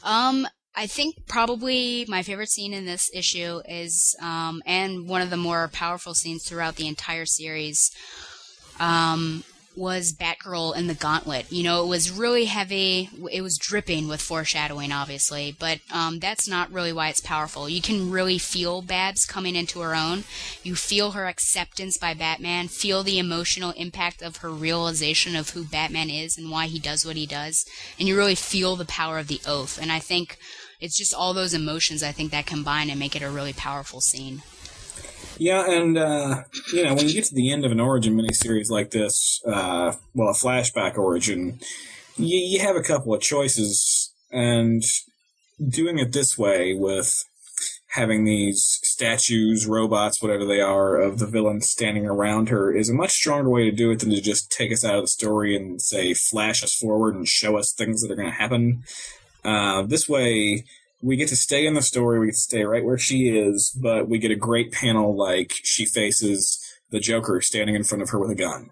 [0.04, 0.46] Um,
[0.76, 5.36] I think probably my favorite scene in this issue is, um, and one of the
[5.36, 7.90] more powerful scenes throughout the entire series,
[8.78, 9.42] um,
[9.76, 11.52] was Batgirl in the Gauntlet.
[11.52, 13.10] You know, it was really heavy.
[13.30, 17.68] It was dripping with foreshadowing, obviously, but um, that's not really why it's powerful.
[17.68, 20.24] You can really feel Babs coming into her own.
[20.62, 22.68] You feel her acceptance by Batman.
[22.68, 27.04] Feel the emotional impact of her realization of who Batman is and why he does
[27.04, 27.66] what he does,
[27.98, 29.78] and you really feel the power of the oath.
[29.80, 30.38] And I think
[30.80, 32.02] it's just all those emotions.
[32.02, 34.42] I think that combine and make it a really powerful scene.
[35.38, 36.42] Yeah, and uh,
[36.72, 39.92] you know when you get to the end of an origin miniseries like this, uh,
[40.14, 41.58] well, a flashback origin,
[42.16, 44.82] you, you have a couple of choices, and
[45.68, 47.24] doing it this way with
[47.88, 52.94] having these statues, robots, whatever they are, of the villain standing around her is a
[52.94, 55.56] much stronger way to do it than to just take us out of the story
[55.56, 58.82] and say flash us forward and show us things that are going to happen.
[59.44, 60.64] Uh, this way,
[61.06, 62.18] we get to stay in the story.
[62.18, 65.52] We get to stay right where she is, but we get a great panel like
[65.62, 66.60] she faces
[66.90, 68.70] the Joker standing in front of her with a gun,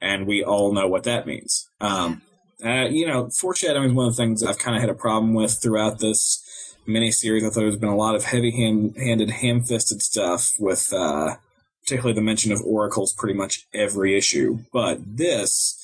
[0.00, 1.68] and we all know what that means.
[1.80, 2.22] Um,
[2.64, 5.34] uh, you know, foreshadowing is one of the things I've kind of had a problem
[5.34, 7.44] with throughout this miniseries.
[7.44, 11.34] I thought there's been a lot of heavy-handed, ham-fisted stuff with, uh,
[11.82, 14.60] particularly the mention of oracles pretty much every issue.
[14.72, 15.76] But this,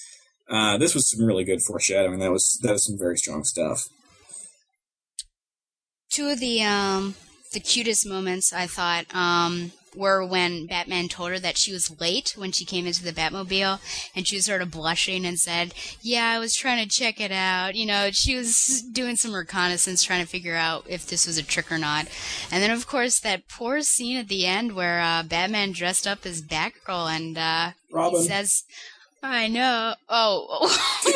[0.48, 2.20] uh, this was some really good foreshadowing.
[2.20, 3.88] That was that was some very strong stuff.
[6.10, 7.14] Two of the um
[7.52, 12.34] the cutest moments I thought um were when Batman told her that she was late
[12.36, 13.80] when she came into the Batmobile
[14.14, 17.32] and she was sort of blushing and said, "Yeah, I was trying to check it
[17.32, 21.38] out." You know, she was doing some reconnaissance trying to figure out if this was
[21.38, 22.06] a trick or not.
[22.52, 26.24] And then of course that poor scene at the end where uh Batman dressed up
[26.24, 27.70] as Batgirl and uh
[28.10, 28.62] he says
[29.22, 29.94] I know.
[30.08, 30.68] Oh,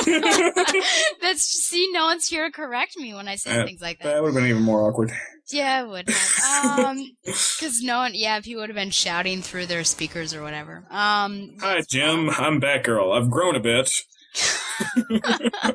[1.22, 4.04] that's see, no one's here to correct me when I say Uh, things like that.
[4.14, 5.10] That would have been even more awkward.
[5.50, 6.86] Yeah, it would have.
[6.86, 10.42] Um, because no one, yeah, if he would have been shouting through their speakers or
[10.42, 10.84] whatever.
[10.90, 12.30] Um, Hi, Jim.
[12.30, 13.16] I'm Batgirl.
[13.18, 13.90] I've grown a bit.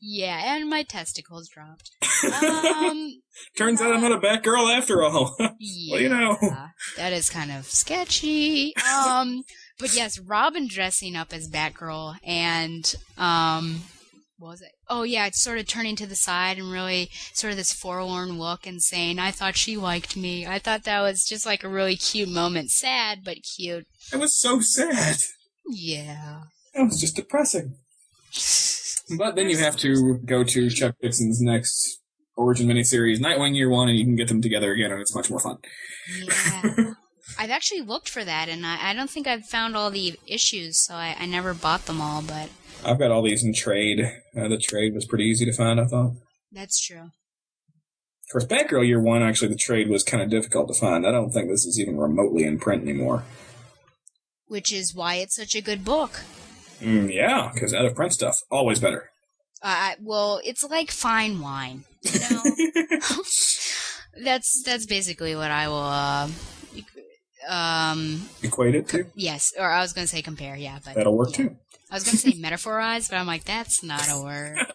[0.00, 1.90] yeah, and my testicles dropped.
[2.42, 3.20] Um,
[3.56, 5.36] Turns out I'm not a Batgirl after all.
[5.58, 6.36] yeah, do you know?
[6.96, 8.74] that is kind of sketchy.
[8.76, 9.42] Um,
[9.80, 13.82] but yes, Robin dressing up as Batgirl and um.
[14.38, 14.70] What was it?
[14.88, 18.38] Oh yeah, it's sort of turning to the side and really sort of this forlorn
[18.38, 21.68] look and saying, "I thought she liked me." I thought that was just like a
[21.68, 23.86] really cute moment, sad but cute.
[24.10, 25.18] It was so sad.
[25.68, 26.44] Yeah.
[26.72, 27.74] It was just depressing.
[29.18, 32.00] But then you have to go to Chuck Dixon's next
[32.34, 35.28] Origin miniseries, Nightwing Year One, and you can get them together again, and it's much
[35.28, 35.58] more fun.
[36.24, 36.94] Yeah.
[37.38, 40.84] I've actually looked for that, and I, I don't think I've found all the issues,
[40.84, 42.22] so I, I never bought them all.
[42.22, 42.50] But
[42.84, 44.00] I've got all these in trade.
[44.36, 46.12] Uh, the trade was pretty easy to find, I thought.
[46.52, 47.10] that's true.
[48.32, 51.04] Of course, Batgirl Year One, actually, the trade was kind of difficult to find.
[51.06, 53.24] I don't think this is even remotely in print anymore.
[54.46, 56.20] Which is why it's such a good book.
[56.80, 59.10] Mm, yeah, because out of print stuff, always better.
[59.62, 61.84] Uh, well, it's like fine wine.
[62.02, 62.42] You know,
[64.24, 65.76] that's that's basically what I will.
[65.76, 66.28] Uh,
[67.50, 69.06] um, Equate it to?
[69.14, 70.56] yes, or I was going to say compare.
[70.56, 71.48] Yeah, but That'll work yeah.
[71.48, 71.56] too.
[71.90, 74.58] I was going to say metaphorize, but I'm like, that's not a word.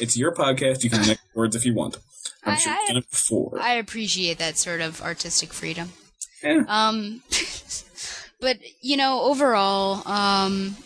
[0.00, 0.82] It's your podcast.
[0.84, 1.98] You can make words if you want.
[2.44, 3.58] I'm I, sure you've done it before.
[3.60, 5.92] I appreciate that sort of artistic freedom.
[6.42, 6.64] Yeah.
[6.68, 7.22] Um,
[8.40, 10.76] but you know, overall, um,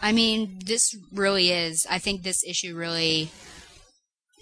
[0.00, 1.86] I mean, this really is.
[1.88, 3.30] I think this issue really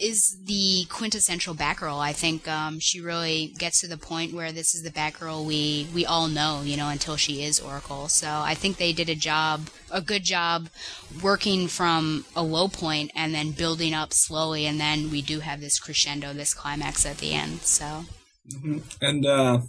[0.03, 1.99] is the quintessential Batgirl.
[1.99, 5.87] I think um, she really gets to the point where this is the Batgirl we
[5.95, 8.09] we all know, you know, until she is Oracle.
[8.09, 10.69] So I think they did a job, a good job,
[11.23, 15.61] working from a low point and then building up slowly, and then we do have
[15.61, 17.61] this crescendo, this climax at the end.
[17.63, 18.05] So.
[19.01, 19.61] And uh,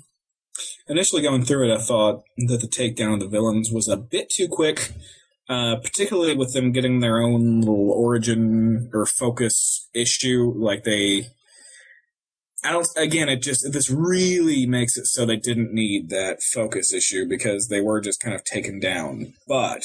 [0.88, 4.30] initially going through it, I thought that the takedown of the villains was a bit
[4.30, 4.92] too quick,
[5.54, 10.52] uh, particularly with them getting their own little origin or focus issue.
[10.56, 11.28] Like they,
[12.64, 12.88] I don't.
[12.98, 17.68] Again, it just this really makes it so they didn't need that focus issue because
[17.68, 19.34] they were just kind of taken down.
[19.48, 19.84] But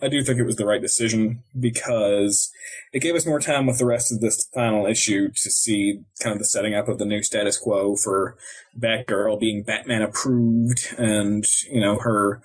[0.00, 2.50] I do think it was the right decision because
[2.92, 6.32] it gave us more time with the rest of this final issue to see kind
[6.32, 8.36] of the setting up of the new status quo for
[8.78, 12.40] Batgirl being Batman approved and, you know, her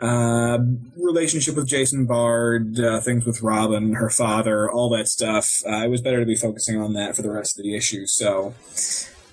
[0.00, 0.58] uh,
[0.96, 5.62] relationship with Jason Bard, uh, things with Robin, her father, all that stuff.
[5.66, 8.06] Uh, it was better to be focusing on that for the rest of the issue.
[8.06, 8.54] So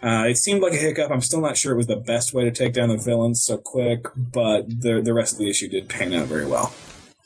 [0.01, 1.11] uh, it seemed like a hiccup.
[1.11, 3.57] I'm still not sure it was the best way to take down the villains so
[3.57, 6.73] quick, but the the rest of the issue did pan out very well.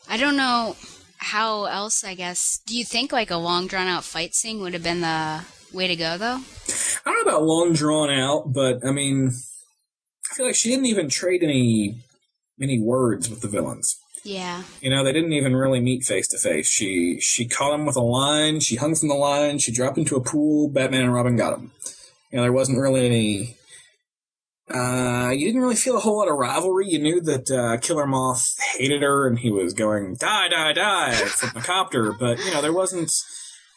[0.09, 0.75] I don't know
[1.17, 2.61] how else, I guess.
[2.65, 5.43] Do you think like a long drawn out fight scene would have been the
[5.73, 6.39] way to go though?
[7.05, 9.31] I don't know about long drawn out, but I mean,
[10.31, 11.99] I feel like she didn't even trade any
[12.61, 13.97] any words with the villains.
[14.23, 14.63] Yeah.
[14.81, 16.67] You know, they didn't even really meet face to face.
[16.67, 18.59] She she caught him with a line.
[18.59, 19.59] She hung from the line.
[19.59, 20.69] She dropped into a pool.
[20.69, 21.71] Batman and Robin got him.
[22.31, 23.55] You know, there wasn't really any.
[24.71, 26.87] Uh, you didn't really feel a whole lot of rivalry.
[26.87, 31.13] You knew that uh, Killer Moth hated her, and he was going die, die, die
[31.25, 32.13] from the copter.
[32.13, 33.11] But you know, there wasn't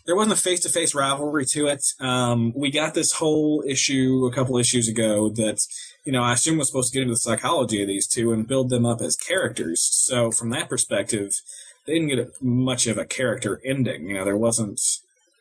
[0.07, 1.85] there wasn't a face to face rivalry to it.
[2.01, 5.65] Um, we got this whole issue a couple issues ago that
[6.05, 8.47] you know I assume was supposed to get into the psychology of these two and
[8.47, 9.83] build them up as characters.
[9.83, 11.33] So from that perspective,
[11.87, 14.09] they didn't get much of a character ending.
[14.09, 14.81] You know, there wasn't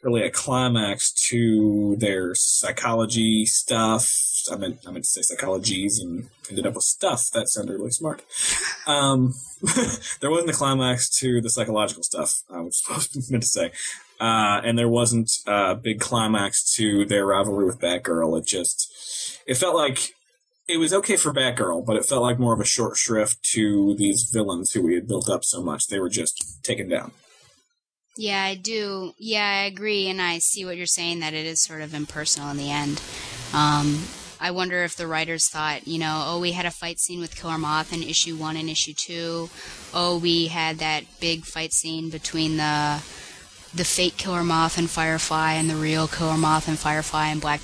[0.01, 4.11] really a climax to their psychology stuff.
[4.51, 7.29] I meant I meant to say psychologies and ended up with stuff.
[7.31, 8.23] That sounded really smart.
[8.87, 9.33] Um,
[10.19, 12.41] there wasn't a climax to the psychological stuff.
[12.49, 13.71] I was supposed meant to say,
[14.19, 18.39] uh, and there wasn't a big climax to their rivalry with Batgirl.
[18.39, 20.13] It just it felt like
[20.71, 23.95] it was okay for Batgirl, but it felt like more of a short shrift to
[23.97, 25.87] these villains who we had built up so much.
[25.87, 27.11] They were just taken down.
[28.17, 29.13] Yeah, I do.
[29.17, 32.51] Yeah, I agree, and I see what you're saying that it is sort of impersonal
[32.51, 33.01] in the end.
[33.53, 34.03] Um,
[34.39, 37.35] I wonder if the writers thought, you know, oh, we had a fight scene with
[37.35, 39.49] Killer Moth in issue one and issue two.
[39.93, 43.01] Oh, we had that big fight scene between the
[43.73, 47.61] the fake Killer Moth and Firefly and the real Killer Moth and Firefly and Black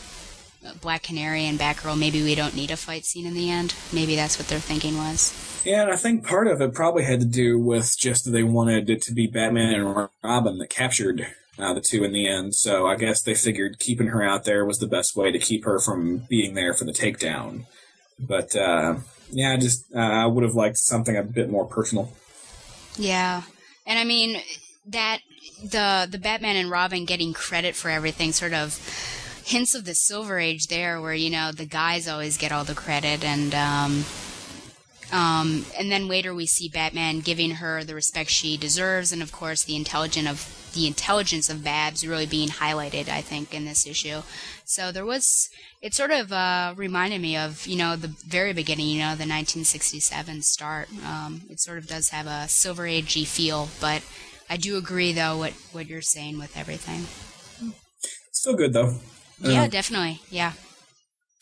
[0.82, 1.98] Black Canary and Batgirl.
[1.98, 3.74] Maybe we don't need a fight scene in the end.
[3.92, 5.62] Maybe that's what their thinking was.
[5.66, 8.44] Yeah, and I think part of it probably had to do with just that they
[8.44, 11.28] wanted it to be Batman and Robin that captured
[11.60, 12.56] uh, the two in the end.
[12.56, 15.66] So I guess they figured keeping her out there was the best way to keep
[15.66, 17.66] her from being there for the takedown.
[18.20, 18.98] But uh,
[19.32, 22.12] yeah, I just uh, I would have liked something a bit more personal.
[22.98, 23.44] Yeah,
[23.86, 24.42] and I mean
[24.88, 25.20] that
[25.64, 28.80] the the Batman and Robin getting credit for everything sort of
[29.48, 32.76] hints of the Silver Age there, where you know the guys always get all the
[32.76, 34.06] credit, and um,
[35.12, 39.32] um, and then later we see Batman giving her the respect she deserves, and of
[39.32, 43.88] course the intelligent of the intelligence of Babs really being highlighted, I think, in this
[43.88, 44.22] issue.
[44.66, 45.50] So there was,
[45.82, 49.26] it sort of uh, reminded me of, you know, the very beginning, you know, the
[49.26, 50.90] 1967 start.
[51.04, 54.04] Um, it sort of does have a Silver Agey feel, but
[54.50, 57.08] I do agree, though, what, what you're saying with everything.
[58.32, 59.00] Still good though.
[59.40, 60.22] Yeah, Um, definitely.
[60.30, 60.54] Yeah.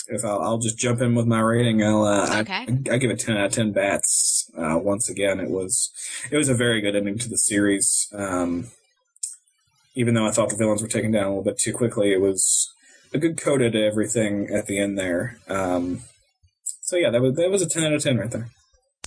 [0.07, 2.65] if I'll, I'll just jump in with my rating, I'll uh, Okay.
[2.67, 4.49] I, I give it ten out of ten bats.
[4.57, 5.91] Uh, once again, it was
[6.31, 8.07] it was a very good ending to the series.
[8.13, 8.72] Um,
[9.95, 12.19] even though I thought the villains were taken down a little bit too quickly, it
[12.22, 12.69] was
[13.13, 15.38] a good coda to everything at the end there.
[15.47, 16.01] Um,
[16.81, 18.49] So yeah, that was that was a ten out of ten right there.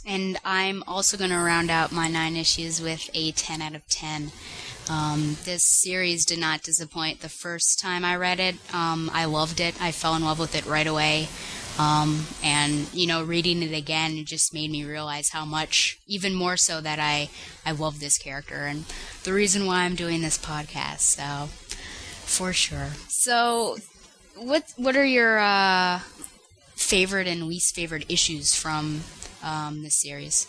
[0.07, 3.87] And I'm also going to round out my nine issues with a 10 out of
[3.89, 4.33] 10.
[4.91, 8.57] Um, this series did not disappoint the first time I read it.
[8.75, 9.81] Um, I loved it.
[9.81, 11.29] I fell in love with it right away.
[11.79, 16.35] Um, and you know, reading it again, it just made me realize how much, even
[16.35, 17.31] more so, that I
[17.65, 18.85] I love this character, and
[19.23, 21.01] the reason why I'm doing this podcast.
[21.01, 21.47] So,
[22.27, 22.89] for sure.
[23.09, 23.77] So,
[24.35, 26.01] what what are your uh,
[26.75, 29.03] favorite and least favorite issues from
[29.45, 30.49] um, this series?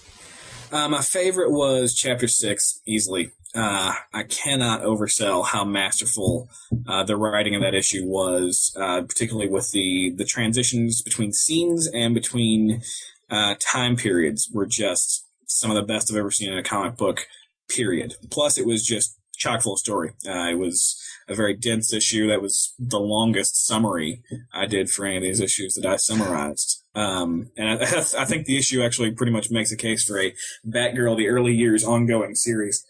[0.72, 3.32] Uh, my favorite was chapter six, easily.
[3.56, 6.50] Uh, I cannot oversell how masterful
[6.88, 11.88] uh, the writing of that issue was, uh, particularly with the the transitions between scenes
[11.88, 12.84] and between
[13.30, 16.96] uh, time periods were just some of the best I've ever seen in a comic
[16.96, 17.28] book.
[17.68, 18.16] Period.
[18.32, 20.12] Plus, it was just chock full of story.
[20.28, 22.28] Uh, it was a very dense issue.
[22.28, 24.22] That was the longest summary
[24.54, 26.84] I did for any of these issues that I summarized.
[26.94, 30.34] Um, and I, I think the issue actually pretty much makes a case for a
[30.68, 32.86] Batgirl the early years ongoing series.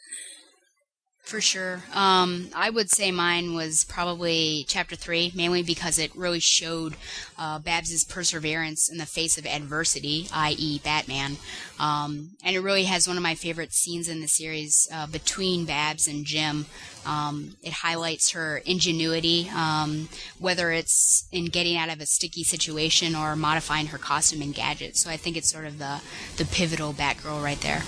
[1.30, 1.84] For sure.
[1.94, 6.96] Um, I would say mine was probably chapter three, mainly because it really showed
[7.38, 11.38] uh, Babs's perseverance in the face of adversity, i.e., Batman.
[11.80, 15.66] Um, and it really has one of my favorite scenes in the series uh, between
[15.66, 16.66] Babs and Jim.
[17.06, 23.14] Um, it highlights her ingenuity, um, whether it's in getting out of a sticky situation
[23.16, 25.04] or modifying her costume and gadgets.
[25.04, 26.02] So I think it's sort of the,
[26.38, 27.84] the pivotal Batgirl right there.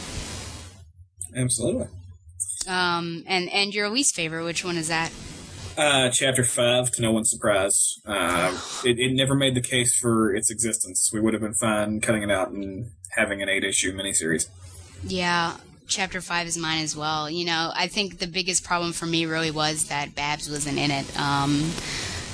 [1.35, 1.87] Absolutely.
[2.67, 5.11] Um, and and your least favorite, which one is that?
[5.77, 7.99] Uh, chapter five, to no one's surprise.
[8.05, 11.11] Uh, it, it never made the case for its existence.
[11.13, 14.47] We would have been fine cutting it out and having an eight issue miniseries.
[15.03, 15.55] Yeah,
[15.87, 17.29] chapter five is mine as well.
[17.29, 20.91] You know, I think the biggest problem for me really was that Babs wasn't in
[20.91, 21.19] it.
[21.19, 21.71] Um,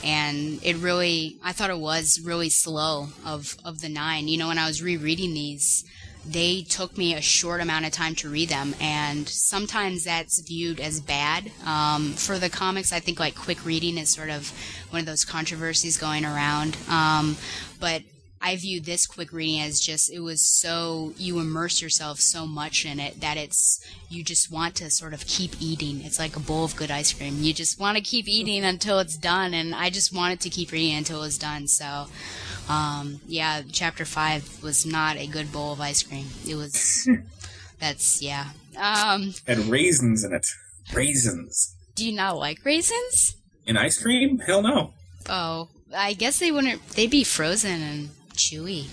[0.03, 4.27] and it really, I thought it was really slow of, of the nine.
[4.27, 5.83] You know, when I was rereading these,
[6.26, 10.80] they took me a short amount of time to read them, and sometimes that's viewed
[10.80, 11.52] as bad.
[11.65, 14.52] Um, for the comics, I think like quick reading is sort of
[14.89, 16.77] one of those controversies going around.
[16.89, 17.38] Um,
[17.80, 18.03] but
[18.41, 22.85] I view this quick reading as just it was so you immerse yourself so much
[22.85, 26.02] in it that it's you just want to sort of keep eating.
[26.03, 27.41] It's like a bowl of good ice cream.
[27.41, 30.72] You just want to keep eating until it's done, and I just wanted to keep
[30.72, 31.68] reading until it was done.
[31.68, 32.07] So.
[32.69, 36.26] Um, yeah, chapter five was not a good bowl of ice cream.
[36.48, 37.10] It was,
[37.80, 38.49] that's, yeah.
[38.77, 40.45] Um, Had raisins in it.
[40.94, 41.76] Raisins.
[41.95, 43.35] do you not like raisins?
[43.65, 44.39] In ice cream?
[44.39, 44.94] Hell no.
[45.30, 48.85] Oh, I guess they wouldn't, they'd be frozen and chewy.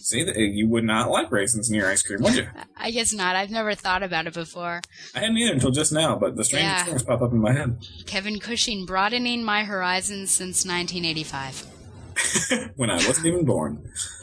[0.00, 2.46] See, th- you would not like raisins in your ice cream, would you?
[2.76, 3.36] I guess not.
[3.36, 4.80] I've never thought about it before.
[5.14, 6.84] I hadn't either until just now, but the strange Yeah.
[6.84, 7.78] things pop up in my head.
[8.06, 11.66] Kevin Cushing broadening my horizons since 1985.
[12.76, 13.90] when I wasn't even born.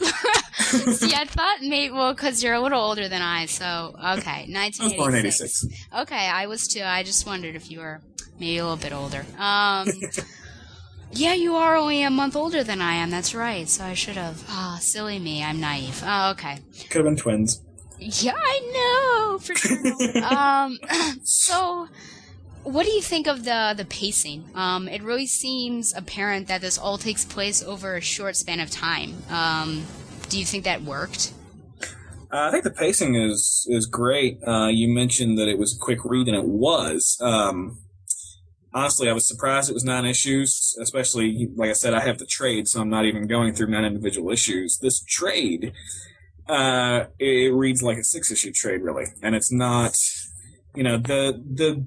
[0.58, 4.80] See, I thought maybe, well, because you're a little older than I, so, okay, 1986.
[4.80, 5.66] I was born 86.
[6.00, 6.82] Okay, I was too.
[6.82, 8.00] I just wondered if you were
[8.38, 9.24] maybe a little bit older.
[9.38, 9.88] Um,
[11.12, 13.10] yeah, you are only a month older than I am.
[13.10, 13.68] That's right.
[13.68, 14.42] So I should have.
[14.48, 15.42] Ah, silly me.
[15.42, 16.02] I'm naive.
[16.04, 16.58] Oh, okay.
[16.90, 17.62] Could have been twins.
[17.98, 20.24] Yeah, I know for sure.
[20.24, 20.78] um,
[21.22, 21.88] so,
[22.66, 24.44] what do you think of the the pacing?
[24.54, 28.70] Um, it really seems apparent that this all takes place over a short span of
[28.70, 29.14] time.
[29.30, 29.84] Um,
[30.28, 31.32] do you think that worked?
[32.32, 34.40] Uh, I think the pacing is is great.
[34.46, 37.16] Uh, you mentioned that it was a quick read, and it was.
[37.20, 37.78] Um,
[38.74, 40.76] honestly, I was surprised it was nine issues.
[40.82, 43.84] Especially, like I said, I have the trade, so I'm not even going through nine
[43.84, 44.78] individual issues.
[44.78, 45.72] This trade,
[46.48, 49.96] uh, it reads like a six issue trade, really, and it's not.
[50.74, 51.86] You know, the the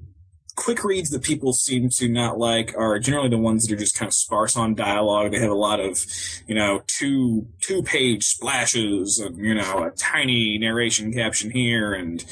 [0.60, 3.96] quick reads that people seem to not like are generally the ones that are just
[3.96, 5.32] kind of sparse on dialogue.
[5.32, 6.04] They have a lot of,
[6.46, 12.22] you know, two two page splashes and you know a tiny narration caption here and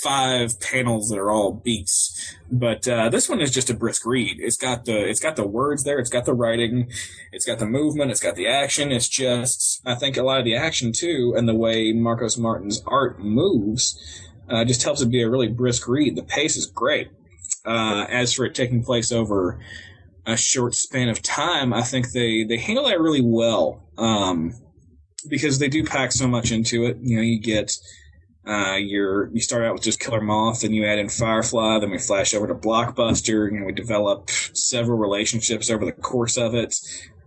[0.00, 2.36] five panels that are all beats.
[2.52, 4.36] But uh, this one is just a brisk read.
[4.38, 5.98] It's got the it's got the words there.
[5.98, 6.88] It's got the writing.
[7.32, 8.12] It's got the movement.
[8.12, 8.92] It's got the action.
[8.92, 12.80] It's just I think a lot of the action too and the way Marcos Martin's
[12.86, 13.98] art moves.
[14.48, 16.14] Uh, just helps it be a really brisk read.
[16.14, 17.08] The pace is great.
[17.64, 19.60] Uh, as for it taking place over
[20.26, 23.88] a short span of time, I think they, they handle that really well.
[23.96, 24.54] Um,
[25.28, 26.98] because they do pack so much into it.
[27.00, 27.72] You know, you get,
[28.46, 31.90] uh, your, you start out with just Killer Moth, then you add in Firefly, then
[31.90, 36.74] we flash over to Blockbuster, know, we develop several relationships over the course of it.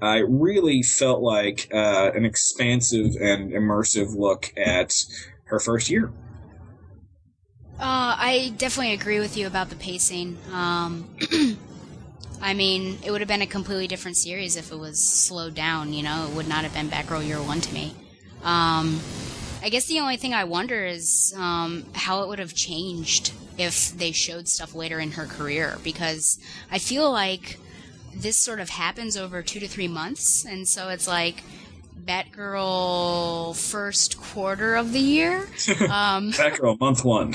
[0.02, 4.92] Uh, it really felt like, uh, an expansive and immersive look at
[5.46, 6.12] her first year.
[7.78, 10.38] Uh, I definitely agree with you about the pacing.
[10.52, 11.10] Um,
[12.42, 15.92] I mean, it would have been a completely different series if it was slowed down.
[15.94, 17.94] You know, it would not have been Batgirl Year One to me.
[18.44, 19.00] Um,
[19.62, 23.98] I guess the only thing I wonder is um, how it would have changed if
[23.98, 26.40] they showed stuff later in her career because
[26.72, 27.58] I feel like
[28.14, 31.44] this sort of happens over two to three months, and so it's like
[32.06, 35.48] Batgirl first quarter of the year.
[35.90, 37.34] Um, Batgirl, month one.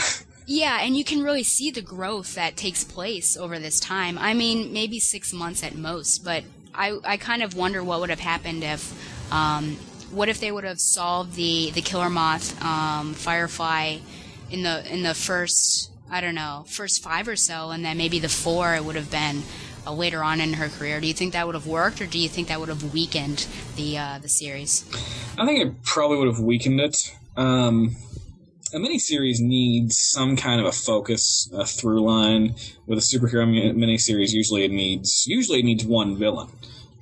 [0.50, 4.18] Yeah, and you can really see the growth that takes place over this time.
[4.18, 6.42] I mean, maybe six months at most, but
[6.74, 9.76] I, I kind of wonder what would have happened if, um,
[10.10, 13.98] what if they would have solved the, the Killer Moth, um, Firefly
[14.50, 18.18] in the, in the first, I don't know, first five or so, and then maybe
[18.18, 19.44] the four it would have been
[19.86, 21.00] uh, later on in her career.
[21.00, 23.46] Do you think that would have worked, or do you think that would have weakened
[23.76, 24.84] the, uh, the series?
[25.38, 27.14] I think it probably would have weakened it.
[27.36, 27.94] Um,
[28.72, 32.54] a miniseries needs some kind of a focus, a through line.
[32.86, 36.48] With a superhero mi- miniseries, usually it needs usually it needs one villain.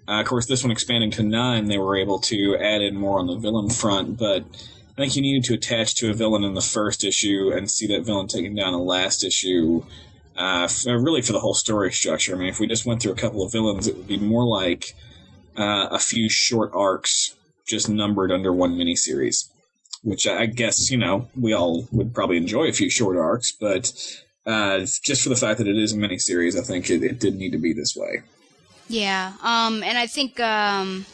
[0.06, 3.18] Uh, of course, this one expanding to nine, they were able to add in more
[3.18, 6.54] on the villain front, but I think you needed to attach to a villain in
[6.54, 9.84] the first issue and see that villain taken down in the last issue.
[10.36, 12.34] Uh, f- really, for the whole story structure.
[12.34, 14.44] I mean, if we just went through a couple of villains, it would be more
[14.44, 14.94] like
[15.56, 17.34] uh, a few short arcs
[17.66, 19.48] just numbered under one miniseries
[20.02, 23.92] which I guess you know we all would probably enjoy a few short arcs, but
[24.46, 27.36] uh, just for the fact that it is a miniseries, I think it, it did
[27.36, 28.22] need to be this way.
[28.88, 31.04] Yeah, um, and I think um,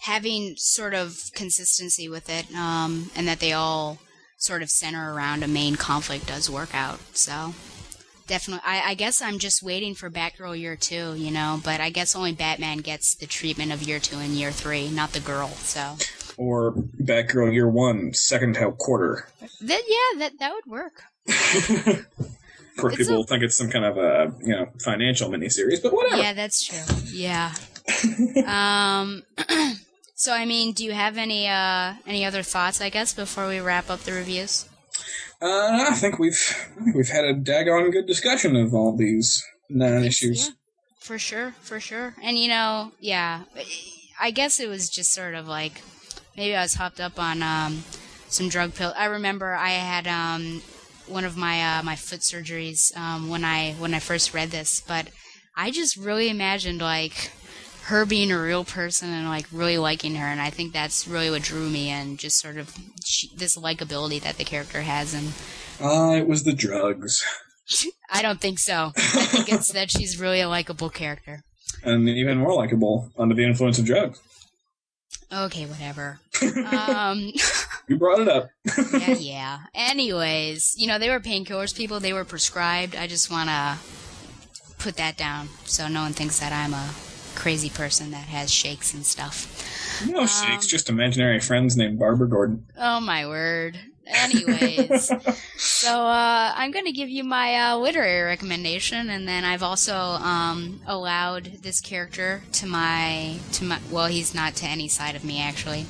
[0.00, 3.98] having sort of consistency with it, um, and that they all
[4.38, 7.00] sort of center around a main conflict does work out.
[7.14, 7.54] So
[8.26, 11.60] definitely, I, I guess I'm just waiting for Batgirl year two, you know.
[11.62, 15.12] But I guess only Batman gets the treatment of year two and year three, not
[15.12, 15.48] the girl.
[15.48, 15.96] So
[16.40, 16.72] Or
[17.02, 19.26] Batgirl Year One, second quarter.
[19.60, 21.02] that yeah, that that would work.
[22.72, 25.82] Of course, It's people a- think it's some kind of a you know financial miniseries,
[25.82, 26.22] but whatever.
[26.22, 26.96] Yeah, that's true.
[27.12, 27.52] Yeah.
[28.46, 29.22] um.
[30.14, 32.80] so I mean, do you have any uh any other thoughts?
[32.80, 34.66] I guess before we wrap up the reviews.
[35.42, 36.40] Uh, I think we've
[36.80, 40.46] I think we've had a daggone good discussion of all these nine issues.
[40.46, 40.54] Yeah,
[41.00, 42.14] for sure, for sure.
[42.22, 43.42] And you know, yeah,
[44.18, 45.82] I guess it was just sort of like
[46.36, 47.84] maybe I was hopped up on um,
[48.28, 48.92] some drug pill.
[48.96, 50.62] I remember I had um,
[51.06, 54.82] one of my uh, my foot surgeries um, when I when I first read this,
[54.86, 55.08] but
[55.56, 57.30] I just really imagined like
[57.84, 61.30] her being a real person and like really liking her, and I think that's really
[61.30, 62.16] what drew me in.
[62.16, 62.74] Just sort of
[63.04, 65.32] she, this likability that the character has, and
[65.80, 67.24] Ah, it was the drugs,
[68.10, 68.92] I don't think so.
[68.96, 71.42] I think it's that she's really a likable character.
[71.84, 74.20] and even more likable under the influence of drugs.
[75.32, 76.18] Okay, whatever.
[76.72, 77.32] um,
[77.88, 78.50] You brought it up.
[78.92, 79.58] yeah, yeah.
[79.74, 81.98] Anyways, you know, they were painkillers, people.
[81.98, 82.94] They were prescribed.
[82.94, 83.78] I just want to
[84.78, 86.90] put that down so no one thinks that I'm a
[87.34, 90.06] crazy person that has shakes and stuff.
[90.08, 92.64] No shakes, just imaginary friends named Barbara Gordon.
[92.78, 93.76] Oh, my word.
[94.12, 95.06] Anyways,
[95.56, 99.94] so uh, I'm going to give you my uh, literary recommendation, and then I've also
[99.94, 103.78] um, allowed this character to my to my.
[103.90, 105.86] Well, he's not to any side of me actually,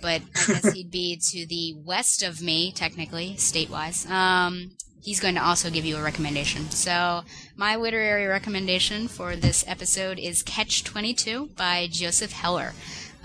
[0.00, 4.06] but I guess he'd be to the west of me technically, state-wise.
[4.06, 4.72] Um,
[5.02, 6.70] he's going to also give you a recommendation.
[6.70, 7.22] So
[7.56, 12.72] my literary recommendation for this episode is Catch Twenty Two by Joseph Heller.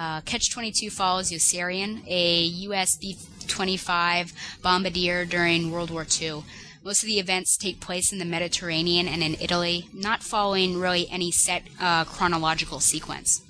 [0.03, 3.17] Uh, Catch 22 follows Yossarian, a US B
[3.47, 6.43] 25 bombardier during World War II.
[6.84, 11.07] Most of the events take place in the Mediterranean and in Italy, not following really
[11.09, 13.41] any set uh, chronological sequence.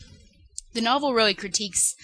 [0.74, 1.96] The novel really critiques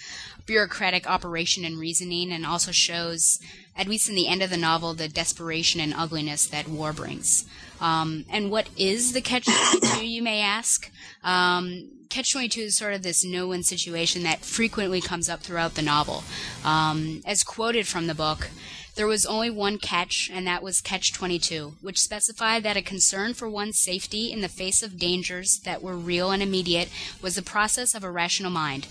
[0.46, 3.38] bureaucratic operation and reasoning and also shows,
[3.76, 7.44] at least in the end of the novel, the desperation and ugliness that war brings.
[7.80, 10.90] Um, and what is the catch 22, you may ask?
[11.22, 15.74] Um, catch 22 is sort of this no win situation that frequently comes up throughout
[15.74, 16.24] the novel.
[16.64, 18.50] Um, as quoted from the book,
[18.96, 23.34] there was only one catch, and that was Catch 22, which specified that a concern
[23.34, 26.90] for one's safety in the face of dangers that were real and immediate
[27.22, 28.88] was the process of a rational mind.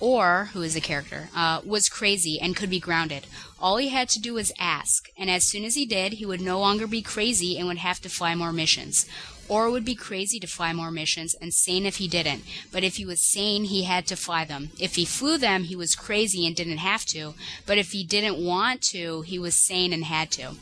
[0.00, 3.26] Orr, who is a character, uh, was crazy and could be grounded.
[3.60, 6.40] All he had to do was ask, and as soon as he did, he would
[6.40, 9.06] no longer be crazy and would have to fly more missions.
[9.52, 12.42] Orr would be crazy to fly more missions and sane if he didn't.
[12.72, 14.70] But if he was sane, he had to fly them.
[14.80, 17.34] If he flew them, he was crazy and didn't have to.
[17.66, 20.52] But if he didn't want to, he was sane and had to.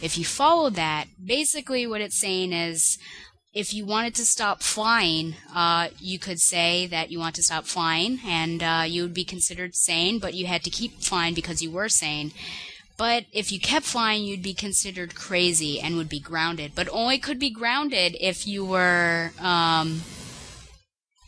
[0.00, 2.98] If you follow that, basically what it's saying is
[3.52, 7.64] if you wanted to stop flying, uh, you could say that you want to stop
[7.64, 11.62] flying and uh, you would be considered sane, but you had to keep flying because
[11.62, 12.30] you were sane.
[12.96, 17.18] But if you kept flying, you'd be considered crazy and would be grounded, but only
[17.18, 20.00] could be grounded if you were, um,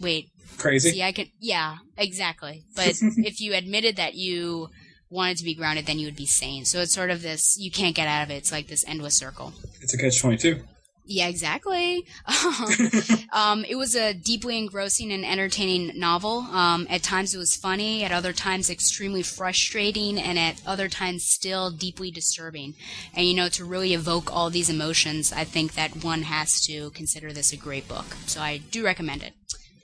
[0.00, 0.90] wait, Crazy.
[0.90, 2.64] See, I can, yeah, exactly.
[2.74, 4.70] But if you admitted that you
[5.08, 6.64] wanted to be grounded, then you would be sane.
[6.64, 8.34] So it's sort of this you can't get out of it.
[8.34, 9.54] It's like this endless circle.
[9.80, 10.62] It's a catch twenty two.
[11.10, 12.04] Yeah, exactly.
[13.32, 16.40] um, it was a deeply engrossing and entertaining novel.
[16.40, 21.24] Um, at times it was funny, at other times extremely frustrating, and at other times
[21.24, 22.74] still deeply disturbing.
[23.14, 26.90] And you know, to really evoke all these emotions, I think that one has to
[26.90, 28.14] consider this a great book.
[28.26, 29.32] So I do recommend it.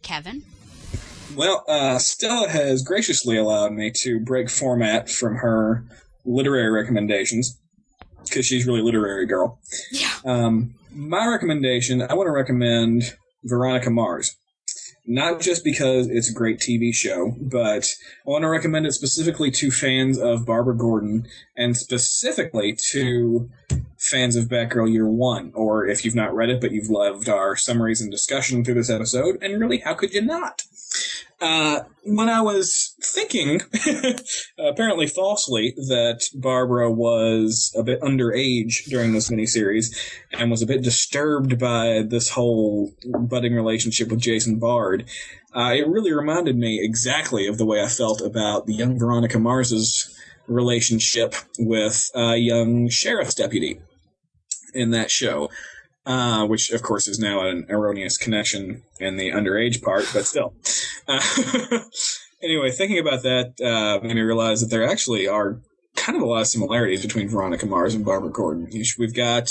[0.03, 0.43] Kevin?
[1.35, 5.87] Well, uh, Stella has graciously allowed me to break format from her
[6.27, 7.59] literary recommendations
[8.25, 9.59] because she's really a literary girl.
[9.91, 10.13] Yeah.
[10.27, 14.37] Um, my recommendation, I want to recommend Veronica Mars.
[15.07, 17.87] Not just because it's a great TV show, but
[18.27, 21.27] I want to recommend it specifically to fans of Barbara Gordon
[21.57, 23.51] and specifically to
[24.05, 27.57] fans of Batgirl Year One, or if you've not read it but you've loved our
[27.57, 30.63] summaries and discussion through this episode, and really, how could you not?
[31.41, 33.61] Uh, when I was thinking,
[34.59, 39.95] apparently falsely, that Barbara was a bit underage during this miniseries
[40.33, 45.07] and was a bit disturbed by this whole budding relationship with Jason Bard,
[45.55, 49.39] uh, it really reminded me exactly of the way I felt about the young Veronica
[49.39, 50.17] Mars's
[50.47, 53.81] relationship with a young sheriff's deputy
[54.75, 55.51] in that show.
[56.07, 60.53] Uh, which of course is now an erroneous connection in the underage part, but still.
[61.07, 61.21] Uh,
[62.43, 65.59] anyway, thinking about that uh, made me realize that there actually are
[65.97, 68.69] kind of a lot of similarities between Veronica Mars and Barbara Gordon.
[68.99, 69.51] We've got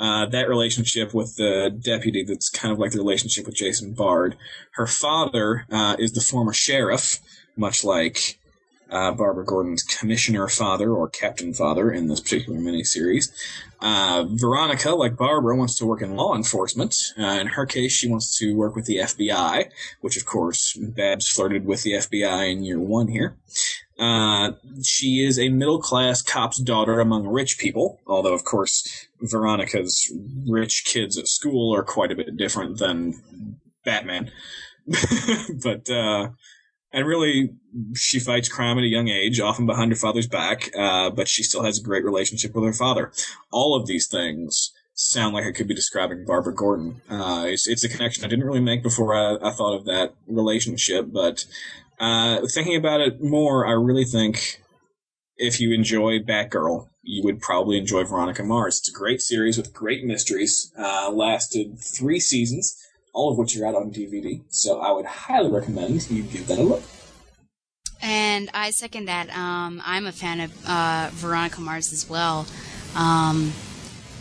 [0.00, 4.36] uh, that relationship with the deputy that's kind of like the relationship with Jason Bard.
[4.72, 7.20] Her father uh, is the former sheriff,
[7.56, 8.38] much like
[8.90, 13.30] uh, Barbara Gordon's commissioner father or captain father in this particular miniseries.
[13.80, 16.94] Uh, Veronica, like Barbara, wants to work in law enforcement.
[17.18, 19.70] Uh, in her case, she wants to work with the FBI,
[20.00, 23.36] which of course Babs flirted with the FBI in year one here.
[23.98, 30.12] Uh, she is a middle class cop's daughter among rich people, although of course Veronica's
[30.46, 34.30] rich kids at school are quite a bit different than Batman.
[35.62, 36.28] but, uh,
[36.92, 37.50] and really,
[37.94, 41.42] she fights crime at a young age, often behind her father's back, uh, but she
[41.42, 43.12] still has a great relationship with her father.
[43.52, 47.02] All of these things sound like I could be describing Barbara Gordon.
[47.08, 50.14] Uh, it's, it's a connection I didn't really make before I, I thought of that
[50.26, 51.44] relationship, but
[51.98, 54.62] uh, thinking about it more, I really think
[55.36, 58.78] if you enjoy Batgirl, you would probably enjoy Veronica Mars.
[58.78, 60.72] It's a great series with great mysteries.
[60.78, 62.82] Uh, lasted three seasons
[63.16, 64.42] all of which are out on DVD.
[64.50, 66.82] So I would highly recommend you give that a look.
[68.02, 69.34] And I second that.
[69.34, 72.46] Um, I'm a fan of uh, Veronica Mars as well.
[72.94, 73.52] Um,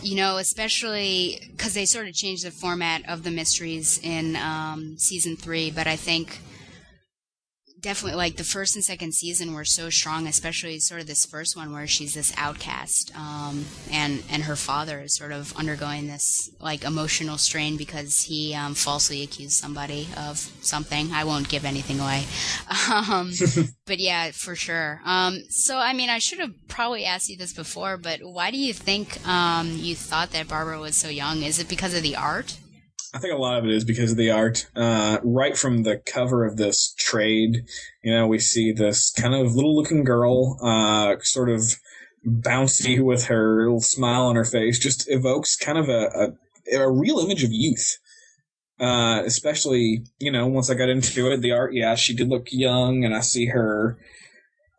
[0.01, 4.97] you know, especially because they sort of changed the format of the mysteries in um,
[4.97, 6.39] season three, but I think
[7.85, 11.55] definitely like the first and second season were so strong, especially sort of this first
[11.55, 16.49] one where she's this outcast, um, and and her father is sort of undergoing this
[16.59, 21.11] like emotional strain because he um, falsely accused somebody of something.
[21.13, 22.23] I won't give anything away,
[22.91, 23.31] um,
[23.85, 24.99] but yeah, for sure.
[25.05, 28.57] Um, so I mean, I should have probably asked you this before, but why do
[28.57, 31.43] you think um, you thought that Barbara was so young?
[31.43, 32.57] Is it because of the art?
[33.15, 34.67] I think a lot of it is because of the art.
[34.75, 37.63] Uh, right from the cover of this trade,
[38.03, 41.61] you know, we see this kind of little looking girl, uh, sort of
[42.27, 46.35] bouncy with her little smile on her face, just evokes kind of a,
[46.73, 47.99] a, a real image of youth.
[48.81, 52.49] Uh, especially, you know, once I got into it, the art, yeah, she did look
[52.51, 53.97] young, and I see her,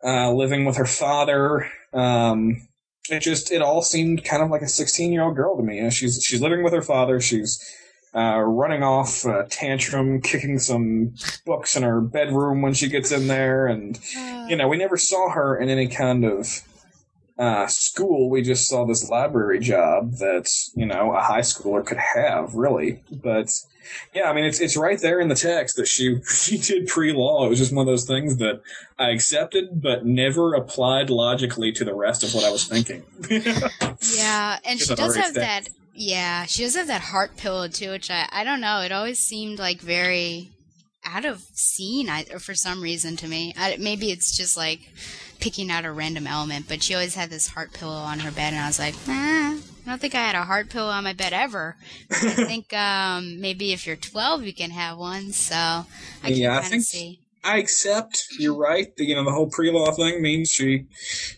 [0.03, 1.71] uh, living with her father.
[1.91, 2.67] Um,
[3.09, 5.77] it just, it all seemed kind of like a 16 year old girl to me.
[5.77, 7.19] You know, she's, she's living with her father.
[7.19, 7.59] She's,
[8.15, 11.13] uh, running off a tantrum, kicking some
[11.45, 13.99] books in her bedroom when she gets in there, and
[14.47, 16.61] you know, we never saw her in any kind of
[17.37, 18.29] uh, school.
[18.29, 23.03] We just saw this library job that you know a high schooler could have, really.
[23.11, 23.49] But
[24.13, 27.13] yeah, I mean, it's it's right there in the text that she she did pre
[27.13, 27.45] law.
[27.45, 28.61] It was just one of those things that
[28.97, 33.03] I accepted, but never applied logically to the rest of what I was thinking.
[34.15, 35.69] Yeah, and she does have that.
[35.99, 38.81] Yeah, she does have that heart pillow too, which I I don't know.
[38.81, 40.51] It always seemed like very
[41.03, 43.53] out of scene I, for some reason to me.
[43.57, 44.79] I, maybe it's just like
[45.39, 48.53] picking out a random element, but she always had this heart pillow on her bed,
[48.53, 51.13] and I was like, eh, I don't think I had a heart pillow on my
[51.13, 51.75] bed ever.
[52.11, 55.31] I think um, maybe if you're 12, you can have one.
[55.31, 55.85] So I
[56.23, 57.21] can Yeah, I think- see.
[57.43, 58.93] I accept you're right.
[58.97, 60.85] The, you know, the whole pre-law thing means she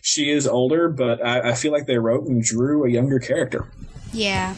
[0.02, 3.70] she is older, but I, I feel like they wrote and drew a younger character.
[4.12, 4.54] Yeah.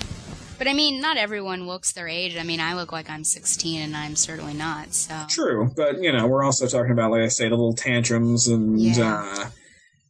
[0.58, 2.36] But I mean, not everyone looks their age.
[2.36, 4.94] I mean, I look like I'm 16 and I'm certainly not.
[4.94, 8.46] So True, but you know, we're also talking about, like I say, the little tantrums
[8.48, 9.24] and Yeah.
[9.38, 9.48] uh,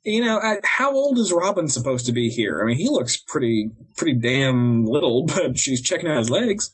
[0.05, 2.61] You know, I, how old is Robin supposed to be here?
[2.63, 6.71] I mean, he looks pretty, pretty damn little, but she's checking out his legs.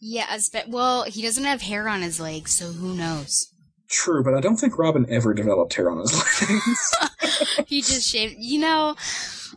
[0.00, 3.52] Yeah, as be- well, he doesn't have hair on his legs, so who knows?
[3.90, 6.14] True, but I don't think Robin ever developed hair on his
[6.50, 7.60] legs.
[7.66, 8.36] he just shaved.
[8.38, 8.94] You know,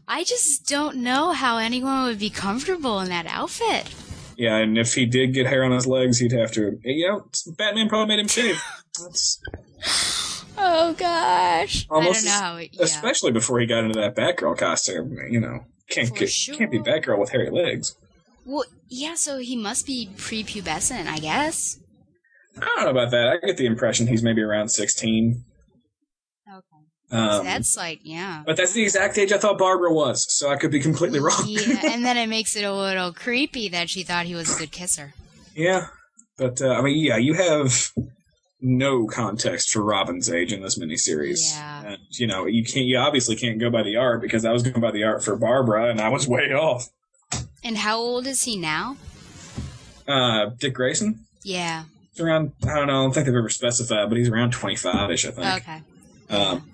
[0.08, 3.90] I just don't know how anyone would be comfortable in that outfit.
[4.38, 6.80] yeah, and if he did get hair on his legs, he'd have to.
[6.84, 7.26] You know,
[7.58, 8.62] Batman probably made him shave.
[9.02, 9.40] That's
[10.58, 12.58] Oh gosh, almost, I don't know.
[12.62, 12.84] It, yeah.
[12.84, 15.18] especially before he got into that Batgirl costume.
[15.30, 16.56] You know, can't For get, sure.
[16.56, 17.96] can't be Batgirl with hairy legs.
[18.46, 21.80] Well, yeah, so he must be prepubescent, I guess.
[22.58, 23.28] I don't know about that.
[23.30, 25.44] I get the impression he's maybe around sixteen.
[27.14, 28.41] Um, That's like, yeah.
[28.45, 31.44] but that's the exact age I thought Barbara was, so I could be completely wrong.
[31.45, 34.57] yeah, and then it makes it a little creepy that she thought he was a
[34.57, 35.14] good kisser.
[35.56, 35.88] Yeah,
[36.38, 37.91] but uh, I mean, yeah, you have
[38.61, 41.40] no context for Robin's age in this miniseries.
[41.53, 41.84] Yeah.
[41.85, 42.85] and you know, you can't.
[42.88, 45.35] You obviously can't go by the art because I was going by the art for
[45.35, 46.88] Barbara, and I was way off.
[47.64, 48.98] And how old is he now?
[50.07, 51.84] Uh, Dick Grayson, Yeah.
[52.11, 52.53] he's around.
[52.64, 53.02] I don't know.
[53.02, 55.26] I don't think they've ever specified, but he's around twenty-five-ish.
[55.26, 55.56] I think.
[55.61, 55.81] Okay.
[56.30, 56.69] Um,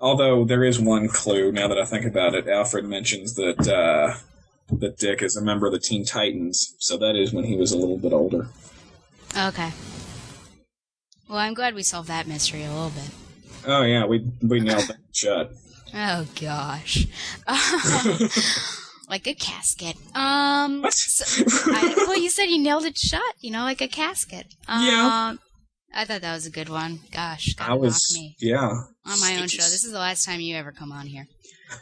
[0.00, 2.48] although there is one clue now that I think about it.
[2.48, 4.14] Alfred mentions that uh,
[4.76, 7.72] that Dick is a member of the Teen Titans, so that is when he was
[7.72, 8.48] a little bit older.
[9.36, 9.70] Okay.
[11.28, 13.10] Well, I'm glad we solved that mystery a little bit.
[13.66, 15.52] Oh yeah, we we nailed that shut.
[15.94, 17.06] Oh gosh.
[19.08, 19.96] like a casket.
[20.14, 20.84] Um.
[20.90, 23.22] So- I, well, you said you nailed it shut.
[23.40, 24.46] You know, like a casket.
[24.68, 25.34] Um, Yeah.
[25.96, 27.00] I thought that was a good one.
[27.10, 29.62] Gosh, I gotta was me yeah on my own show.
[29.62, 31.26] This is the last time you ever come on here.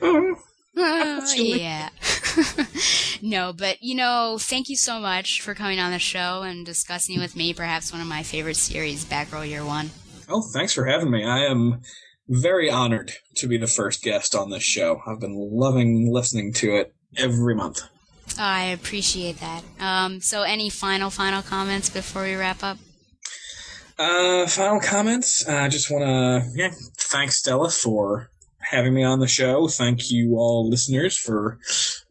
[0.77, 1.91] Oh, Uh, yeah.
[3.23, 7.21] no, but you know, thank you so much for coming on the show and discussing
[7.21, 9.91] with me perhaps one of my favorite series, Batgirl Year One.
[10.29, 11.25] Oh, thanks for having me.
[11.25, 11.81] I am
[12.29, 15.01] very honored to be the first guest on this show.
[15.07, 17.83] I've been loving listening to it every month.
[18.39, 19.63] I appreciate that.
[19.79, 22.79] Um, so, any final, final comments before we wrap up?
[23.99, 25.49] Uh, final comments.
[25.49, 29.69] I just want to yeah, thank Stella for having me on the show.
[29.69, 31.59] Thank you all listeners for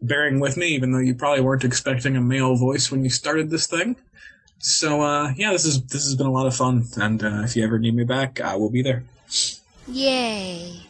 [0.01, 3.49] bearing with me, even though you probably weren't expecting a male voice when you started
[3.49, 3.97] this thing.
[4.59, 7.55] So uh, yeah, this is this has been a lot of fun, and uh, if
[7.55, 9.03] you ever need me back, I will be there.
[9.87, 10.83] Yay!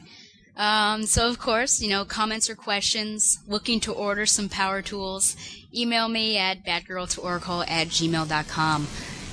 [0.55, 5.35] Um, so, of course, you know, comments or questions, looking to order some power tools,
[5.75, 8.87] email me at batgirltooracle at gmail.com.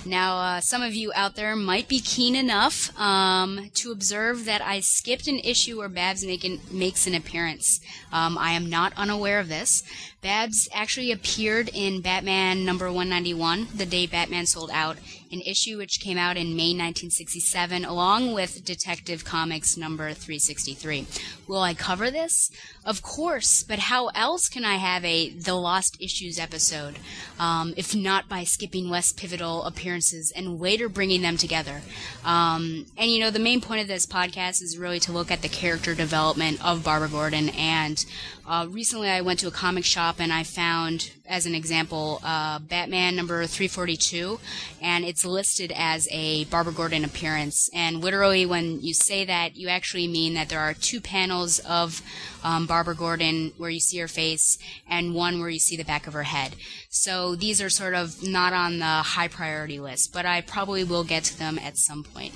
[0.07, 4.63] Now, uh, some of you out there might be keen enough um, to observe that
[4.63, 7.81] I skipped an issue where Babs make an, makes an appearance.
[8.11, 9.83] Um, I am not unaware of this.
[10.23, 14.97] Babs actually appeared in Batman number 191, the day Batman sold out,
[15.33, 21.07] an issue which came out in May 1967, along with Detective Comics number 363.
[21.47, 22.51] Will I cover this?
[22.85, 26.99] Of course, but how else can I have a The Lost Issues episode,
[27.39, 31.83] um, if not by skipping less pivotal appearances and later bringing them together?
[32.25, 35.43] Um, and you know, the main point of this podcast is really to look at
[35.43, 37.51] the character development of Barbara Gordon.
[37.51, 38.05] And
[38.51, 42.59] uh, recently, I went to a comic shop and I found, as an example, uh,
[42.59, 44.41] Batman number 342,
[44.83, 47.71] and it's listed as a Barbara Gordon appearance.
[47.73, 52.03] And literally, when you say that, you actually mean that there are two panels of
[52.43, 54.59] um, Barbara Gordon where you see her face,
[54.89, 56.57] and one where you see the back of her head.
[56.89, 61.05] So these are sort of not on the high priority list, but I probably will
[61.05, 62.35] get to them at some point.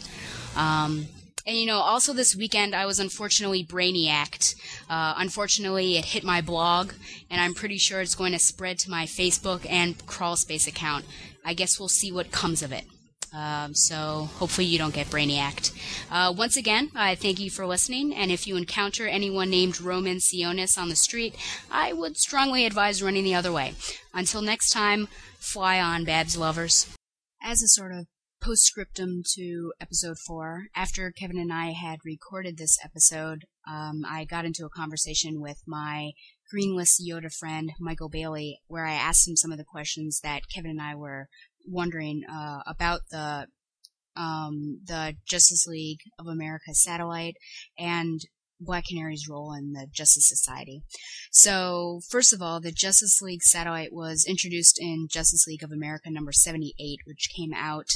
[0.55, 1.09] Um,
[1.47, 4.55] and you know, also this weekend I was unfortunately brainiacked.
[4.89, 6.93] Uh, unfortunately, it hit my blog,
[7.31, 11.05] and I'm pretty sure it's going to spread to my Facebook and Crawlspace account.
[11.45, 12.85] I guess we'll see what comes of it.
[13.35, 15.73] Um, so hopefully you don't get brainiacked.
[16.09, 20.19] Uh, once again, I thank you for listening, and if you encounter anyone named Roman
[20.19, 21.35] Sionis on the street,
[21.69, 23.75] I would strongly advise running the other way.
[24.13, 25.09] Until next time,
[25.41, 26.87] fly on, Babs lovers.
[27.43, 28.07] As a sort of
[28.45, 34.45] postscriptum to episode four, after Kevin and I had recorded this episode, um, I got
[34.45, 36.11] into a conversation with my
[36.55, 40.73] greenlist Yoda friend, Michael Bailey, where I asked him some of the questions that Kevin
[40.73, 41.29] and I were
[41.67, 43.47] wondering uh, about the
[44.15, 47.37] um, the Justice League of America satellite
[47.79, 48.21] and
[48.61, 50.83] Black Canary's role in the Justice Society.
[51.33, 56.11] So, first of all, the Justice League satellite was introduced in Justice League of America
[56.11, 57.89] number 78, which came out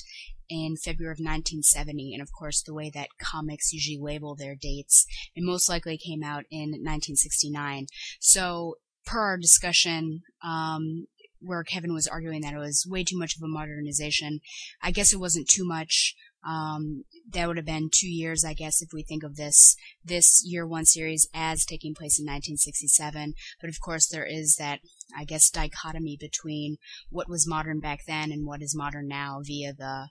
[0.48, 5.06] in February of 1970, and of course, the way that comics usually label their dates,
[5.34, 7.86] it most likely came out in 1969.
[8.20, 11.06] So, per our discussion, um,
[11.40, 14.40] where Kevin was arguing that it was way too much of a modernization,
[14.82, 16.14] I guess it wasn't too much
[16.46, 20.42] Um, that would have been two years, I guess, if we think of this this
[20.44, 23.34] year one series as taking place in 1967.
[23.60, 24.80] But of course, there is that,
[25.16, 26.76] I guess, dichotomy between
[27.10, 30.08] what was modern back then and what is modern now via the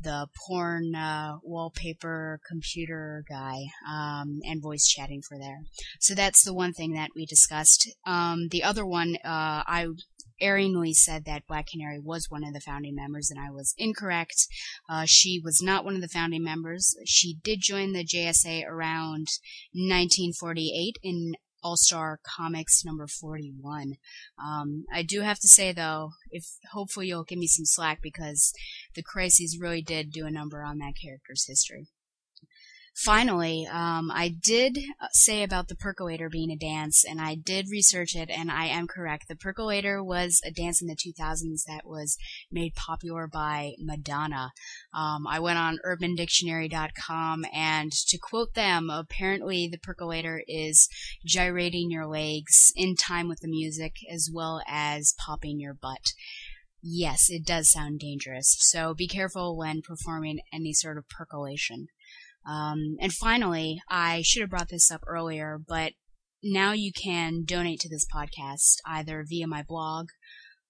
[0.00, 5.60] the porn uh, wallpaper computer guy um, and voice chatting for there.
[6.00, 7.88] So that's the one thing that we discussed.
[8.06, 9.86] Um, the other one, uh, I
[10.44, 14.46] erringly said that Black Canary was one of the founding members, and I was incorrect.
[14.88, 16.94] Uh, she was not one of the founding members.
[17.06, 19.28] She did join the JSA around
[19.72, 23.94] 1948 in all Star Comics number 41.
[24.38, 28.52] Um, I do have to say though, if hopefully you'll give me some slack because
[28.94, 31.88] the Crises really did do a number on that character's history.
[32.96, 34.78] Finally, um, I did
[35.10, 38.86] say about the percolator being a dance, and I did research it, and I am
[38.86, 39.26] correct.
[39.26, 42.16] The percolator was a dance in the 2000s that was
[42.52, 44.52] made popular by Madonna.
[44.94, 50.88] Um, I went on UrbanDictionary.com, and to quote them, apparently the percolator is
[51.26, 56.12] gyrating your legs in time with the music as well as popping your butt.
[56.80, 61.88] Yes, it does sound dangerous, so be careful when performing any sort of percolation.
[62.46, 65.92] Um, and finally, I should have brought this up earlier, but
[66.42, 70.08] now you can donate to this podcast either via my blog,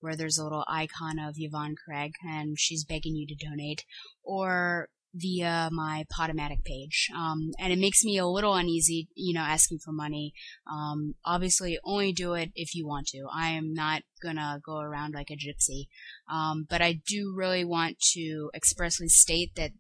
[0.01, 3.84] where there's a little icon of Yvonne Craig and she's begging you to donate,
[4.22, 7.09] or via my Podomatic page.
[7.16, 10.32] Um, and it makes me a little uneasy, you know, asking for money.
[10.70, 13.26] Um, obviously, only do it if you want to.
[13.32, 15.86] I am not gonna go around like a gypsy.
[16.30, 19.70] Um, but I do really want to expressly state that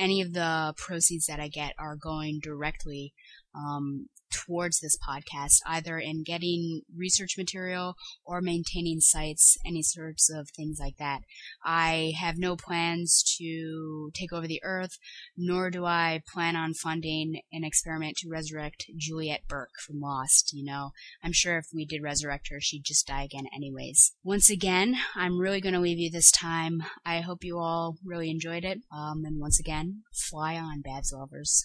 [0.00, 3.12] any of the proceeds that I get are going directly
[3.54, 7.94] um, towards this podcast, either in getting research material
[8.24, 11.20] or maintaining sites, any sorts of things like that.
[11.64, 14.98] I have no plans to take over the earth,
[15.36, 20.52] nor do I plan on funding an experiment to resurrect Juliet Burke from Lost.
[20.52, 20.90] You know,
[21.22, 24.12] I'm sure if we did resurrect her, she'd just die again anyways.
[24.22, 26.82] Once again, I'm really going to leave you this time.
[27.04, 28.80] I hope you all really enjoyed it.
[28.92, 31.64] Um, and once again, fly on, Babs lovers.